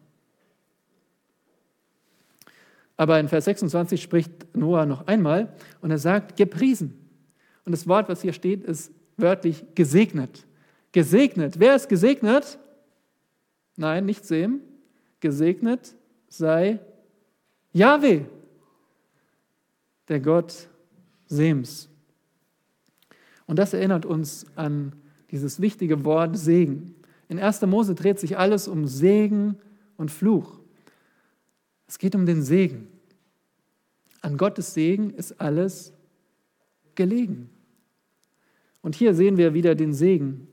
Aber 2.96 3.18
in 3.18 3.28
Vers 3.28 3.46
26 3.46 4.02
spricht 4.02 4.54
Noah 4.56 4.86
noch 4.86 5.06
einmal 5.06 5.52
und 5.80 5.90
er 5.90 5.98
sagt, 5.98 6.36
gepriesen. 6.36 6.98
Und 7.64 7.72
das 7.72 7.88
Wort, 7.88 8.08
was 8.08 8.22
hier 8.22 8.32
steht, 8.32 8.62
ist 8.64 8.92
wörtlich 9.16 9.64
gesegnet. 9.74 10.46
Gesegnet. 10.94 11.58
Wer 11.58 11.74
ist 11.74 11.88
gesegnet? 11.88 12.56
Nein, 13.74 14.06
nicht 14.06 14.24
Sem. 14.24 14.60
Gesegnet 15.18 15.92
sei 16.28 16.78
Yahweh, 17.72 18.20
der 20.06 20.20
Gott 20.20 20.68
Sems. 21.26 21.88
Und 23.46 23.58
das 23.58 23.74
erinnert 23.74 24.06
uns 24.06 24.46
an 24.54 24.92
dieses 25.32 25.60
wichtige 25.60 26.04
Wort 26.04 26.38
Segen. 26.38 26.94
In 27.28 27.40
1. 27.40 27.62
Mose 27.62 27.96
dreht 27.96 28.20
sich 28.20 28.38
alles 28.38 28.68
um 28.68 28.86
Segen 28.86 29.58
und 29.96 30.12
Fluch. 30.12 30.60
Es 31.88 31.98
geht 31.98 32.14
um 32.14 32.24
den 32.24 32.40
Segen. 32.44 32.86
An 34.20 34.36
Gottes 34.36 34.74
Segen 34.74 35.10
ist 35.10 35.40
alles 35.40 35.92
gelegen. 36.94 37.50
Und 38.80 38.94
hier 38.94 39.12
sehen 39.12 39.36
wir 39.38 39.54
wieder 39.54 39.74
den 39.74 39.92
Segen. 39.92 40.46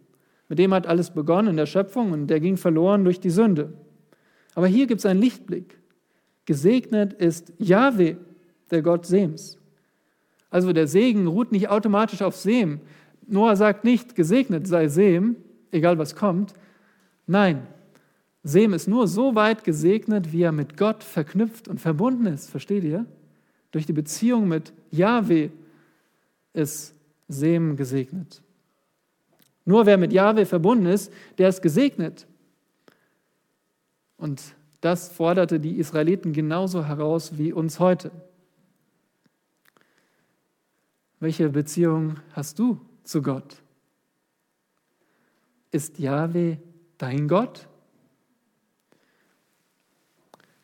Mit 0.52 0.60
dem 0.60 0.74
hat 0.74 0.86
alles 0.86 1.12
begonnen 1.12 1.47
in 1.47 1.56
der 1.56 1.66
Schöpfung 1.66 2.12
und 2.12 2.28
der 2.28 2.41
ging 2.41 2.58
verloren 2.58 3.06
durch 3.06 3.22
die 3.22 3.30
Sünde. 3.30 3.72
Aber 4.54 4.68
hier 4.68 4.86
gibt 4.86 4.99
es 4.99 5.06
einen 5.06 5.22
Lichtblick. 5.22 5.80
Gesegnet 6.45 7.14
ist 7.14 7.54
Yahweh, 7.58 8.18
der 8.70 8.82
Gott 8.82 9.06
Sems. 9.06 9.58
Also 10.49 10.74
der 10.74 10.88
Segen 10.88 11.28
ruht 11.28 11.54
nicht 11.54 11.70
automatisch 11.70 12.22
auf 12.22 12.36
Sem. 12.36 12.82
Noah 13.28 13.56
sagt 13.56 13.86
nicht, 13.86 14.14
gesegnet 14.14 14.68
sei 14.68 14.89
Sem, 14.89 15.38
egal 15.72 15.97
was 15.97 16.18
kommt. 16.18 16.54
Nein, 17.28 17.66
Sem 18.43 18.74
ist 18.74 18.89
nur 18.89 19.08
so 19.08 19.36
weit 19.36 19.64
gesegnet, 19.64 20.34
wie 20.34 20.41
er 20.41 20.52
mit 20.52 20.76
Gott 20.76 21.02
verknüpft 21.02 21.70
und 21.70 21.80
verbunden 21.80 22.26
ist. 22.26 22.49
Versteht 22.49 22.84
ihr? 22.84 23.06
Durch 23.72 23.86
die 23.86 23.93
Beziehung 23.93 24.49
mit 24.49 24.74
Yahweh 24.89 25.47
ist 26.52 26.93
Sem 27.30 27.78
gesegnet. 27.78 28.41
Nur 29.66 29.86
wer 29.86 29.97
mit 29.97 30.12
Yahweh 30.12 30.45
verbunden 30.45 30.88
ist, 30.88 31.12
der 31.38 31.49
ist 31.49 31.62
gesegnet. 31.62 32.28
Und 34.18 34.55
das 34.82 35.09
forderte 35.09 35.59
die 35.59 35.78
Israeliten 35.78 36.34
genauso 36.34 36.86
heraus 36.86 37.38
wie 37.38 37.53
uns 37.53 37.80
heute. 37.80 38.12
Welche 41.20 41.49
Beziehung 41.49 42.16
hast 42.34 42.57
du 42.57 42.80
zu 43.03 43.22
Gott? 43.22 43.62
Ist 45.70 45.99
Yahweh 45.99 46.57
dein 46.97 47.28
Gott? 47.28 47.68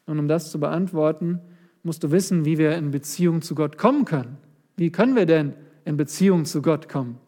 Und 0.08 0.18
um 0.18 0.28
das 0.28 0.50
zu 0.50 0.60
beantworten, 0.60 1.40
musst 1.84 2.04
du 2.04 2.12
wissen, 2.12 2.44
wie 2.44 2.58
wir 2.58 2.76
in 2.76 2.92
Beziehung 2.92 3.42
zu 3.42 3.54
Gott 3.54 3.78
kommen 3.78 4.06
können. 4.06 4.38
Wie 4.76 4.92
können 4.92 5.16
wir 5.16 5.26
denn 5.26 5.54
in 5.86 5.96
Beziehung 5.96 6.46
zu 6.46 6.62
Gott 6.62 6.90
kommen? 6.90 7.20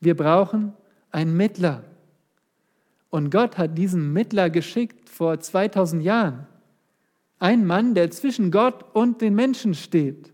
Wir 0.00 0.16
brauchen 0.16 0.72
einen 1.12 1.36
Mittler. 1.36 1.84
Und 3.10 3.30
Gott 3.30 3.58
hat 3.58 3.76
diesen 3.76 4.12
Mittler 4.12 4.50
geschickt 4.50 5.08
vor 5.08 5.38
2000 5.38 6.02
Jahren. 6.02 6.46
Ein 7.38 7.66
Mann, 7.66 7.94
der 7.94 8.10
zwischen 8.10 8.50
Gott 8.50 8.84
und 8.94 9.20
den 9.20 9.34
Menschen 9.34 9.74
steht. 9.74 10.32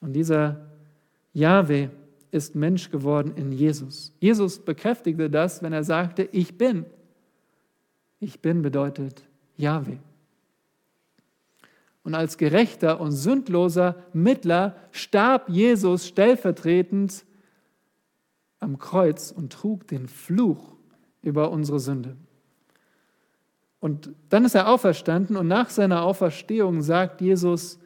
Und 0.00 0.12
dieser 0.12 0.68
Jahwe 1.32 1.90
ist 2.30 2.54
Mensch 2.54 2.90
geworden 2.90 3.32
in 3.36 3.52
Jesus. 3.52 4.12
Jesus 4.20 4.58
bekräftigte 4.58 5.30
das, 5.30 5.62
wenn 5.62 5.72
er 5.72 5.84
sagte, 5.84 6.28
ich 6.32 6.58
bin. 6.58 6.84
Ich 8.20 8.40
bin 8.40 8.62
bedeutet 8.62 9.22
Jahwe. 9.56 9.98
Und 12.02 12.14
als 12.14 12.38
gerechter 12.38 13.00
und 13.00 13.12
sündloser 13.12 13.96
Mittler 14.12 14.76
starb 14.92 15.48
Jesus 15.48 16.06
stellvertretend 16.06 17.24
am 18.60 18.78
Kreuz 18.78 19.30
und 19.30 19.52
trug 19.52 19.86
den 19.86 20.08
Fluch 20.08 20.76
über 21.22 21.50
unsere 21.50 21.80
Sünde. 21.80 22.16
Und 23.80 24.10
dann 24.28 24.44
ist 24.44 24.54
er 24.54 24.68
auferstanden 24.68 25.36
und 25.36 25.46
nach 25.46 25.70
seiner 25.70 26.02
Auferstehung 26.02 26.82
sagt 26.82 27.20
Jesus 27.20 27.78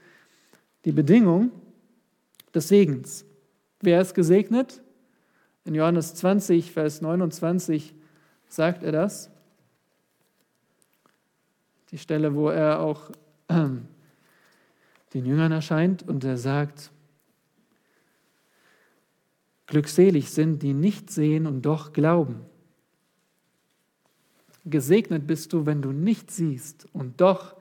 die 0.84 0.92
Bedingung 0.92 1.50
des 2.54 2.68
Segens. 2.68 3.24
Wer 3.80 4.00
ist 4.00 4.14
gesegnet? 4.14 4.80
In 5.64 5.74
Johannes 5.74 6.14
20, 6.14 6.72
Vers 6.72 7.02
29 7.02 7.94
sagt 8.48 8.82
er 8.82 8.92
das. 8.92 9.30
Die 11.90 11.98
Stelle, 11.98 12.34
wo 12.34 12.48
er 12.48 12.80
auch 12.80 13.10
äh, 13.48 13.68
den 15.14 15.26
Jüngern 15.26 15.52
erscheint 15.52 16.08
und 16.08 16.24
er 16.24 16.38
sagt, 16.38 16.91
Glückselig 19.72 20.28
sind, 20.28 20.62
die 20.62 20.74
nicht 20.74 21.08
sehen 21.08 21.46
und 21.46 21.62
doch 21.62 21.94
glauben. 21.94 22.44
Gesegnet 24.66 25.26
bist 25.26 25.54
du, 25.54 25.64
wenn 25.64 25.80
du 25.80 25.92
nicht 25.92 26.30
siehst 26.30 26.86
und 26.92 27.22
doch 27.22 27.56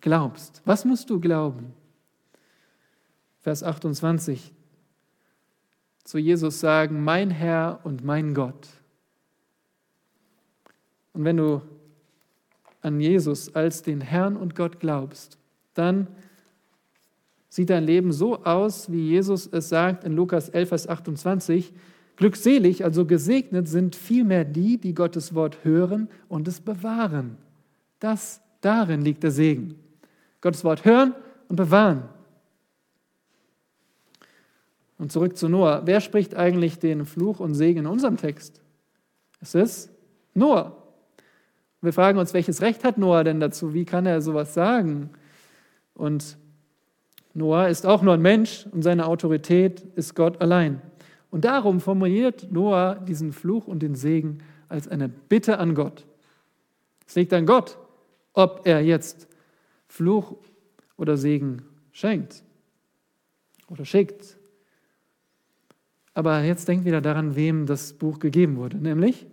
glaubst. 0.00 0.62
Was 0.64 0.84
musst 0.84 1.10
du 1.10 1.18
glauben? 1.18 1.74
Vers 3.40 3.64
28. 3.64 4.54
Zu 6.04 6.18
Jesus 6.18 6.60
sagen, 6.60 7.02
mein 7.02 7.32
Herr 7.32 7.80
und 7.82 8.04
mein 8.04 8.32
Gott. 8.32 8.68
Und 11.12 11.24
wenn 11.24 11.38
du 11.38 11.60
an 12.82 13.00
Jesus 13.00 13.52
als 13.52 13.82
den 13.82 14.00
Herrn 14.00 14.36
und 14.36 14.54
Gott 14.54 14.78
glaubst, 14.78 15.38
dann 15.74 16.06
sieht 17.56 17.70
dein 17.70 17.84
Leben 17.84 18.12
so 18.12 18.44
aus, 18.44 18.92
wie 18.92 19.08
Jesus 19.08 19.46
es 19.50 19.70
sagt 19.70 20.04
in 20.04 20.12
Lukas 20.12 20.50
11, 20.50 20.68
Vers 20.68 20.88
28. 20.90 21.72
Glückselig, 22.16 22.84
also 22.84 23.06
gesegnet 23.06 23.66
sind 23.66 23.96
vielmehr 23.96 24.44
die, 24.44 24.76
die 24.76 24.92
Gottes 24.92 25.34
Wort 25.34 25.64
hören 25.64 26.10
und 26.28 26.46
es 26.48 26.60
bewahren. 26.60 27.38
Das, 27.98 28.42
darin 28.60 29.00
liegt 29.00 29.22
der 29.22 29.30
Segen. 29.30 29.76
Gottes 30.42 30.64
Wort 30.64 30.84
hören 30.84 31.14
und 31.48 31.56
bewahren. 31.56 32.02
Und 34.98 35.10
zurück 35.10 35.38
zu 35.38 35.48
Noah. 35.48 35.80
Wer 35.86 36.02
spricht 36.02 36.34
eigentlich 36.34 36.78
den 36.78 37.06
Fluch 37.06 37.40
und 37.40 37.54
Segen 37.54 37.80
in 37.80 37.86
unserem 37.86 38.18
Text? 38.18 38.60
Es 39.40 39.54
ist 39.54 39.90
Noah. 40.34 40.76
Wir 41.80 41.94
fragen 41.94 42.18
uns, 42.18 42.34
welches 42.34 42.60
Recht 42.60 42.84
hat 42.84 42.98
Noah 42.98 43.24
denn 43.24 43.40
dazu? 43.40 43.72
Wie 43.72 43.86
kann 43.86 44.04
er 44.04 44.20
sowas 44.20 44.52
sagen? 44.52 45.08
Und 45.94 46.36
Noah 47.36 47.68
ist 47.68 47.84
auch 47.84 48.00
nur 48.00 48.14
ein 48.14 48.22
Mensch 48.22 48.66
und 48.72 48.80
seine 48.80 49.06
Autorität 49.06 49.82
ist 49.94 50.14
Gott 50.14 50.40
allein. 50.40 50.80
Und 51.30 51.44
darum 51.44 51.80
formuliert 51.80 52.50
Noah 52.50 52.94
diesen 52.94 53.34
Fluch 53.34 53.66
und 53.66 53.80
den 53.80 53.94
Segen 53.94 54.38
als 54.70 54.88
eine 54.88 55.10
Bitte 55.10 55.58
an 55.58 55.74
Gott. 55.74 56.06
Es 57.06 57.14
liegt 57.14 57.34
an 57.34 57.44
Gott, 57.44 57.76
ob 58.32 58.62
er 58.64 58.80
jetzt 58.80 59.28
Fluch 59.86 60.34
oder 60.96 61.18
Segen 61.18 61.62
schenkt 61.92 62.42
oder 63.68 63.84
schickt. 63.84 64.38
Aber 66.14 66.40
jetzt 66.40 66.66
denkt 66.68 66.86
wieder 66.86 67.02
daran, 67.02 67.36
wem 67.36 67.66
das 67.66 67.92
Buch 67.92 68.18
gegeben 68.18 68.56
wurde, 68.56 68.78
nämlich 68.78 69.26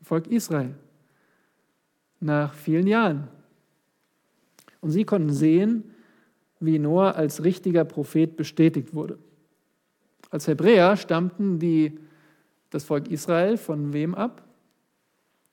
Volk 0.00 0.26
Israel. 0.28 0.74
Nach 2.20 2.54
vielen 2.54 2.86
Jahren. 2.86 3.28
Und 4.84 4.90
sie 4.90 5.04
konnten 5.04 5.32
sehen, 5.32 5.84
wie 6.60 6.78
Noah 6.78 7.16
als 7.16 7.42
richtiger 7.42 7.86
Prophet 7.86 8.36
bestätigt 8.36 8.92
wurde. 8.92 9.18
Als 10.30 10.46
Hebräer 10.46 10.98
stammten 10.98 11.58
die, 11.58 11.98
das 12.68 12.84
Volk 12.84 13.08
Israel 13.08 13.56
von 13.56 13.94
wem 13.94 14.14
ab? 14.14 14.46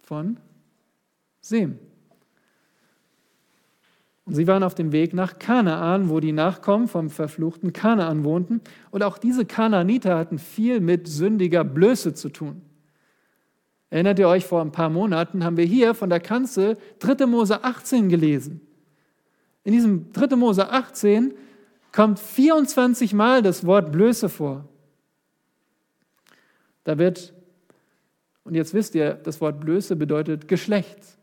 Von 0.03 0.37
Sem. 1.39 1.79
Und 4.25 4.35
sie 4.35 4.47
waren 4.47 4.63
auf 4.63 4.75
dem 4.75 4.91
Weg 4.91 5.13
nach 5.13 5.39
Kanaan, 5.39 6.09
wo 6.09 6.19
die 6.19 6.33
Nachkommen 6.33 6.89
vom 6.89 7.09
verfluchten 7.09 7.71
Kanaan 7.71 8.25
wohnten. 8.25 8.59
Und 8.89 9.01
auch 9.01 9.17
diese 9.17 9.45
Kanaaniter 9.45 10.17
hatten 10.17 10.39
viel 10.39 10.81
mit 10.81 11.07
sündiger 11.07 11.63
Blöße 11.63 12.13
zu 12.13 12.27
tun. 12.27 12.61
Erinnert 13.89 14.19
ihr 14.19 14.27
euch, 14.27 14.43
vor 14.43 14.59
ein 14.59 14.73
paar 14.73 14.89
Monaten 14.89 15.45
haben 15.45 15.55
wir 15.55 15.63
hier 15.63 15.93
von 15.93 16.09
der 16.09 16.19
Kanzel 16.19 16.77
3. 16.99 17.27
Mose 17.27 17.63
18 17.63 18.09
gelesen. 18.09 18.67
In 19.63 19.73
diesem 19.73 20.11
3. 20.11 20.35
Mose 20.35 20.69
18 20.69 21.33
kommt 21.91 22.19
24 22.19 23.13
Mal 23.13 23.41
das 23.41 23.65
Wort 23.65 23.91
Blöße 23.91 24.29
vor. 24.29 24.67
Da 26.83 26.97
wird, 26.97 27.33
und 28.43 28.55
jetzt 28.55 28.73
wisst 28.73 28.95
ihr, 28.95 29.13
das 29.13 29.39
Wort 29.41 29.59
Blöße 29.59 29.95
bedeutet 29.95 30.47
Geschlecht. 30.47 31.17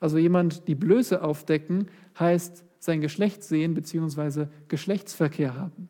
Also 0.00 0.18
jemand 0.18 0.66
die 0.66 0.74
Blöße 0.74 1.22
aufdecken, 1.22 1.88
heißt 2.18 2.64
sein 2.78 3.00
Geschlecht 3.00 3.44
sehen 3.44 3.74
bzw. 3.74 4.46
Geschlechtsverkehr 4.68 5.54
haben. 5.54 5.88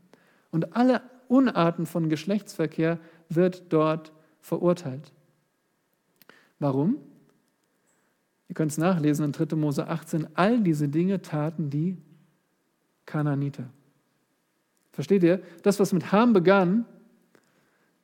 Und 0.50 0.76
alle 0.76 1.02
Unarten 1.28 1.86
von 1.86 2.08
Geschlechtsverkehr 2.08 2.98
wird 3.28 3.72
dort 3.72 4.12
verurteilt. 4.40 5.12
Warum? 6.58 6.96
Ihr 8.50 8.54
könnt 8.54 8.72
es 8.72 8.78
nachlesen 8.78 9.26
in 9.26 9.30
3. 9.30 9.54
Mose 9.54 9.86
18. 9.86 10.26
All 10.34 10.60
diese 10.60 10.88
Dinge 10.88 11.22
taten 11.22 11.70
die 11.70 11.96
Kananiter. 13.06 13.70
Versteht 14.90 15.22
ihr? 15.22 15.40
Das, 15.62 15.78
was 15.78 15.92
mit 15.92 16.10
Ham 16.10 16.32
begann, 16.32 16.84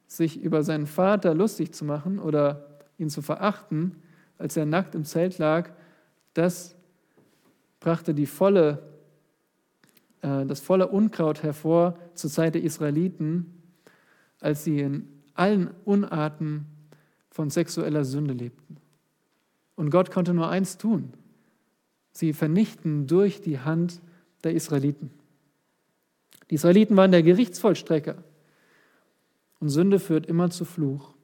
sich 0.07 0.41
über 0.41 0.63
seinen 0.63 0.87
Vater 0.87 1.35
lustig 1.35 1.75
zu 1.75 1.85
machen 1.85 2.21
oder 2.21 2.79
ihn 2.97 3.11
zu 3.11 3.23
verachten, 3.23 3.97
als 4.39 4.57
er 4.57 4.67
nackt 4.67 4.95
im 4.95 5.05
Zelt 5.05 5.39
lag, 5.39 5.71
das 6.33 6.77
brachte 7.81 8.15
die 8.15 8.27
volle, 8.27 8.85
äh, 10.23 10.47
das 10.47 10.61
volle 10.61 10.87
Unkraut 10.87 11.43
hervor 11.43 11.99
zur 12.15 12.31
Zeit 12.31 12.55
der 12.55 12.63
Israeliten, 12.63 13.53
als 14.39 14.63
sie 14.63 14.79
in 14.79 15.09
allen 15.35 15.71
Unarten 15.85 16.67
von 17.33 17.51
sexueller 17.51 18.05
Sünde 18.05 18.33
lebten. 18.33 18.77
Und 19.77 19.91
Gott 19.91 20.11
konnte 20.11 20.35
nur 20.35 20.49
eins 20.49 20.79
tun, 20.79 21.13
sie 22.11 22.33
vernichten 22.33 23.07
durch 23.07 23.41
die 23.41 23.61
Hand 23.61 24.01
der 24.43 24.55
Israeliten. 24.55 25.11
Die 26.51 26.55
Israeliten 26.55 26.97
waren 26.97 27.13
der 27.13 27.23
Gerichtsvollstrecker. 27.23 28.23
Und 29.59 29.69
Sünde 29.69 29.99
führt 29.99 30.27
immer 30.27 30.51
zu 30.51 30.65
Fluch. 30.65 31.15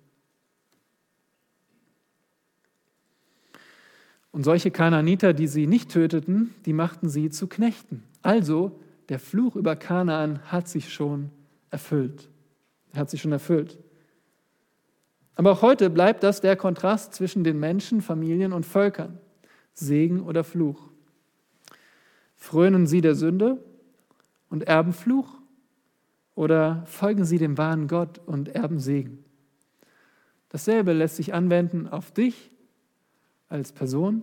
Und 4.30 4.44
solche 4.44 4.70
Kanaaniter, 4.70 5.34
die 5.34 5.46
sie 5.46 5.66
nicht 5.66 5.90
töteten, 5.90 6.54
die 6.64 6.72
machten 6.72 7.08
sie 7.10 7.28
zu 7.28 7.46
Knechten. 7.46 8.02
Also, 8.22 8.80
der 9.10 9.18
Fluch 9.18 9.56
über 9.56 9.76
Kanaan 9.76 10.40
hat 10.50 10.68
sich 10.68 10.92
schon 10.92 11.30
erfüllt. 11.70 12.30
Er 12.92 13.00
hat 13.00 13.10
sich 13.10 13.20
schon 13.20 13.32
erfüllt. 13.32 13.78
Aber 15.34 15.52
auch 15.52 15.62
heute 15.62 15.90
bleibt 15.90 16.22
das 16.22 16.40
der 16.40 16.56
Kontrast 16.56 17.14
zwischen 17.14 17.44
den 17.44 17.58
Menschen, 17.58 18.02
Familien 18.02 18.52
und 18.52 18.66
Völkern. 18.66 19.18
Segen 19.74 20.20
oder 20.20 20.44
Fluch. 20.44 20.90
Frönen 22.36 22.86
sie 22.86 23.00
der 23.00 23.14
Sünde 23.14 23.62
und 24.50 24.64
erben 24.64 24.92
Fluch? 24.92 25.38
Oder 26.34 26.84
folgen 26.86 27.24
sie 27.24 27.38
dem 27.38 27.58
wahren 27.58 27.88
Gott 27.88 28.18
und 28.18 28.48
erben 28.48 28.78
Segen? 28.78 29.24
Dasselbe 30.48 30.92
lässt 30.92 31.16
sich 31.16 31.32
anwenden 31.32 31.88
auf 31.88 32.10
dich 32.10 32.50
als 33.48 33.72
Person, 33.72 34.22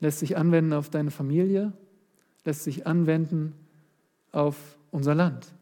lässt 0.00 0.18
sich 0.18 0.36
anwenden 0.36 0.72
auf 0.72 0.90
deine 0.90 1.10
Familie, 1.10 1.72
lässt 2.44 2.64
sich 2.64 2.86
anwenden 2.86 3.54
auf 4.32 4.56
unser 4.90 5.14
Land. 5.14 5.52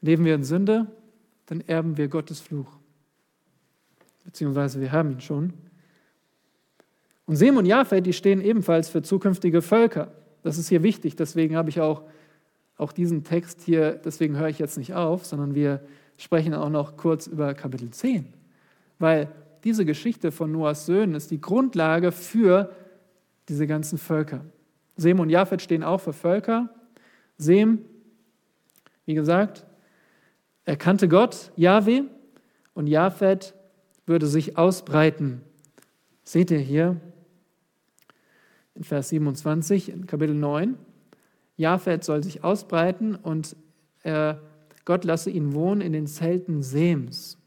Leben 0.00 0.24
wir 0.24 0.34
in 0.34 0.44
Sünde, 0.44 0.86
dann 1.46 1.60
erben 1.60 1.96
wir 1.96 2.08
Gottes 2.08 2.40
Fluch. 2.40 2.78
Beziehungsweise 4.24 4.80
wir 4.80 4.92
haben 4.92 5.12
ihn 5.12 5.20
schon. 5.20 5.52
Und 7.26 7.36
Sem 7.36 7.56
und 7.56 7.66
Japhet, 7.66 8.04
die 8.06 8.12
stehen 8.12 8.40
ebenfalls 8.40 8.88
für 8.88 9.02
zukünftige 9.02 9.62
Völker. 9.62 10.12
Das 10.42 10.58
ist 10.58 10.68
hier 10.68 10.82
wichtig, 10.82 11.16
deswegen 11.16 11.56
habe 11.56 11.70
ich 11.70 11.80
auch, 11.80 12.02
auch 12.76 12.92
diesen 12.92 13.24
Text 13.24 13.62
hier, 13.62 13.92
deswegen 13.92 14.36
höre 14.36 14.48
ich 14.48 14.58
jetzt 14.58 14.76
nicht 14.76 14.94
auf, 14.94 15.24
sondern 15.24 15.54
wir 15.54 15.80
sprechen 16.16 16.54
auch 16.54 16.68
noch 16.68 16.96
kurz 16.96 17.26
über 17.26 17.54
Kapitel 17.54 17.90
10. 17.90 18.32
Weil 18.98 19.28
diese 19.64 19.84
Geschichte 19.84 20.32
von 20.32 20.52
Noahs 20.52 20.86
Söhnen 20.86 21.14
ist 21.14 21.30
die 21.30 21.40
Grundlage 21.40 22.12
für 22.12 22.70
diese 23.48 23.66
ganzen 23.66 23.98
Völker. 23.98 24.44
Sem 24.96 25.18
und 25.18 25.30
Japhet 25.30 25.62
stehen 25.62 25.82
auch 25.82 26.00
für 26.00 26.12
Völker. 26.12 26.68
Sem, 27.36 27.84
wie 29.06 29.14
gesagt, 29.14 29.66
er 30.64 30.76
kannte 30.76 31.08
Gott, 31.08 31.52
Yahweh, 31.56 32.02
und 32.74 32.86
Japhet 32.86 33.54
würde 34.06 34.26
sich 34.26 34.58
ausbreiten. 34.58 35.40
Seht 36.24 36.50
ihr 36.50 36.58
hier 36.58 37.00
in 38.74 38.82
Vers 38.82 39.10
27 39.10 39.90
in 39.90 40.06
Kapitel 40.06 40.34
9. 40.34 40.76
Japhet 41.56 42.02
soll 42.02 42.22
sich 42.24 42.42
ausbreiten 42.42 43.14
und 43.14 43.56
er, 44.02 44.40
Gott 44.84 45.04
lasse 45.04 45.30
ihn 45.30 45.54
wohnen 45.54 45.80
in 45.80 45.92
den 45.92 46.06
Zelten 46.06 46.62
Sems. 46.62 47.38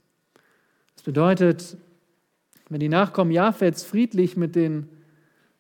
Das 0.95 1.03
bedeutet, 1.03 1.77
wenn 2.69 2.79
die 2.79 2.89
Nachkommen 2.89 3.31
Japhets 3.31 3.83
friedlich 3.83 4.37
mit 4.37 4.55
den 4.55 4.89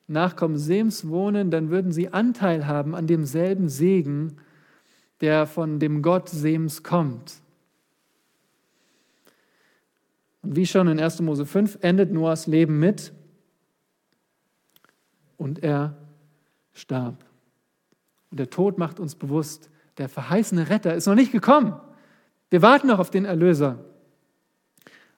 Nachkommen 0.07 0.57
Sems 0.57 1.07
wohnen, 1.07 1.51
dann 1.51 1.69
würden 1.69 1.91
sie 1.91 2.13
Anteil 2.13 2.65
haben 2.65 2.95
an 2.95 3.07
demselben 3.07 3.67
Segen, 3.67 4.37
der 5.19 5.45
von 5.45 5.79
dem 5.79 6.01
Gott 6.01 6.29
Sems 6.29 6.83
kommt. 6.83 7.41
Und 10.41 10.55
wie 10.55 10.65
schon 10.65 10.87
in 10.87 10.99
1. 10.99 11.21
Mose 11.21 11.45
5 11.45 11.79
endet 11.81 12.11
Noahs 12.11 12.47
Leben 12.47 12.79
mit 12.79 13.13
und 15.37 15.63
er 15.63 15.97
starb. 16.73 17.25
Und 18.31 18.39
der 18.39 18.49
Tod 18.49 18.77
macht 18.77 18.99
uns 18.99 19.15
bewusst, 19.15 19.69
der 19.97 20.09
verheißene 20.09 20.69
Retter 20.69 20.93
ist 20.93 21.07
noch 21.07 21.15
nicht 21.15 21.31
gekommen. 21.31 21.79
Wir 22.49 22.61
warten 22.61 22.87
noch 22.87 22.99
auf 22.99 23.09
den 23.09 23.25
Erlöser. 23.25 23.83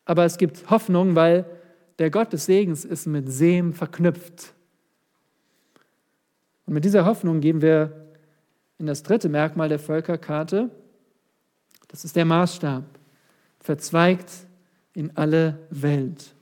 Aber 0.06 0.26
es 0.26 0.38
gibt 0.38 0.70
Hoffnung, 0.70 1.16
weil 1.16 1.46
der 2.00 2.10
Gott 2.10 2.34
des 2.34 2.46
Segens 2.46 2.86
ist 2.86 3.06
mit 3.06 3.32
Sem 3.32 3.74
verknüpft. 3.74 4.54
Und 6.66 6.74
mit 6.74 6.86
dieser 6.86 7.06
Hoffnung 7.06 7.42
gehen 7.42 7.62
wir 7.62 8.08
in 8.78 8.86
das 8.86 9.04
dritte 9.04 9.28
Merkmal 9.30 9.70
der 9.70 9.80
Völkerkarte. 9.80 10.70
Das 11.90 12.06
ist 12.06 12.16
der 12.16 12.26
Maßstab, 12.26 12.84
verzweigt 13.60 14.32
in 14.94 15.16
alle 15.16 15.68
Welt. 15.70 16.36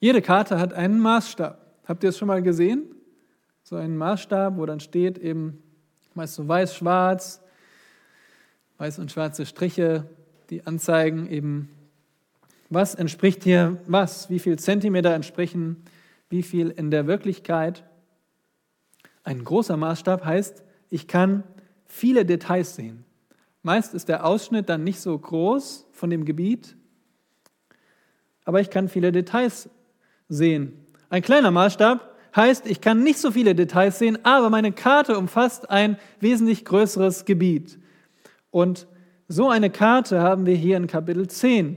Jede 0.00 0.20
Karte 0.20 0.58
hat 0.58 0.72
einen 0.72 0.98
Maßstab. 0.98 1.60
Habt 1.86 2.02
ihr 2.02 2.10
es 2.10 2.18
schon 2.18 2.28
mal 2.28 2.42
gesehen? 2.42 2.94
So 3.62 3.76
einen 3.76 3.96
Maßstab, 3.96 4.56
wo 4.56 4.66
dann 4.66 4.80
steht 4.80 5.18
eben 5.18 5.62
meist 6.14 6.34
so 6.34 6.46
weiß-schwarz, 6.46 7.40
weiß 8.78 8.98
und 8.98 9.12
schwarze 9.12 9.46
Striche, 9.46 10.08
die 10.50 10.66
anzeigen 10.66 11.28
eben, 11.28 11.70
was 12.68 12.94
entspricht 12.94 13.44
hier 13.44 13.80
was, 13.86 14.28
wie 14.28 14.38
viel 14.38 14.58
Zentimeter 14.58 15.14
entsprechen 15.14 15.84
wie 16.32 16.42
viel 16.42 16.70
in 16.70 16.90
der 16.90 17.06
Wirklichkeit. 17.06 17.84
Ein 19.24 19.44
großer 19.44 19.76
Maßstab 19.76 20.24
heißt, 20.24 20.62
ich 20.90 21.06
kann 21.06 21.44
viele 21.86 22.24
Details 22.24 22.74
sehen. 22.74 23.04
Meist 23.62 23.94
ist 23.94 24.08
der 24.08 24.24
Ausschnitt 24.26 24.68
dann 24.68 24.82
nicht 24.82 25.00
so 25.00 25.16
groß 25.16 25.86
von 25.92 26.10
dem 26.10 26.24
Gebiet, 26.24 26.76
aber 28.44 28.60
ich 28.60 28.70
kann 28.70 28.88
viele 28.88 29.12
Details 29.12 29.70
sehen. 30.28 30.86
Ein 31.10 31.22
kleiner 31.22 31.50
Maßstab 31.50 32.12
heißt, 32.34 32.66
ich 32.66 32.80
kann 32.80 33.04
nicht 33.04 33.18
so 33.18 33.30
viele 33.30 33.54
Details 33.54 33.98
sehen, 33.98 34.18
aber 34.24 34.50
meine 34.50 34.72
Karte 34.72 35.16
umfasst 35.16 35.70
ein 35.70 35.96
wesentlich 36.18 36.64
größeres 36.64 37.24
Gebiet. 37.24 37.78
Und 38.50 38.88
so 39.28 39.48
eine 39.48 39.70
Karte 39.70 40.20
haben 40.20 40.46
wir 40.46 40.56
hier 40.56 40.76
in 40.76 40.86
Kapitel 40.88 41.28
10. 41.28 41.76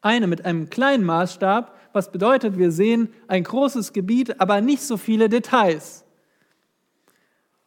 Eine 0.00 0.26
mit 0.26 0.44
einem 0.44 0.68
kleinen 0.68 1.04
Maßstab, 1.04 1.76
was 1.92 2.12
bedeutet, 2.12 2.58
wir 2.58 2.70
sehen 2.70 3.08
ein 3.26 3.44
großes 3.44 3.92
Gebiet, 3.92 4.40
aber 4.40 4.60
nicht 4.60 4.82
so 4.82 4.96
viele 4.96 5.28
Details. 5.28 6.04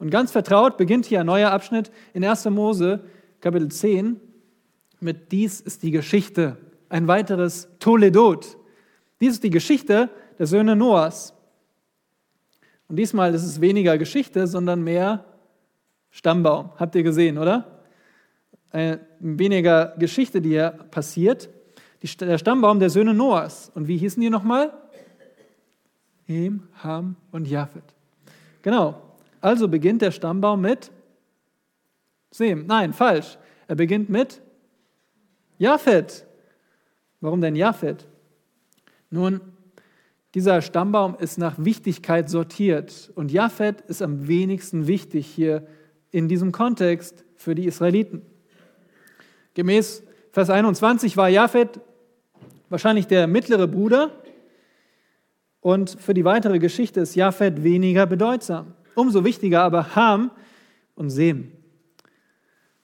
Und 0.01 0.09
ganz 0.09 0.31
vertraut 0.31 0.77
beginnt 0.77 1.05
hier 1.05 1.19
ein 1.19 1.27
neuer 1.27 1.51
Abschnitt 1.51 1.91
in 2.15 2.25
1. 2.25 2.45
Mose, 2.45 3.01
Kapitel 3.39 3.69
10, 3.69 4.19
mit 4.99 5.31
Dies 5.31 5.61
ist 5.61 5.83
die 5.83 5.91
Geschichte, 5.91 6.57
ein 6.89 7.07
weiteres 7.07 7.69
Toledot. 7.77 8.57
Dies 9.19 9.33
ist 9.33 9.43
die 9.43 9.51
Geschichte 9.51 10.09
der 10.39 10.47
Söhne 10.47 10.75
Noahs. 10.75 11.35
Und 12.87 12.95
diesmal 12.95 13.35
ist 13.35 13.43
es 13.43 13.61
weniger 13.61 13.99
Geschichte, 13.99 14.47
sondern 14.47 14.83
mehr 14.83 15.23
Stammbaum. 16.09 16.71
Habt 16.77 16.95
ihr 16.95 17.03
gesehen, 17.03 17.37
oder? 17.37 17.83
Eine, 18.71 18.93
äh, 18.93 18.99
weniger 19.19 19.93
Geschichte, 19.99 20.41
die 20.41 20.49
hier 20.49 20.71
passiert. 20.89 21.47
Der 22.19 22.39
Stammbaum 22.39 22.79
der 22.79 22.89
Söhne 22.89 23.13
Noahs. 23.13 23.71
Und 23.75 23.87
wie 23.87 23.97
hießen 23.97 24.19
die 24.19 24.31
nochmal? 24.31 24.73
Hem, 26.25 26.63
Ham 26.83 27.17
und 27.31 27.47
Japhet. 27.47 27.83
Genau. 28.63 29.10
Also 29.41 29.67
beginnt 29.67 30.01
der 30.01 30.11
Stammbaum 30.11 30.61
mit 30.61 30.91
Sem. 32.29 32.65
Nein, 32.67 32.93
falsch. 32.93 33.37
Er 33.67 33.75
beginnt 33.75 34.09
mit 34.09 34.41
Japhet. 35.57 36.25
Warum 37.19 37.41
denn 37.41 37.55
Japhet? 37.55 38.07
Nun, 39.09 39.41
dieser 40.33 40.61
Stammbaum 40.61 41.17
ist 41.19 41.37
nach 41.37 41.55
Wichtigkeit 41.57 42.29
sortiert 42.29 43.11
und 43.15 43.31
Japhet 43.31 43.81
ist 43.81 44.01
am 44.01 44.27
wenigsten 44.27 44.87
wichtig 44.87 45.27
hier 45.27 45.67
in 46.11 46.29
diesem 46.29 46.51
Kontext 46.51 47.25
für 47.35 47.53
die 47.53 47.65
Israeliten. 47.65 48.21
Gemäß 49.55 50.03
Vers 50.31 50.49
21 50.49 51.17
war 51.17 51.27
Japhet 51.27 51.81
wahrscheinlich 52.69 53.07
der 53.07 53.27
mittlere 53.27 53.67
Bruder 53.67 54.11
und 55.59 55.89
für 55.99 56.13
die 56.13 56.23
weitere 56.23 56.59
Geschichte 56.59 57.01
ist 57.01 57.15
Japhet 57.15 57.63
weniger 57.63 58.05
bedeutsam. 58.05 58.73
Umso 58.95 59.23
wichtiger 59.23 59.63
aber 59.63 59.95
Ham 59.95 60.31
und 60.95 61.09
Sem. 61.09 61.51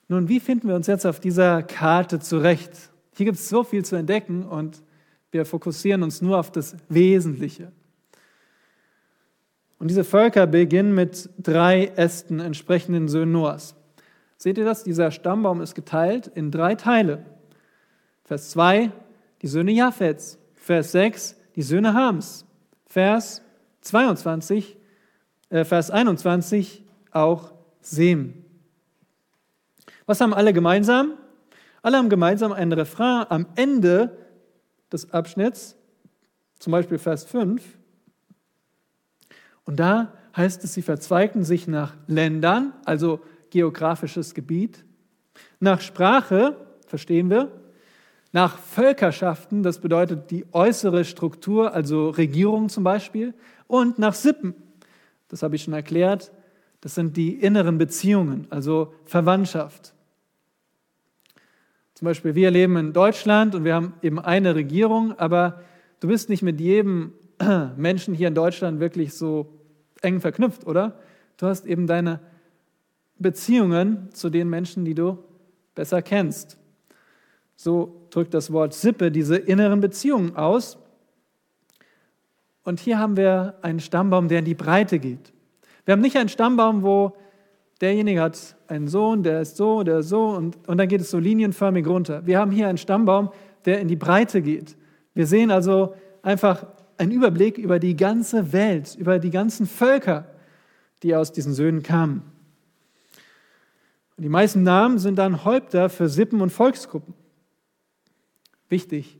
Nun, 0.07 0.29
wie 0.29 0.39
finden 0.39 0.69
wir 0.69 0.75
uns 0.75 0.87
jetzt 0.87 1.05
auf 1.05 1.19
dieser 1.19 1.63
Karte 1.63 2.19
zurecht? 2.19 2.71
Hier 3.15 3.25
gibt 3.25 3.37
es 3.37 3.49
so 3.49 3.63
viel 3.63 3.83
zu 3.83 3.95
entdecken 3.95 4.43
und 4.43 4.81
wir 5.31 5.45
fokussieren 5.45 6.03
uns 6.03 6.21
nur 6.21 6.39
auf 6.39 6.51
das 6.51 6.77
Wesentliche. 6.87 7.71
Und 9.79 9.89
diese 9.89 10.03
Völker 10.03 10.47
beginnen 10.47 10.95
mit 10.95 11.29
drei 11.37 11.85
Ästen 11.95 12.39
entsprechenden 12.39 13.07
Söhnen 13.07 13.33
Noahs. 13.33 13.75
Seht 14.37 14.57
ihr 14.57 14.65
das? 14.65 14.83
Dieser 14.83 15.11
Stammbaum 15.11 15.61
ist 15.61 15.75
geteilt 15.75 16.27
in 16.27 16.51
drei 16.51 16.75
Teile. 16.75 17.25
Vers 18.23 18.51
2, 18.51 18.91
die 19.41 19.47
Söhne 19.47 19.71
Japhets. 19.71 20.39
Vers 20.55 20.91
6, 20.93 21.35
die 21.55 21.61
Söhne 21.61 21.93
Hams. 21.93 22.45
Vers 22.85 23.41
22, 23.81 24.75
äh, 24.75 24.76
Vers 25.49 25.91
21, 25.91 26.83
auch 27.11 27.53
Sem. 27.79 28.45
Was 30.05 30.19
haben 30.19 30.33
alle 30.33 30.53
gemeinsam? 30.53 31.13
Alle 31.81 31.97
haben 31.97 32.09
gemeinsam 32.09 32.51
einen 32.51 32.73
Refrain 32.73 33.25
am 33.29 33.45
Ende 33.55 34.17
des 34.91 35.11
Abschnitts, 35.13 35.77
zum 36.59 36.71
Beispiel 36.71 36.97
Vers 36.97 37.23
5. 37.23 37.63
Und 39.63 39.79
da 39.79 40.13
heißt 40.35 40.63
es, 40.63 40.73
sie 40.73 40.81
verzweigten 40.81 41.43
sich 41.43 41.67
nach 41.67 41.95
Ländern, 42.07 42.73
also 42.85 43.21
geografisches 43.49 44.33
Gebiet, 44.33 44.85
nach 45.59 45.81
Sprache, 45.81 46.57
verstehen 46.87 47.29
wir, 47.29 47.51
nach 48.33 48.57
Völkerschaften, 48.57 49.63
das 49.63 49.79
bedeutet 49.79 50.29
die 50.31 50.45
äußere 50.51 51.05
Struktur, 51.05 51.73
also 51.73 52.09
Regierung 52.09 52.69
zum 52.69 52.83
Beispiel, 52.83 53.33
und 53.67 53.97
nach 53.97 54.13
Sippen, 54.13 54.55
das 55.29 55.43
habe 55.43 55.55
ich 55.55 55.63
schon 55.63 55.73
erklärt, 55.73 56.31
das 56.81 56.95
sind 56.95 57.17
die 57.17 57.33
inneren 57.33 57.77
Beziehungen, 57.77 58.47
also 58.49 58.93
Verwandtschaft. 59.05 59.93
Zum 61.95 62.05
Beispiel, 62.05 62.35
wir 62.35 62.51
leben 62.51 62.77
in 62.77 62.93
Deutschland 62.93 63.55
und 63.55 63.63
wir 63.63 63.73
haben 63.73 63.93
eben 64.03 64.19
eine 64.19 64.53
Regierung, 64.53 65.17
aber 65.17 65.61
du 65.99 66.07
bist 66.07 66.29
nicht 66.29 66.43
mit 66.43 66.61
jedem 66.61 67.13
Menschen 67.75 68.13
hier 68.13 68.27
in 68.27 68.35
Deutschland 68.35 68.79
wirklich 68.79 69.13
so 69.13 69.51
eng 70.01 70.21
verknüpft, 70.21 70.67
oder? 70.67 70.99
Du 71.37 71.47
hast 71.47 71.65
eben 71.65 71.87
deine 71.87 72.19
Beziehungen 73.17 74.09
zu 74.13 74.29
den 74.29 74.49
Menschen, 74.49 74.85
die 74.85 74.93
du 74.93 75.17
besser 75.73 76.01
kennst. 76.01 76.57
So 77.55 78.07
drückt 78.11 78.33
das 78.33 78.51
Wort 78.51 78.73
Sippe 78.73 79.11
diese 79.11 79.37
inneren 79.37 79.81
Beziehungen 79.81 80.35
aus. 80.35 80.77
Und 82.67 82.81
hier 82.81 82.99
haben 82.99 83.15
wir 83.15 83.53
einen 83.61 83.79
Stammbaum, 83.79 84.27
der 84.27 84.39
in 84.39 84.45
die 84.45 84.53
Breite 84.53 84.99
geht. 84.99 85.31
Wir 85.85 85.93
haben 85.93 86.01
nicht 86.01 86.17
einen 86.17 86.27
Stammbaum, 86.27 86.83
wo 86.83 87.15
derjenige 87.79 88.19
hat 88.19 88.57
einen 88.67 88.89
Sohn, 88.89 89.23
der 89.23 89.39
ist 89.39 89.55
so, 89.55 89.83
der 89.83 89.99
ist 89.99 90.09
so 90.09 90.31
und, 90.31 90.67
und 90.67 90.77
dann 90.77 90.89
geht 90.89 90.99
es 90.99 91.09
so 91.09 91.17
linienförmig 91.17 91.87
runter. 91.87 92.25
Wir 92.25 92.39
haben 92.39 92.51
hier 92.51 92.67
einen 92.67 92.77
Stammbaum, 92.77 93.29
der 93.63 93.79
in 93.79 93.87
die 93.87 93.95
Breite 93.95 94.41
geht. 94.41 94.75
Wir 95.13 95.27
sehen 95.27 95.49
also 95.49 95.95
einfach 96.21 96.67
einen 96.97 97.13
Überblick 97.13 97.57
über 97.57 97.79
die 97.79 97.95
ganze 97.95 98.51
Welt, 98.51 98.95
über 98.95 99.17
die 99.17 99.31
ganzen 99.31 99.65
Völker, 99.65 100.25
die 101.03 101.15
aus 101.15 101.31
diesen 101.31 101.53
Söhnen 101.53 101.83
kamen. 101.83 102.21
Und 104.17 104.23
die 104.23 104.29
meisten 104.29 104.63
Namen 104.63 104.99
sind 104.99 105.17
dann 105.17 105.45
Häupter 105.45 105.87
für 105.87 106.09
Sippen 106.09 106.41
und 106.41 106.49
Volksgruppen. 106.49 107.13
Wichtig, 108.67 109.17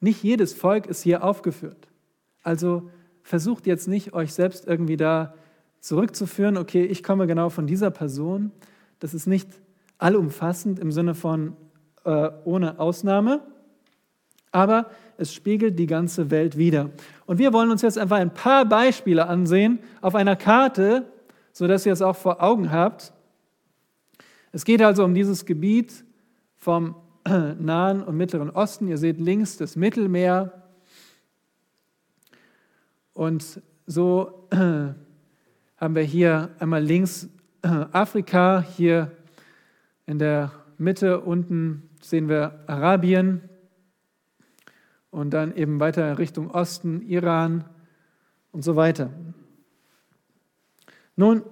nicht 0.00 0.24
jedes 0.24 0.52
Volk 0.52 0.86
ist 0.86 1.04
hier 1.04 1.22
aufgeführt. 1.22 1.87
Also 2.48 2.88
versucht 3.20 3.66
jetzt 3.66 3.88
nicht, 3.88 4.14
euch 4.14 4.32
selbst 4.32 4.66
irgendwie 4.66 4.96
da 4.96 5.34
zurückzuführen, 5.80 6.56
okay, 6.56 6.82
ich 6.82 7.02
komme 7.02 7.26
genau 7.26 7.50
von 7.50 7.66
dieser 7.66 7.90
Person. 7.90 8.52
Das 9.00 9.12
ist 9.12 9.26
nicht 9.26 9.50
allumfassend 9.98 10.78
im 10.78 10.90
Sinne 10.90 11.14
von 11.14 11.58
äh, 12.06 12.30
ohne 12.46 12.80
Ausnahme, 12.80 13.42
aber 14.50 14.86
es 15.18 15.34
spiegelt 15.34 15.78
die 15.78 15.86
ganze 15.86 16.30
Welt 16.30 16.56
wider. 16.56 16.88
Und 17.26 17.38
wir 17.38 17.52
wollen 17.52 17.70
uns 17.70 17.82
jetzt 17.82 17.98
einfach 17.98 18.16
ein 18.16 18.32
paar 18.32 18.64
Beispiele 18.64 19.26
ansehen 19.26 19.80
auf 20.00 20.14
einer 20.14 20.34
Karte, 20.34 21.04
sodass 21.52 21.84
ihr 21.84 21.92
es 21.92 22.00
auch 22.00 22.16
vor 22.16 22.42
Augen 22.42 22.72
habt. 22.72 23.12
Es 24.52 24.64
geht 24.64 24.80
also 24.80 25.04
um 25.04 25.12
dieses 25.12 25.44
Gebiet 25.44 26.02
vom 26.56 26.94
Nahen 27.28 28.02
und 28.02 28.16
Mittleren 28.16 28.48
Osten. 28.48 28.88
Ihr 28.88 28.96
seht 28.96 29.20
links 29.20 29.58
das 29.58 29.76
Mittelmeer. 29.76 30.57
Und 33.18 33.60
so 33.84 34.46
haben 34.52 34.94
wir 35.96 36.02
hier 36.02 36.50
einmal 36.60 36.84
links 36.84 37.28
Afrika, 37.62 38.64
hier 38.76 39.10
in 40.06 40.20
der 40.20 40.52
Mitte 40.78 41.22
unten 41.22 41.90
sehen 42.00 42.28
wir 42.28 42.60
Arabien 42.68 43.40
und 45.10 45.30
dann 45.30 45.52
eben 45.56 45.80
weiter 45.80 46.16
Richtung 46.16 46.48
Osten, 46.48 47.02
Iran 47.02 47.64
und 48.52 48.62
so 48.62 48.76
weiter. 48.76 49.10
Nun, 51.16 51.42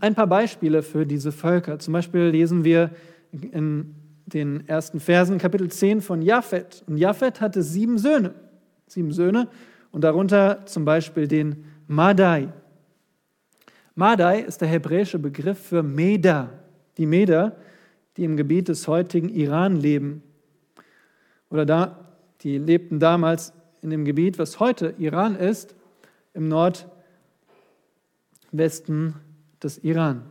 ein 0.00 0.14
paar 0.14 0.26
Beispiele 0.26 0.82
für 0.82 1.06
diese 1.06 1.32
Völker. 1.32 1.78
Zum 1.78 1.94
Beispiel 1.94 2.24
lesen 2.24 2.64
wir 2.64 2.90
in 3.32 3.94
den 4.26 4.68
ersten 4.68 5.00
Versen 5.00 5.38
Kapitel 5.38 5.70
10 5.70 6.02
von 6.02 6.20
Japhet. 6.20 6.84
Und 6.86 6.98
Japhet 6.98 7.40
hatte 7.40 7.62
sieben 7.62 7.96
Söhne, 7.96 8.34
sieben 8.86 9.10
Söhne 9.10 9.48
und 9.94 10.02
darunter 10.02 10.66
zum 10.66 10.84
Beispiel 10.84 11.26
den 11.28 11.64
Madai. 11.86 12.52
Madai 13.94 14.40
ist 14.40 14.60
der 14.60 14.66
hebräische 14.66 15.20
Begriff 15.20 15.68
für 15.68 15.84
Meda, 15.84 16.50
die 16.98 17.06
Meder, 17.06 17.56
die 18.16 18.24
im 18.24 18.36
Gebiet 18.36 18.66
des 18.66 18.88
heutigen 18.88 19.28
Iran 19.28 19.76
leben. 19.76 20.24
Oder 21.48 21.64
da, 21.64 22.08
die 22.40 22.58
lebten 22.58 22.98
damals 22.98 23.52
in 23.82 23.90
dem 23.90 24.04
Gebiet, 24.04 24.36
was 24.36 24.58
heute 24.58 24.96
Iran 24.98 25.36
ist, 25.36 25.76
im 26.32 26.48
Nordwesten 26.48 26.90
des 29.62 29.78
Iran. 29.78 30.28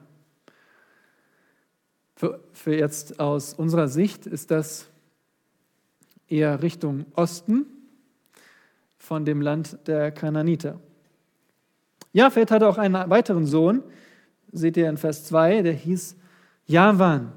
Für, 2.17 2.41
für 2.51 2.75
jetzt 2.75 3.21
aus 3.21 3.53
unserer 3.53 3.87
Sicht 3.87 4.25
ist 4.25 4.51
das 4.51 4.89
eher 6.27 6.61
Richtung 6.61 7.05
Osten 7.15 7.72
von 9.03 9.25
dem 9.25 9.41
Land 9.41 9.77
der 9.85 10.11
Kananiter. 10.11 10.79
Japhet 12.13 12.51
hatte 12.51 12.69
auch 12.69 12.77
einen 12.77 13.09
weiteren 13.09 13.45
Sohn, 13.45 13.83
seht 14.53 14.77
ihr 14.77 14.89
in 14.89 14.95
Vers 14.95 15.25
2, 15.25 15.61
der 15.61 15.73
hieß 15.73 16.15
Javan. 16.67 17.33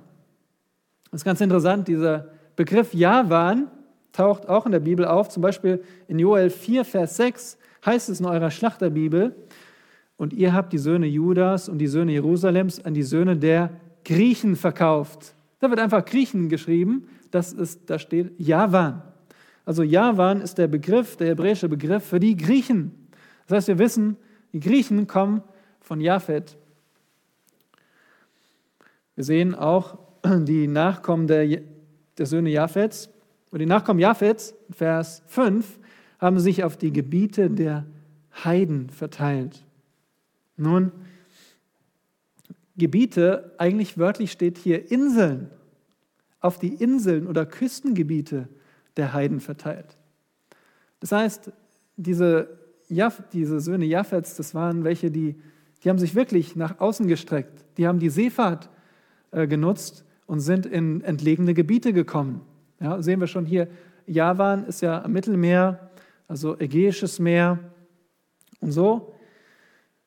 Das 1.10 1.22
ist 1.22 1.24
ganz 1.24 1.40
interessant, 1.40 1.88
dieser 1.88 2.28
Begriff 2.54 2.94
Javan 2.94 3.68
taucht 4.12 4.48
auch 4.48 4.64
in 4.66 4.72
der 4.72 4.80
Bibel 4.80 5.04
auf, 5.04 5.28
zum 5.28 5.42
Beispiel 5.42 5.82
in 6.06 6.20
Joel 6.20 6.50
4, 6.50 6.84
Vers 6.84 7.16
6 7.16 7.58
heißt 7.84 8.10
es 8.10 8.20
in 8.20 8.26
eurer 8.26 8.52
Schlachterbibel, 8.52 9.34
und 10.16 10.32
ihr 10.32 10.54
habt 10.54 10.72
die 10.72 10.78
Söhne 10.78 11.06
Judas 11.06 11.68
und 11.68 11.78
die 11.78 11.88
Söhne 11.88 12.12
Jerusalems 12.12 12.82
an 12.84 12.94
die 12.94 13.02
Söhne 13.02 13.36
der 13.36 13.70
Griechen 14.04 14.54
verkauft. 14.54 15.34
Da 15.58 15.68
wird 15.68 15.80
einfach 15.80 16.04
Griechen 16.04 16.48
geschrieben, 16.48 17.08
das 17.32 17.52
ist, 17.52 17.90
da 17.90 17.98
steht 17.98 18.38
Javan. 18.38 19.02
Also 19.66 19.82
Javan 19.82 20.40
ist 20.40 20.58
der 20.58 20.68
Begriff, 20.68 21.16
der 21.16 21.26
hebräische 21.26 21.68
Begriff 21.68 22.04
für 22.04 22.20
die 22.20 22.36
Griechen. 22.36 23.08
Das 23.46 23.56
heißt, 23.56 23.68
wir 23.68 23.78
wissen, 23.78 24.16
die 24.52 24.60
Griechen 24.60 25.08
kommen 25.08 25.42
von 25.80 26.00
Japhet. 26.00 26.56
Wir 29.16 29.24
sehen 29.24 29.56
auch 29.56 29.98
die 30.24 30.68
Nachkommen 30.68 31.26
der, 31.26 31.60
der 32.16 32.26
Söhne 32.26 32.50
Japhets. 32.50 33.10
Und 33.50 33.58
die 33.58 33.66
Nachkommen 33.66 33.98
Japhets, 33.98 34.54
Vers 34.70 35.22
5, 35.26 35.78
haben 36.20 36.38
sich 36.38 36.62
auf 36.62 36.76
die 36.76 36.92
Gebiete 36.92 37.50
der 37.50 37.86
Heiden 38.44 38.88
verteilt. 38.90 39.64
Nun, 40.56 40.92
Gebiete, 42.76 43.52
eigentlich 43.58 43.98
wörtlich 43.98 44.30
steht 44.30 44.58
hier 44.58 44.92
Inseln, 44.92 45.50
auf 46.40 46.58
die 46.58 46.74
Inseln 46.74 47.26
oder 47.26 47.46
Küstengebiete 47.46 48.48
der 48.96 49.12
Heiden 49.12 49.40
verteilt. 49.40 49.96
Das 51.00 51.12
heißt, 51.12 51.52
diese 51.96 52.48
Jaff, 52.88 53.22
diese 53.32 53.60
Söhne 53.60 53.84
Japhets, 53.84 54.36
das 54.36 54.54
waren 54.54 54.84
welche, 54.84 55.10
die, 55.10 55.36
die 55.82 55.90
haben 55.90 55.98
sich 55.98 56.14
wirklich 56.14 56.56
nach 56.56 56.80
außen 56.80 57.06
gestreckt. 57.08 57.64
Die 57.76 57.86
haben 57.86 57.98
die 57.98 58.10
Seefahrt 58.10 58.70
äh, 59.32 59.46
genutzt 59.46 60.04
und 60.26 60.40
sind 60.40 60.66
in 60.66 61.02
entlegene 61.02 61.54
Gebiete 61.54 61.92
gekommen. 61.92 62.42
Ja, 62.80 63.02
sehen 63.02 63.20
wir 63.20 63.26
schon 63.26 63.46
hier, 63.46 63.68
Javan 64.06 64.66
ist 64.66 64.82
ja 64.82 65.02
am 65.02 65.12
Mittelmeer, 65.12 65.90
also 66.28 66.58
Ägäisches 66.58 67.18
Meer. 67.18 67.58
Und 68.60 68.72
so 68.72 69.14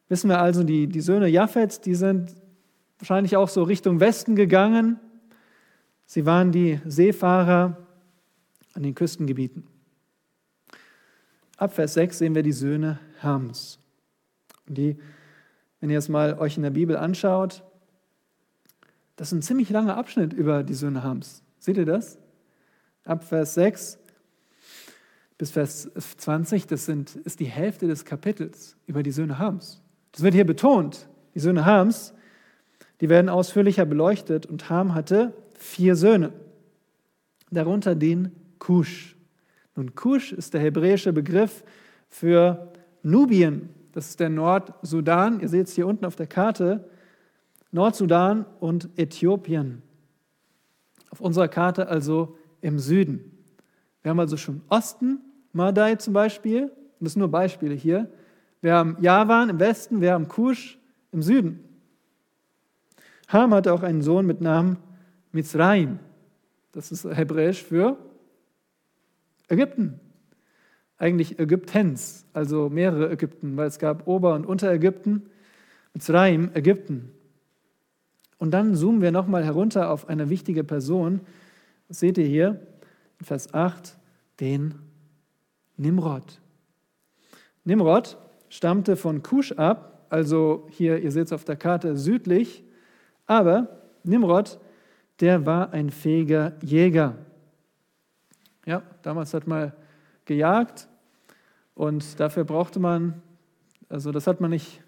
wissen 0.08 0.30
wir 0.30 0.40
also, 0.40 0.64
die, 0.64 0.88
die 0.88 1.02
Söhne 1.02 1.28
Japhets, 1.28 1.82
die 1.82 1.96
sind 1.96 2.36
wahrscheinlich 3.00 3.36
auch 3.36 3.50
so 3.50 3.64
Richtung 3.64 4.00
Westen 4.00 4.36
gegangen. 4.36 5.00
Sie 6.06 6.26
waren 6.26 6.52
die 6.52 6.80
Seefahrer 6.86 7.78
an 8.80 8.84
den 8.84 8.96
Küstengebieten. 8.96 9.68
Ab 11.58 11.74
Vers 11.74 11.96
6 11.96 12.18
sehen 12.18 12.34
wir 12.34 12.44
die 12.44 12.54
Söhne 12.54 12.98
Hams. 13.22 13.78
Die, 14.68 14.98
wenn 15.82 15.90
ihr 15.90 15.98
es 15.98 16.08
mal 16.08 16.40
euch 16.40 16.56
in 16.56 16.64
der 16.64 16.70
Bibel 16.70 16.96
anschaut, 16.96 17.62
das 19.18 19.28
ist 19.28 19.32
ein 19.34 19.42
ziemlich 19.42 19.70
langer 19.70 19.98
Abschnitt 19.98 20.32
über 20.32 20.64
die 20.64 20.76
Söhne 20.76 21.04
Hams. 21.04 21.44
Seht 21.60 21.76
ihr 21.76 21.86
das? 21.86 22.20
Ab 23.04 23.26
Vers 23.26 23.56
6 23.56 24.00
bis 25.38 25.52
Vers 25.52 25.90
20, 25.94 26.66
das 26.68 26.86
sind, 26.86 27.18
ist 27.18 27.42
die 27.42 27.48
Hälfte 27.48 27.86
des 27.86 28.06
Kapitels 28.06 28.78
über 28.88 29.04
die 29.04 29.12
Söhne 29.12 29.40
Hams. 29.40 29.82
Das 30.14 30.22
wird 30.22 30.36
hier 30.36 30.46
betont. 30.46 31.10
Die 31.36 31.42
Söhne 31.42 31.66
Hams, 31.66 32.14
die 33.02 33.10
werden 33.10 33.28
ausführlicher 33.28 33.86
beleuchtet 33.86 34.46
und 34.46 34.70
Ham 34.70 34.96
hatte 34.96 35.34
vier 35.58 35.98
Söhne, 35.98 36.32
darunter 37.52 37.94
den 37.94 38.39
Kusch. 38.60 39.16
Nun, 39.76 39.96
Kusch 39.96 40.34
ist 40.34 40.54
der 40.54 40.62
hebräische 40.62 41.14
Begriff 41.14 41.64
für 42.10 42.72
Nubien. 43.02 43.70
Das 43.94 44.10
ist 44.10 44.20
der 44.20 44.30
Nordsudan. 44.30 45.40
Ihr 45.40 45.50
seht 45.50 45.68
es 45.68 45.74
hier 45.74 45.88
unten 45.88 46.06
auf 46.06 46.16
der 46.16 46.28
Karte. 46.28 46.90
Nordsudan 47.72 48.46
und 48.60 48.90
Äthiopien. 48.98 49.82
Auf 51.12 51.22
unserer 51.22 51.48
Karte 51.48 51.88
also 51.88 52.38
im 52.62 52.78
Süden. 52.78 53.32
Wir 54.02 54.12
haben 54.12 54.20
also 54.20 54.38
schon 54.38 54.62
Osten, 54.70 55.20
Madai 55.54 55.96
zum 55.96 56.14
Beispiel. 56.14 56.64
Und 56.64 57.06
das 57.06 57.14
sind 57.14 57.20
nur 57.20 57.32
Beispiele 57.32 57.74
hier. 57.74 58.12
Wir 58.62 58.74
haben 58.74 58.98
Javan 59.00 59.50
im 59.50 59.60
Westen, 59.60 60.02
wir 60.02 60.14
haben 60.14 60.28
Kusch 60.28 60.78
im 61.12 61.22
Süden. 61.22 61.64
Ham 63.30 63.54
hatte 63.54 63.74
auch 63.74 63.84
einen 63.84 64.02
Sohn 64.02 64.26
mit 64.26 64.42
Namen 64.42 64.78
Mizraim. 65.32 66.00
Das 66.72 66.92
ist 66.92 67.06
hebräisch 67.06 67.64
für 67.64 67.98
Ägypten. 69.50 70.00
Eigentlich 70.98 71.40
Ägyptens, 71.40 72.26
also 72.34 72.70
mehrere 72.70 73.12
Ägypten, 73.12 73.56
weil 73.58 73.68
es 73.68 73.80
gab 73.80 74.08
Ober- 74.08 74.36
und 74.36 74.46
Unterägypten. 74.46 75.30
Mitzrayim, 75.94 76.52
Ägypten. 76.54 77.12
Und 78.38 78.52
dann 78.52 78.76
zoomen 78.76 79.02
wir 79.02 79.12
nochmal 79.12 79.44
herunter 79.44 79.90
auf 79.90 80.08
eine 80.08 80.30
wichtige 80.30 80.64
Person. 80.64 81.22
Das 81.88 82.00
seht 82.00 82.18
ihr 82.18 82.28
hier 82.28 82.68
in 83.20 83.26
Vers 83.26 83.54
8, 83.54 83.98
den 84.40 84.76
Nimrod. 85.78 86.40
Nimrod 87.64 88.18
stammte 88.50 88.96
von 88.96 89.24
Kusch 89.24 89.52
ab 89.54 89.90
also 90.10 90.68
hier, 90.72 91.00
ihr 91.00 91.12
seht 91.12 91.28
es 91.28 91.34
auf 91.34 91.46
der 91.46 91.56
Karte, 91.56 91.96
südlich. 91.96 92.64
Aber 93.28 93.80
Nimrod, 94.04 94.60
der 95.20 95.46
war 95.46 95.72
ein 95.72 95.92
fähiger 95.92 96.54
Jäger. 96.64 97.18
Ja, 98.70 98.84
damals 99.02 99.34
hat 99.34 99.48
man 99.48 99.72
gejagt 100.26 100.88
und 101.74 102.20
dafür 102.20 102.44
brauchte 102.44 102.80
man, 102.80 103.20
also 103.90 104.12
das 104.12 104.28
hat 104.28 104.42
man 104.42 104.52
nicht 104.52 104.84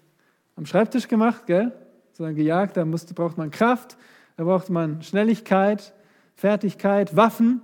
am 0.54 0.66
Schreibtisch 0.66 1.08
gemacht, 1.08 1.46
gell? 1.46 1.72
sondern 2.12 2.36
gejagt, 2.36 2.76
da 2.76 2.84
musste, 2.84 3.12
braucht 3.12 3.38
man 3.38 3.50
Kraft, 3.50 3.96
da 4.36 4.44
braucht 4.44 4.70
man 4.70 5.02
Schnelligkeit, 5.02 5.94
Fertigkeit, 6.36 7.16
Waffen. 7.16 7.60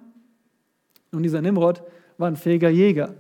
Und 1.13 1.23
dieser 1.23 1.41
Nimrod 1.41 1.85
war 2.17 2.27
ein 2.27 2.35
fähiger 2.35 2.69
Jäger. 2.69 3.15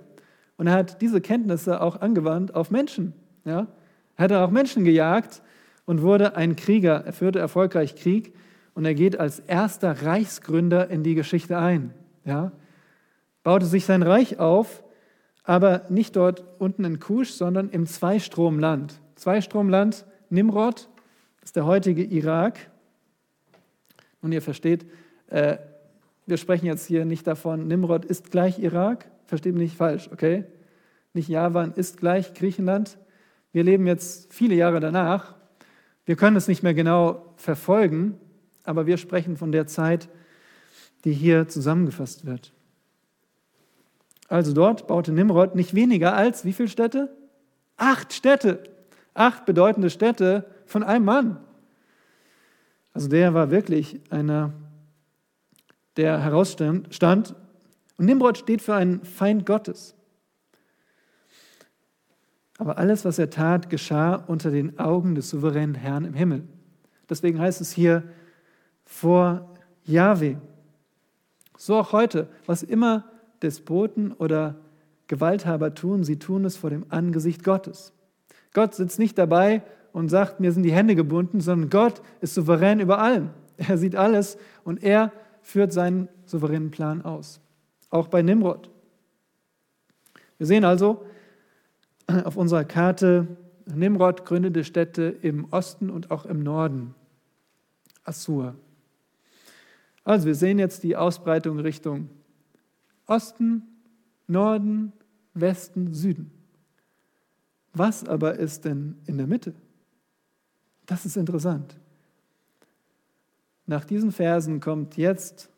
Und 0.56 0.66
er 0.66 0.72
hat 0.72 1.00
diese 1.00 1.20
Kenntnisse 1.20 1.80
auch 1.80 2.00
angewandt 2.00 2.52
auf 2.52 2.72
Menschen. 2.72 3.12
Ja? 3.44 3.68
Er 4.16 4.24
hat 4.24 4.32
auch 4.32 4.50
Menschen 4.50 4.82
gejagt 4.82 5.40
und 5.84 6.02
wurde 6.02 6.34
ein 6.34 6.56
Krieger. 6.56 7.04
Er 7.06 7.12
führte 7.12 7.38
erfolgreich 7.38 7.94
Krieg 7.94 8.34
und 8.74 8.84
er 8.84 8.94
geht 8.94 9.20
als 9.20 9.38
erster 9.38 10.02
Reichsgründer 10.02 10.90
in 10.90 11.04
die 11.04 11.14
Geschichte 11.14 11.58
ein. 11.58 11.94
Ja? 12.24 12.50
Baute 13.42 13.66
sich 13.66 13.84
sein 13.84 14.02
Reich 14.02 14.38
auf, 14.38 14.82
aber 15.44 15.86
nicht 15.88 16.16
dort 16.16 16.44
unten 16.58 16.84
in 16.84 17.00
Kusch, 17.00 17.30
sondern 17.30 17.70
im 17.70 17.86
Zweistromland. 17.86 19.00
Zweistromland 19.14 20.04
Nimrod 20.30 20.88
ist 21.42 21.56
der 21.56 21.64
heutige 21.64 22.04
Irak. 22.04 22.70
Und 24.20 24.32
ihr 24.32 24.42
versteht, 24.42 24.86
äh, 25.28 25.56
wir 26.26 26.36
sprechen 26.36 26.66
jetzt 26.66 26.86
hier 26.86 27.04
nicht 27.04 27.26
davon, 27.26 27.66
Nimrod 27.66 28.04
ist 28.04 28.30
gleich 28.30 28.58
Irak, 28.58 29.10
versteht 29.24 29.54
mich 29.54 29.62
nicht 29.62 29.76
falsch, 29.76 30.10
okay? 30.12 30.44
Nicht 31.14 31.28
Javan 31.28 31.72
ist 31.72 31.96
gleich 31.96 32.34
Griechenland. 32.34 32.98
Wir 33.52 33.64
leben 33.64 33.86
jetzt 33.86 34.32
viele 34.32 34.54
Jahre 34.54 34.80
danach. 34.80 35.34
Wir 36.04 36.16
können 36.16 36.36
es 36.36 36.48
nicht 36.48 36.62
mehr 36.62 36.74
genau 36.74 37.32
verfolgen, 37.36 38.18
aber 38.64 38.86
wir 38.86 38.98
sprechen 38.98 39.36
von 39.36 39.52
der 39.52 39.66
Zeit, 39.66 40.08
die 41.04 41.12
hier 41.12 41.48
zusammengefasst 41.48 42.26
wird. 42.26 42.52
Also 44.28 44.52
dort 44.52 44.86
baute 44.86 45.10
Nimrod 45.12 45.54
nicht 45.54 45.74
weniger 45.74 46.14
als 46.14 46.44
wie 46.44 46.52
viele 46.52 46.68
Städte? 46.68 47.14
Acht 47.76 48.12
Städte. 48.12 48.62
Acht 49.14 49.46
bedeutende 49.46 49.90
Städte 49.90 50.46
von 50.66 50.82
einem 50.82 51.06
Mann. 51.06 51.40
Also 52.92 53.08
der 53.08 53.32
war 53.34 53.50
wirklich 53.50 54.00
einer, 54.10 54.52
der 55.96 56.22
herausstand. 56.22 57.34
Und 57.96 58.06
Nimrod 58.06 58.38
steht 58.38 58.62
für 58.62 58.74
einen 58.74 59.04
Feind 59.04 59.46
Gottes. 59.46 59.94
Aber 62.58 62.76
alles, 62.76 63.04
was 63.04 63.18
er 63.18 63.30
tat, 63.30 63.70
geschah 63.70 64.14
unter 64.14 64.50
den 64.50 64.78
Augen 64.78 65.14
des 65.14 65.30
souveränen 65.30 65.74
Herrn 65.74 66.04
im 66.04 66.14
Himmel. 66.14 66.42
Deswegen 67.08 67.40
heißt 67.40 67.60
es 67.60 67.72
hier 67.72 68.02
vor 68.84 69.54
Yahweh. 69.84 70.36
So 71.56 71.76
auch 71.76 71.92
heute, 71.92 72.28
was 72.46 72.62
immer 72.62 73.04
Despoten 73.42 74.12
oder 74.12 74.56
Gewalthaber 75.06 75.74
tun, 75.74 76.04
sie 76.04 76.18
tun 76.18 76.44
es 76.44 76.56
vor 76.56 76.70
dem 76.70 76.86
Angesicht 76.90 77.44
Gottes. 77.44 77.92
Gott 78.52 78.74
sitzt 78.74 78.98
nicht 78.98 79.16
dabei 79.18 79.62
und 79.92 80.08
sagt, 80.08 80.40
mir 80.40 80.52
sind 80.52 80.62
die 80.62 80.72
Hände 80.72 80.94
gebunden, 80.94 81.40
sondern 81.40 81.70
Gott 81.70 82.02
ist 82.20 82.34
souverän 82.34 82.80
über 82.80 82.98
allem. 82.98 83.30
Er 83.56 83.78
sieht 83.78 83.96
alles 83.96 84.38
und 84.64 84.82
er 84.82 85.12
führt 85.42 85.72
seinen 85.72 86.08
souveränen 86.26 86.70
Plan 86.70 87.02
aus. 87.02 87.40
Auch 87.90 88.08
bei 88.08 88.22
Nimrod. 88.22 88.70
Wir 90.36 90.46
sehen 90.46 90.64
also 90.64 91.04
auf 92.06 92.36
unserer 92.36 92.64
Karte, 92.64 93.26
Nimrod 93.66 94.24
gründete 94.24 94.64
Städte 94.64 95.16
im 95.22 95.46
Osten 95.50 95.90
und 95.90 96.10
auch 96.10 96.26
im 96.26 96.42
Norden. 96.42 96.94
Assur. 98.04 98.54
Also 100.04 100.26
wir 100.26 100.34
sehen 100.34 100.58
jetzt 100.58 100.84
die 100.84 100.96
Ausbreitung 100.96 101.58
Richtung 101.58 102.08
Osten, 103.08 103.62
Norden, 104.28 104.92
Westen, 105.34 105.94
Süden. 105.94 106.30
Was 107.72 108.06
aber 108.06 108.38
ist 108.38 108.64
denn 108.64 108.96
in 109.06 109.18
der 109.18 109.26
Mitte? 109.26 109.54
Das 110.86 111.04
ist 111.04 111.16
interessant. 111.16 111.76
Nach 113.66 113.84
diesen 113.84 114.12
Versen 114.12 114.60
kommt 114.60 114.96
jetzt, 114.96 115.50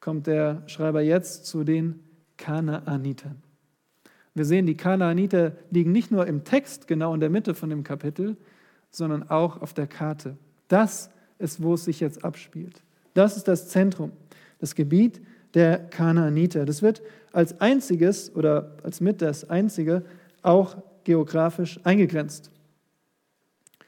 kommt 0.00 0.26
der 0.26 0.62
Schreiber 0.66 1.00
jetzt 1.00 1.46
zu 1.46 1.64
den 1.64 2.00
Kanaanitern. 2.36 3.42
Wir 4.34 4.44
sehen, 4.44 4.66
die 4.66 4.76
Kanaaniter 4.76 5.52
liegen 5.70 5.92
nicht 5.92 6.10
nur 6.10 6.26
im 6.26 6.44
Text 6.44 6.88
genau 6.88 7.14
in 7.14 7.20
der 7.20 7.30
Mitte 7.30 7.54
von 7.54 7.70
dem 7.70 7.84
Kapitel, 7.84 8.36
sondern 8.90 9.30
auch 9.30 9.60
auf 9.60 9.74
der 9.74 9.86
Karte. 9.86 10.36
Das 10.68 11.10
ist, 11.38 11.62
wo 11.62 11.74
es 11.74 11.84
sich 11.84 12.00
jetzt 12.00 12.24
abspielt. 12.24 12.82
Das 13.12 13.36
ist 13.36 13.46
das 13.46 13.68
Zentrum, 13.68 14.12
das 14.58 14.74
Gebiet 14.74 15.20
der 15.54 15.78
Kanaaniter. 15.78 16.64
Das 16.64 16.82
wird 16.82 17.02
als 17.32 17.60
einziges 17.60 18.34
oder 18.34 18.72
als 18.82 19.00
mit 19.00 19.22
das 19.22 19.48
einzige 19.48 20.04
auch 20.42 20.76
geografisch 21.04 21.80
eingegrenzt. 21.84 22.50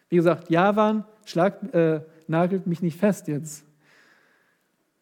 Wie 0.08 0.16
gesagt, 0.16 0.50
Javan 0.50 1.04
schlag, 1.24 1.74
äh, 1.74 2.00
nagelt 2.28 2.66
mich 2.66 2.82
nicht 2.82 2.98
fest 2.98 3.28
jetzt. 3.28 3.64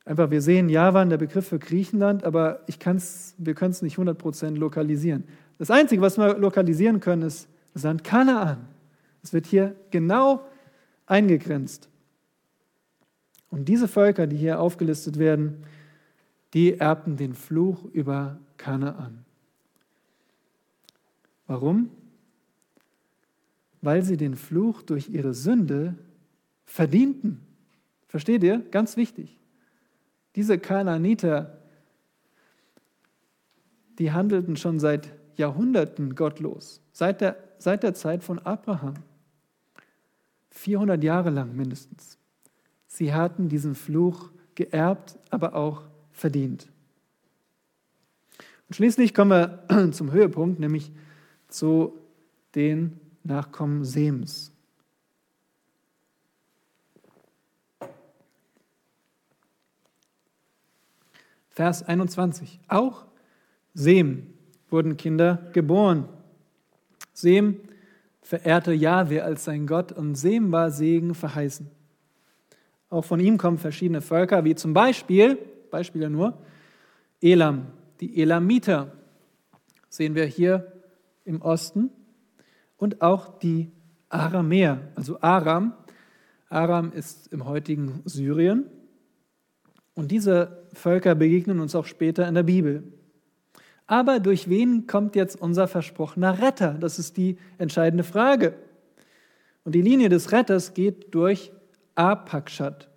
Einfach, 0.07 0.31
wir 0.31 0.43
sehen 0.43 0.69
Javan, 0.69 1.09
der 1.09 1.17
Begriff 1.17 1.49
für 1.49 1.59
Griechenland, 1.59 2.25
aber 2.25 2.61
ich 2.67 2.79
kann's, 2.79 3.35
wir 3.39 3.55
können 3.55 3.71
es 3.71 3.81
nicht 3.81 3.97
100% 3.97 4.57
lokalisieren. 4.57 5.25
Das 5.59 5.71
Einzige, 5.71 6.03
was 6.03 6.19
wir 6.19 6.37
lokalisieren 6.39 7.01
können, 7.01 7.23
ist 7.23 7.49
das 7.73 7.85
Land 7.85 8.05
Kanaan. 8.05 8.69
Es 9.23 9.33
wird 9.33 9.47
hier 9.47 9.75
genau 9.91 10.45
eingegrenzt. 11.07 11.89
Und 13.51 13.67
diese 13.67 13.89
Völker, 13.89 14.27
die 14.27 14.37
hier 14.37 14.61
aufgelistet 14.61 15.19
werden, 15.19 15.65
die 16.55 16.79
erbten 16.79 17.17
den 17.17 17.35
Fluch 17.35 17.85
über 17.93 18.39
Kanaan. 18.57 19.25
Warum? 21.47 21.91
Weil 23.83 24.03
sie 24.03 24.17
den 24.17 24.37
Fluch 24.37 24.83
durch 24.83 25.11
ihre 25.11 25.35
Sünde 25.35 25.97
verdienten. 26.65 27.41
Versteht 28.07 28.43
ihr? 28.45 28.61
Ganz 28.71 28.97
wichtig. 28.97 29.39
Diese 30.37 30.59
Kanaaniter, 30.59 31.59
die 33.99 34.13
handelten 34.13 34.57
schon 34.57 34.79
seit 34.79 35.13
Jahrhunderten 35.37 36.15
gottlos, 36.15 36.81
seit 36.93 37.21
der, 37.21 37.37
seit 37.59 37.83
der 37.83 37.95
Zeit 37.95 38.23
von 38.23 38.39
Abraham. 38.39 38.95
400 40.51 41.03
Jahre 41.03 41.31
lang 41.31 41.55
mindestens. 41.57 42.17
Sie 42.87 43.13
hatten 43.13 43.49
diesen 43.49 43.75
Fluch 43.75 44.31
geerbt, 44.55 45.19
aber 45.31 45.57
auch 45.57 45.89
verdient. 46.15 46.69
Und 48.69 48.77
schließlich 48.77 49.13
kommen 49.13 49.31
wir 49.69 49.91
zum 49.93 50.13
Höhepunkt, 50.13 50.59
nämlich 50.59 50.91
zu 51.49 51.99
den 52.55 52.99
Nachkommen 53.23 53.85
Sems. 53.85 54.53
Vers 61.51 61.83
21. 61.85 62.59
Auch 62.69 63.05
Sem 63.75 64.35
wurden 64.71 64.97
Kinder 64.97 65.51
geboren. 65.53 66.09
Sem 67.13 67.61
verehrte 68.23 68.73
Jahwe 68.73 69.23
als 69.23 69.45
sein 69.45 69.67
Gott 69.67 69.93
und 69.93 70.17
Sem 70.17 70.51
war 70.51 70.71
Segen 70.71 71.15
verheißen. 71.15 71.71
Auch 72.91 73.05
von 73.05 73.21
ihm 73.21 73.39
kommen 73.39 73.59
verschiedene 73.59 74.01
Völker, 74.01 74.45
wie 74.45 74.55
zum 74.55 74.73
Beispiel 74.73 75.39
Beispiele 75.75 76.09
nur. 76.09 76.39
Elam, 77.21 77.67
die 78.01 78.23
Elamiter 78.23 78.93
sehen 79.89 80.15
wir 80.15 80.25
hier 80.25 80.73
im 81.25 81.43
Osten 81.43 81.91
und 82.77 83.03
auch 83.03 83.41
die 83.41 83.73
Aramäer, 84.09 84.93
also 84.95 85.21
Aram. 85.21 85.75
Aram 86.49 86.93
ist 86.93 87.33
im 87.33 87.45
heutigen 87.45 88.03
Syrien. 88.05 88.67
Und 89.95 90.13
diese 90.13 90.65
Völker 90.75 91.17
begegnen 91.17 91.59
uns 91.59 91.75
auch 91.75 91.87
später 91.87 92.29
in 92.29 92.35
der 92.35 92.45
Bibel. 92.45 92.85
Aber 93.89 94.21
durch 94.21 94.49
wen 94.49 94.87
kommt 94.87 95.17
jetzt 95.17 95.35
unser 95.41 95.67
versprochener 95.67 96.41
Retter? 96.41 96.75
Das 96.75 97.01
ist 97.01 97.17
die 97.17 97.37
entscheidende 97.59 98.05
Frage. 98.05 98.55
Und 99.65 99.75
die 99.75 99.83
Linie 99.83 100.09
des 100.09 100.31
Retters 100.31 100.73
geht 100.73 101.13
durch 101.17 101.51
Apakshat. 101.97 102.94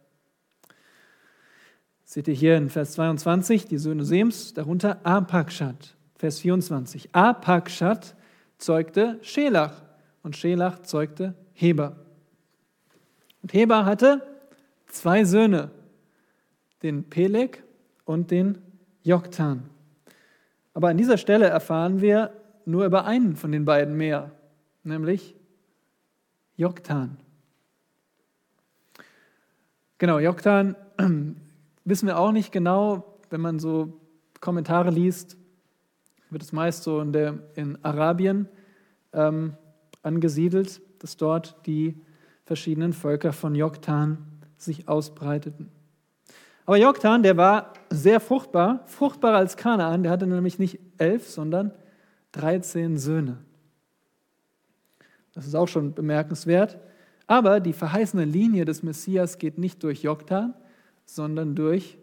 Seht 2.09 2.29
ihr 2.29 2.33
hier 2.33 2.55
in 2.55 2.69
Vers 2.69 2.93
22, 2.93 3.65
die 3.65 3.77
Söhne 3.77 4.05
Sems, 4.05 4.53
darunter 4.53 5.05
Apakshat. 5.05 5.97
Vers 6.15 6.39
24. 6.39 7.09
Apakshat 7.13 8.15
zeugte 8.57 9.19
Schelach 9.23 9.83
und 10.23 10.37
Schelach 10.37 10.83
zeugte 10.83 11.33
Heber. 11.51 11.97
Und 13.43 13.51
Heber 13.51 13.83
hatte 13.83 14.25
zwei 14.87 15.25
Söhne, 15.25 15.69
den 16.81 17.03
Peleg 17.03 17.61
und 18.05 18.31
den 18.31 18.57
Joktan. 19.03 19.69
Aber 20.73 20.87
an 20.87 20.97
dieser 20.97 21.17
Stelle 21.17 21.47
erfahren 21.47 21.99
wir 21.99 22.31
nur 22.63 22.85
über 22.85 23.03
einen 23.03 23.35
von 23.35 23.51
den 23.51 23.65
beiden 23.65 23.97
mehr, 23.97 24.31
nämlich 24.85 25.35
Joktan. 26.55 27.17
Genau, 29.97 30.19
Joktan 30.19 30.77
wissen 31.87 32.07
wir 32.07 32.19
auch 32.19 32.31
nicht 32.31 32.51
genau, 32.51 33.17
wenn 33.29 33.41
man 33.41 33.59
so 33.59 33.99
Kommentare 34.41 34.91
liest, 34.91 35.37
wird 36.29 36.43
es 36.43 36.51
meist 36.51 36.83
so 36.83 36.99
in, 36.99 37.13
der, 37.13 37.39
in 37.55 37.83
Arabien 37.83 38.49
ähm, 39.13 39.55
angesiedelt, 40.03 40.81
dass 40.99 41.15
dort 41.15 41.65
die 41.65 42.01
verschiedenen 42.43 42.93
Völker 42.93 43.31
von 43.31 43.55
Joktan 43.55 44.17
sich 44.57 44.89
ausbreiteten. 44.89 45.71
Aber 46.65 46.77
Joktan, 46.77 47.23
der 47.23 47.37
war 47.37 47.73
sehr 47.89 48.19
fruchtbar, 48.19 48.83
fruchtbarer 48.87 49.37
als 49.37 49.55
Kanaan, 49.55 50.03
der 50.03 50.11
hatte 50.11 50.27
nämlich 50.27 50.59
nicht 50.59 50.79
elf, 50.97 51.29
sondern 51.29 51.71
13 52.33 52.97
Söhne. 52.97 53.37
Das 55.33 55.47
ist 55.47 55.55
auch 55.55 55.67
schon 55.67 55.93
bemerkenswert. 55.93 56.79
Aber 57.27 57.59
die 57.59 57.73
verheißene 57.73 58.25
Linie 58.25 58.65
des 58.65 58.83
Messias 58.83 59.37
geht 59.37 59.57
nicht 59.57 59.83
durch 59.83 60.03
Joktan, 60.03 60.53
sondern 61.07 61.55
durch, 61.55 61.97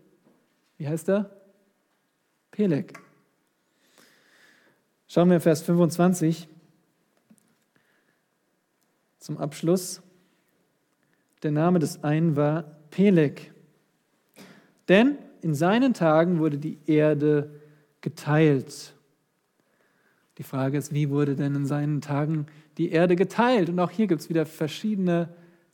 wie 0.79 0.89
heißt 0.89 1.09
er? 1.09 1.31
Peleg. 2.51 2.99
Schauen 5.07 5.31
wir 5.31 5.41
Vers 5.41 5.63
25 5.63 6.49
zum 9.19 9.39
Abschluss. 9.39 10.03
Der 11.43 11.53
Name 11.53 11.79
des 11.79 12.03
einen 12.03 12.37
war 12.37 12.65
Peleg. 12.91 13.53
Denn 14.89 15.19
in 15.41 15.55
seinen 15.55 15.95
Tagen 15.95 16.39
wurde 16.39 16.59
die 16.59 16.79
Erde 16.87 17.61
geteilt. 18.01 18.95
Die 20.39 20.43
Frage 20.43 20.79
ist, 20.79 20.93
wie 20.93 21.11
wurde 21.11 21.37
denn 21.37 21.55
in 21.55 21.67
seinen 21.67 22.01
Tagen 22.01 22.47
die 22.77 22.91
Erde 22.91 23.15
geteilt? 23.15 23.69
Und 23.69 23.79
auch 23.79 23.91
hier 23.91 24.07
gibt 24.07 24.23
es 24.23 24.29
wieder 24.29 24.47
verschiedene 24.47 25.29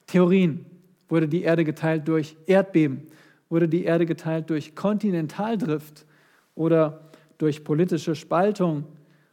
Theorien. 0.07 0.67
Wurde 1.09 1.29
die 1.29 1.43
Erde 1.43 1.65
geteilt 1.65 2.07
durch 2.09 2.37
Erdbeben? 2.47 3.07
Wurde 3.51 3.69
die 3.69 3.85
Erde 3.85 4.07
geteilt 4.07 4.49
durch 4.49 4.75
Kontinentaldrift 4.75 6.07
oder 6.55 7.11
durch 7.37 7.65
politische 7.65 8.15
Spaltung 8.15 8.85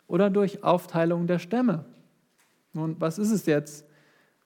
oder 0.07 0.29
durch 0.29 0.63
Aufteilung 0.63 1.27
der 1.27 1.39
Stämme? 1.39 1.85
Nun, 2.73 2.95
was 2.99 3.19
ist 3.19 3.31
es 3.31 3.45
jetzt? 3.45 3.85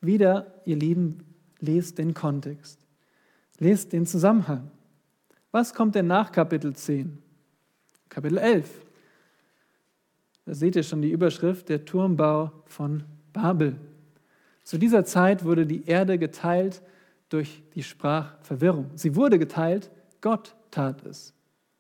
Wieder, 0.01 0.61
ihr 0.65 0.75
Lieben, 0.75 1.23
lest 1.59 1.97
den 1.97 2.13
Kontext. 2.13 2.85
Lest 3.59 3.93
den 3.93 4.05
Zusammenhang. 4.05 4.69
Was 5.51 5.73
kommt 5.73 5.95
denn 5.95 6.07
nach 6.07 6.31
Kapitel 6.31 6.73
10? 6.73 7.17
Kapitel 8.09 8.37
11. 8.37 8.69
Da 10.45 10.53
seht 10.53 10.75
ihr 10.75 10.83
schon 10.83 11.01
die 11.01 11.11
Überschrift, 11.11 11.69
der 11.69 11.85
Turmbau 11.85 12.51
von 12.65 13.03
Babel. 13.31 13.77
Zu 14.63 14.77
dieser 14.77 15.05
Zeit 15.05 15.45
wurde 15.45 15.65
die 15.65 15.85
Erde 15.85 16.17
geteilt 16.17 16.81
durch 17.31 17.63
die 17.75 17.83
Sprachverwirrung. 17.83 18.91
Sie 18.95 19.15
wurde 19.15 19.39
geteilt, 19.39 19.89
Gott 20.19 20.55
tat 20.69 21.05
es. 21.05 21.33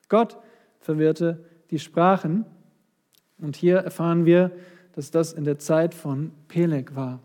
Gott 0.09 0.37
verwirrte 0.79 1.45
die 1.69 1.79
Sprachen. 1.79 2.45
Und 3.37 3.55
hier 3.55 3.77
erfahren 3.77 4.25
wir, 4.25 4.51
dass 4.93 5.11
das 5.11 5.33
in 5.33 5.43
der 5.43 5.59
Zeit 5.59 5.93
von 5.93 6.31
Peleg 6.47 6.95
war. 6.95 7.19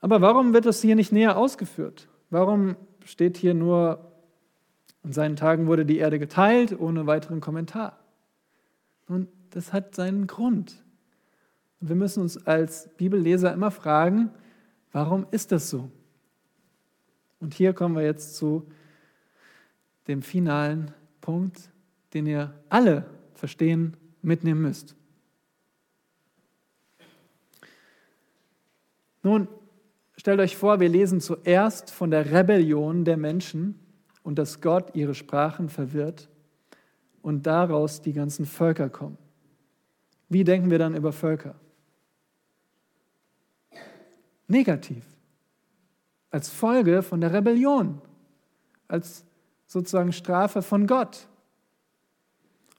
Aber 0.00 0.20
warum 0.20 0.52
wird 0.52 0.66
das 0.66 0.80
hier 0.82 0.96
nicht 0.96 1.12
näher 1.12 1.36
ausgeführt? 1.36 2.08
Warum 2.30 2.76
steht 3.04 3.36
hier 3.36 3.54
nur, 3.54 4.12
in 5.02 5.12
seinen 5.12 5.36
Tagen 5.36 5.66
wurde 5.66 5.84
die 5.84 5.98
Erde 5.98 6.18
geteilt, 6.18 6.78
ohne 6.78 7.06
weiteren 7.06 7.40
Kommentar? 7.40 7.98
Und 9.08 9.28
das 9.50 9.72
hat 9.72 9.94
seinen 9.94 10.26
Grund. 10.26 10.82
Und 11.80 11.88
wir 11.88 11.96
müssen 11.96 12.22
uns 12.22 12.46
als 12.46 12.88
Bibelleser 12.96 13.52
immer 13.52 13.70
fragen, 13.70 14.30
warum 14.92 15.26
ist 15.30 15.52
das 15.52 15.68
so? 15.68 15.90
Und 17.44 17.52
hier 17.52 17.74
kommen 17.74 17.94
wir 17.94 18.02
jetzt 18.02 18.36
zu 18.36 18.66
dem 20.08 20.22
finalen 20.22 20.92
Punkt, 21.20 21.70
den 22.14 22.24
ihr 22.24 22.54
alle 22.70 23.04
verstehen, 23.34 23.98
mitnehmen 24.22 24.62
müsst. 24.62 24.96
Nun, 29.22 29.46
stellt 30.16 30.40
euch 30.40 30.56
vor, 30.56 30.80
wir 30.80 30.88
lesen 30.88 31.20
zuerst 31.20 31.90
von 31.90 32.10
der 32.10 32.32
Rebellion 32.32 33.04
der 33.04 33.18
Menschen 33.18 33.78
und 34.22 34.38
dass 34.38 34.62
Gott 34.62 34.96
ihre 34.96 35.14
Sprachen 35.14 35.68
verwirrt 35.68 36.30
und 37.20 37.42
daraus 37.42 38.00
die 38.00 38.14
ganzen 38.14 38.46
Völker 38.46 38.88
kommen. 38.88 39.18
Wie 40.30 40.44
denken 40.44 40.70
wir 40.70 40.78
dann 40.78 40.96
über 40.96 41.12
Völker? 41.12 41.56
Negativ. 44.48 45.13
Als 46.34 46.50
Folge 46.50 47.02
von 47.02 47.20
der 47.20 47.32
Rebellion. 47.32 48.00
Als 48.88 49.24
sozusagen 49.68 50.12
Strafe 50.12 50.62
von 50.62 50.88
Gott. 50.88 51.28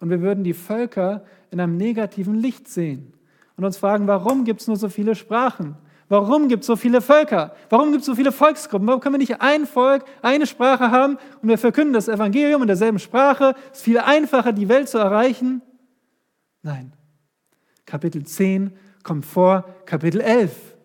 Und 0.01 0.09
wir 0.09 0.19
würden 0.19 0.43
die 0.43 0.53
Völker 0.53 1.23
in 1.51 1.61
einem 1.61 1.77
negativen 1.77 2.35
Licht 2.35 2.67
sehen 2.67 3.13
und 3.55 3.63
uns 3.63 3.77
fragen, 3.77 4.07
warum 4.07 4.43
gibt 4.43 4.59
es 4.59 4.67
nur 4.67 4.75
so 4.75 4.89
viele 4.89 5.15
Sprachen? 5.15 5.77
Warum 6.09 6.49
gibt 6.49 6.63
es 6.63 6.67
so 6.67 6.75
viele 6.75 6.99
Völker? 6.99 7.55
Warum 7.69 7.91
gibt 7.91 8.01
es 8.01 8.07
so 8.07 8.15
viele 8.15 8.33
Volksgruppen? 8.33 8.89
Warum 8.89 8.99
können 8.99 9.13
wir 9.15 9.19
nicht 9.19 9.39
ein 9.39 9.65
Volk, 9.65 10.03
eine 10.21 10.47
Sprache 10.47 10.91
haben 10.91 11.17
und 11.41 11.47
wir 11.47 11.57
verkünden 11.57 11.93
das 11.93 12.09
Evangelium 12.09 12.61
in 12.61 12.67
derselben 12.67 12.99
Sprache? 12.99 13.55
Es 13.71 13.77
ist 13.77 13.85
viel 13.85 13.99
einfacher, 13.99 14.51
die 14.51 14.67
Welt 14.67 14.89
zu 14.89 14.97
erreichen. 14.97 15.61
Nein. 16.61 16.91
Kapitel 17.85 18.25
10 18.25 18.75
kommt 19.03 19.25
vor 19.25 19.63
Kapitel 19.85 20.19
11. 20.19 20.75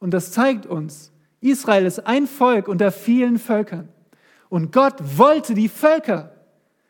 Und 0.00 0.10
das 0.10 0.32
zeigt 0.32 0.66
uns, 0.66 1.12
Israel 1.50 1.86
ist 1.86 2.06
ein 2.06 2.26
Volk 2.26 2.68
unter 2.68 2.92
vielen 2.92 3.38
Völkern. 3.38 3.88
Und 4.48 4.72
Gott 4.72 4.94
wollte 5.18 5.54
die 5.54 5.68
Völker. 5.68 6.32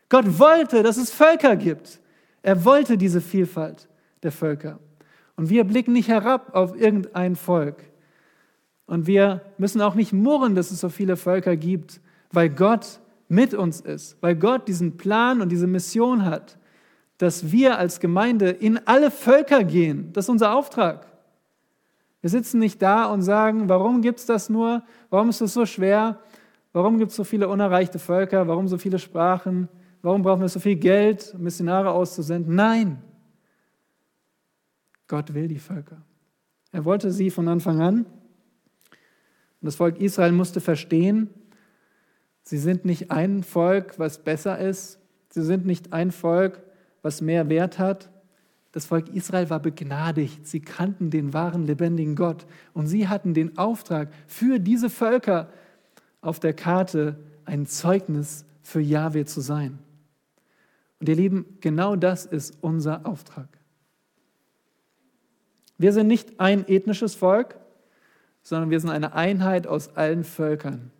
Gott 0.09 0.39
wollte, 0.39 0.83
dass 0.83 0.97
es 0.97 1.11
Völker 1.11 1.55
gibt. 1.55 1.99
Er 2.41 2.63
wollte 2.63 2.97
diese 2.97 3.21
Vielfalt 3.21 3.87
der 4.23 4.31
Völker. 4.31 4.79
Und 5.35 5.49
wir 5.49 5.63
blicken 5.63 5.93
nicht 5.93 6.07
herab 6.07 6.55
auf 6.55 6.79
irgendein 6.79 7.35
Volk. 7.35 7.77
Und 8.85 9.05
wir 9.05 9.41
müssen 9.57 9.81
auch 9.81 9.95
nicht 9.95 10.13
murren, 10.13 10.55
dass 10.55 10.71
es 10.71 10.79
so 10.79 10.89
viele 10.89 11.17
Völker 11.17 11.57
gibt, 11.57 11.99
weil 12.31 12.49
Gott 12.49 12.99
mit 13.27 13.53
uns 13.53 13.81
ist, 13.81 14.17
weil 14.21 14.35
Gott 14.35 14.67
diesen 14.67 14.97
Plan 14.97 15.41
und 15.41 15.49
diese 15.49 15.67
Mission 15.67 16.25
hat, 16.25 16.57
dass 17.17 17.51
wir 17.51 17.77
als 17.77 17.99
Gemeinde 17.99 18.49
in 18.49 18.79
alle 18.85 19.11
Völker 19.11 19.63
gehen. 19.63 20.11
Das 20.13 20.25
ist 20.25 20.29
unser 20.29 20.55
Auftrag. 20.55 21.05
Wir 22.21 22.29
sitzen 22.29 22.59
nicht 22.59 22.81
da 22.81 23.05
und 23.05 23.21
sagen, 23.21 23.69
warum 23.69 24.01
gibt 24.01 24.19
es 24.19 24.25
das 24.25 24.49
nur? 24.49 24.83
Warum 25.09 25.29
ist 25.29 25.41
es 25.41 25.53
so 25.53 25.65
schwer? 25.65 26.19
Warum 26.73 26.97
gibt 26.97 27.11
es 27.11 27.17
so 27.17 27.23
viele 27.23 27.47
unerreichte 27.47 27.99
Völker? 27.99 28.47
Warum 28.47 28.67
so 28.67 28.77
viele 28.77 28.99
Sprachen? 28.99 29.69
Warum 30.01 30.21
brauchen 30.21 30.41
wir 30.41 30.49
so 30.49 30.59
viel 30.59 30.75
Geld, 30.75 31.33
um 31.35 31.43
Missionare 31.43 31.91
auszusenden? 31.91 32.55
Nein, 32.55 33.01
Gott 35.07 35.33
will 35.33 35.47
die 35.47 35.59
Völker. 35.59 36.01
Er 36.71 36.85
wollte 36.85 37.11
sie 37.11 37.29
von 37.29 37.47
Anfang 37.47 37.81
an. 37.81 38.05
Und 39.59 39.65
das 39.65 39.75
Volk 39.75 39.99
Israel 39.99 40.31
musste 40.31 40.61
verstehen, 40.61 41.29
sie 42.43 42.57
sind 42.57 42.85
nicht 42.85 43.09
ein 43.09 43.43
Volk, 43.43 43.97
was 43.97 44.23
besser 44.23 44.59
ist. 44.59 44.99
Sie 45.29 45.41
sind 45.41 45.65
nicht 45.65 45.93
ein 45.93 46.11
Volk, 46.11 46.61
was 47.01 47.21
mehr 47.21 47.49
Wert 47.49 47.79
hat. 47.79 48.09
Das 48.77 48.85
Volk 48.85 49.09
Israel 49.09 49.49
war 49.49 49.59
begnadigt. 49.59 50.45
Sie 50.45 50.59
kannten 50.59 51.09
den 51.09 51.33
wahren, 51.33 51.65
lebendigen 51.65 52.15
Gott. 52.15 52.45
Und 52.75 52.85
sie 52.85 53.07
hatten 53.07 53.33
den 53.33 53.57
Auftrag, 53.57 54.13
für 54.27 54.59
diese 54.59 54.91
Völker 54.91 55.49
auf 56.21 56.39
der 56.39 56.53
Karte 56.53 57.17
ein 57.43 57.65
Zeugnis 57.65 58.45
für 58.61 58.79
Jahwe 58.79 59.25
zu 59.25 59.41
sein. 59.41 59.79
Und 60.99 61.09
ihr 61.09 61.15
Lieben, 61.15 61.57
genau 61.59 61.95
das 61.95 62.27
ist 62.27 62.55
unser 62.61 63.07
Auftrag. 63.07 63.47
Wir 65.79 65.91
sind 65.91 66.05
nicht 66.05 66.39
ein 66.39 66.67
ethnisches 66.67 67.15
Volk, 67.15 67.59
sondern 68.43 68.69
wir 68.69 68.79
sind 68.79 68.91
eine 68.91 69.13
Einheit 69.13 69.65
aus 69.65 69.95
allen 69.95 70.23
Völkern, 70.23 70.91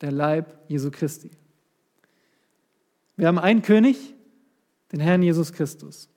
der 0.00 0.10
Leib 0.10 0.58
Jesu 0.66 0.90
Christi. 0.90 1.30
Wir 3.16 3.28
haben 3.28 3.38
einen 3.38 3.62
König, 3.62 4.16
den 4.90 4.98
Herrn 4.98 5.22
Jesus 5.22 5.52
Christus. 5.52 6.10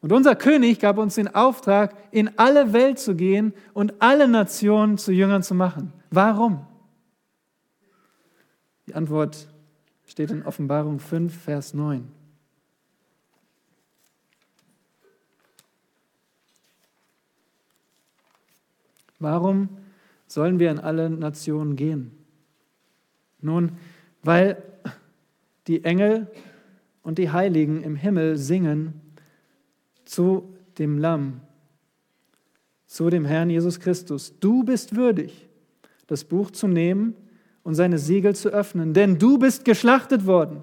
Und 0.00 0.12
unser 0.12 0.36
König 0.36 0.78
gab 0.78 0.98
uns 0.98 1.16
den 1.16 1.34
Auftrag, 1.34 1.96
in 2.12 2.38
alle 2.38 2.72
Welt 2.72 2.98
zu 2.98 3.16
gehen 3.16 3.52
und 3.74 4.00
alle 4.00 4.28
Nationen 4.28 4.96
zu 4.96 5.12
Jüngern 5.12 5.42
zu 5.42 5.54
machen. 5.54 5.92
Warum? 6.10 6.64
Die 8.86 8.94
Antwort 8.94 9.48
steht 10.06 10.30
in 10.30 10.44
Offenbarung 10.44 11.00
5, 11.00 11.42
Vers 11.42 11.74
9. 11.74 12.08
Warum 19.18 19.68
sollen 20.28 20.60
wir 20.60 20.70
in 20.70 20.78
alle 20.78 21.10
Nationen 21.10 21.74
gehen? 21.74 22.12
Nun, 23.40 23.72
weil 24.22 24.62
die 25.66 25.84
Engel 25.84 26.30
und 27.02 27.18
die 27.18 27.30
Heiligen 27.30 27.82
im 27.82 27.96
Himmel 27.96 28.36
singen 28.36 29.00
zu 30.08 30.54
dem 30.78 30.98
Lamm. 30.98 31.40
zu 32.86 33.10
dem 33.10 33.26
Herrn 33.26 33.50
Jesus 33.50 33.80
Christus, 33.80 34.32
du 34.40 34.62
bist 34.64 34.96
würdig, 34.96 35.46
das 36.06 36.24
Buch 36.24 36.50
zu 36.50 36.66
nehmen 36.66 37.14
und 37.62 37.74
seine 37.74 37.98
Siegel 37.98 38.34
zu 38.34 38.48
öffnen, 38.48 38.94
denn 38.94 39.18
du 39.18 39.36
bist 39.36 39.66
geschlachtet 39.66 40.24
worden 40.24 40.62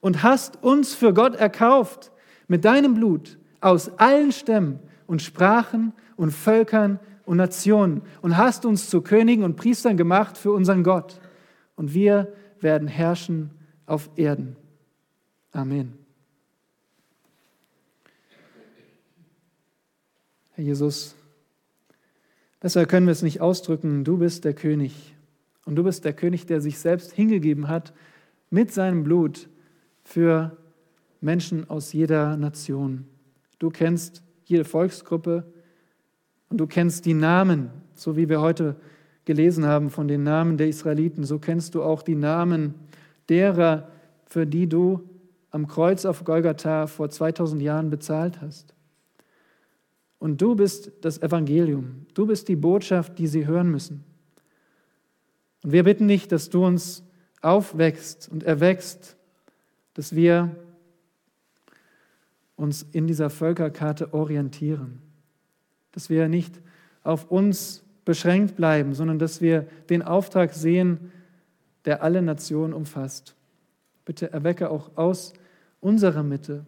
und 0.00 0.22
hast 0.22 0.62
uns 0.62 0.94
für 0.94 1.12
Gott 1.12 1.34
erkauft 1.34 2.12
mit 2.48 2.64
deinem 2.64 2.94
Blut 2.94 3.36
aus 3.60 3.90
allen 3.98 4.32
Stämmen 4.32 4.78
und 5.06 5.20
Sprachen 5.20 5.92
und 6.16 6.30
Völkern 6.30 6.98
und 7.26 7.36
Nationen 7.36 8.00
und 8.22 8.38
hast 8.38 8.64
uns 8.64 8.88
zu 8.88 9.02
Königen 9.02 9.44
und 9.44 9.56
Priestern 9.56 9.98
gemacht 9.98 10.38
für 10.38 10.52
unseren 10.52 10.82
Gott. 10.82 11.20
Und 11.74 11.92
wir 11.92 12.32
werden 12.60 12.88
herrschen 12.88 13.50
auf 13.84 14.08
Erden. 14.16 14.56
Amen. 15.52 16.05
Herr 20.56 20.64
Jesus, 20.64 21.14
besser 22.60 22.86
können 22.86 23.04
wir 23.04 23.12
es 23.12 23.20
nicht 23.20 23.42
ausdrücken, 23.42 24.04
du 24.04 24.16
bist 24.16 24.46
der 24.46 24.54
König. 24.54 25.14
Und 25.66 25.76
du 25.76 25.84
bist 25.84 26.06
der 26.06 26.14
König, 26.14 26.46
der 26.46 26.62
sich 26.62 26.78
selbst 26.78 27.12
hingegeben 27.12 27.68
hat 27.68 27.92
mit 28.48 28.72
seinem 28.72 29.04
Blut 29.04 29.50
für 30.02 30.56
Menschen 31.20 31.68
aus 31.68 31.92
jeder 31.92 32.38
Nation. 32.38 33.04
Du 33.58 33.68
kennst 33.68 34.22
jede 34.46 34.64
Volksgruppe 34.64 35.44
und 36.48 36.56
du 36.56 36.66
kennst 36.66 37.04
die 37.04 37.12
Namen, 37.12 37.68
so 37.94 38.16
wie 38.16 38.30
wir 38.30 38.40
heute 38.40 38.76
gelesen 39.26 39.66
haben 39.66 39.90
von 39.90 40.08
den 40.08 40.22
Namen 40.22 40.56
der 40.56 40.68
Israeliten, 40.68 41.24
so 41.24 41.38
kennst 41.38 41.74
du 41.74 41.82
auch 41.82 42.00
die 42.00 42.14
Namen 42.14 42.76
derer, 43.28 43.90
für 44.24 44.46
die 44.46 44.70
du 44.70 45.02
am 45.50 45.66
Kreuz 45.66 46.06
auf 46.06 46.24
Golgatha 46.24 46.86
vor 46.86 47.10
2000 47.10 47.60
Jahren 47.60 47.90
bezahlt 47.90 48.40
hast. 48.40 48.75
Und 50.18 50.40
du 50.40 50.54
bist 50.54 50.92
das 51.02 51.20
Evangelium, 51.22 52.06
du 52.14 52.26
bist 52.26 52.48
die 52.48 52.56
Botschaft, 52.56 53.18
die 53.18 53.26
sie 53.26 53.46
hören 53.46 53.70
müssen. 53.70 54.04
Und 55.62 55.72
wir 55.72 55.84
bitten 55.84 56.08
dich, 56.08 56.28
dass 56.28 56.48
du 56.48 56.64
uns 56.64 57.02
aufwächst 57.42 58.28
und 58.28 58.44
erwächst, 58.44 59.16
dass 59.94 60.14
wir 60.14 60.54
uns 62.56 62.86
in 62.92 63.06
dieser 63.06 63.30
Völkerkarte 63.30 64.14
orientieren, 64.14 65.00
dass 65.92 66.08
wir 66.08 66.28
nicht 66.28 66.60
auf 67.02 67.30
uns 67.30 67.84
beschränkt 68.04 68.56
bleiben, 68.56 68.94
sondern 68.94 69.18
dass 69.18 69.40
wir 69.40 69.66
den 69.90 70.02
Auftrag 70.02 70.54
sehen, 70.54 71.12
der 71.84 72.02
alle 72.02 72.22
Nationen 72.22 72.72
umfasst. 72.72 73.34
Bitte 74.04 74.32
erwecke 74.32 74.70
auch 74.70 74.96
aus 74.96 75.34
unserer 75.80 76.22
Mitte 76.22 76.64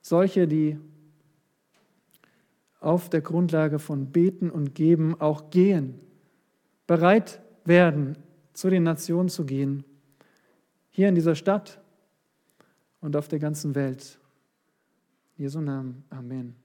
solche, 0.00 0.46
die 0.46 0.78
auf 2.84 3.08
der 3.08 3.20
Grundlage 3.20 3.78
von 3.78 4.12
Beten 4.12 4.50
und 4.50 4.74
Geben 4.74 5.20
auch 5.20 5.50
gehen, 5.50 6.00
bereit 6.86 7.40
werden, 7.64 8.18
zu 8.52 8.70
den 8.70 8.82
Nationen 8.82 9.28
zu 9.28 9.46
gehen, 9.46 9.84
hier 10.90 11.08
in 11.08 11.14
dieser 11.14 11.34
Stadt 11.34 11.80
und 13.00 13.16
auf 13.16 13.26
der 13.28 13.38
ganzen 13.38 13.74
Welt. 13.74 14.18
In 15.36 15.44
Jesu 15.44 15.60
Namen. 15.60 16.04
Amen. 16.10 16.63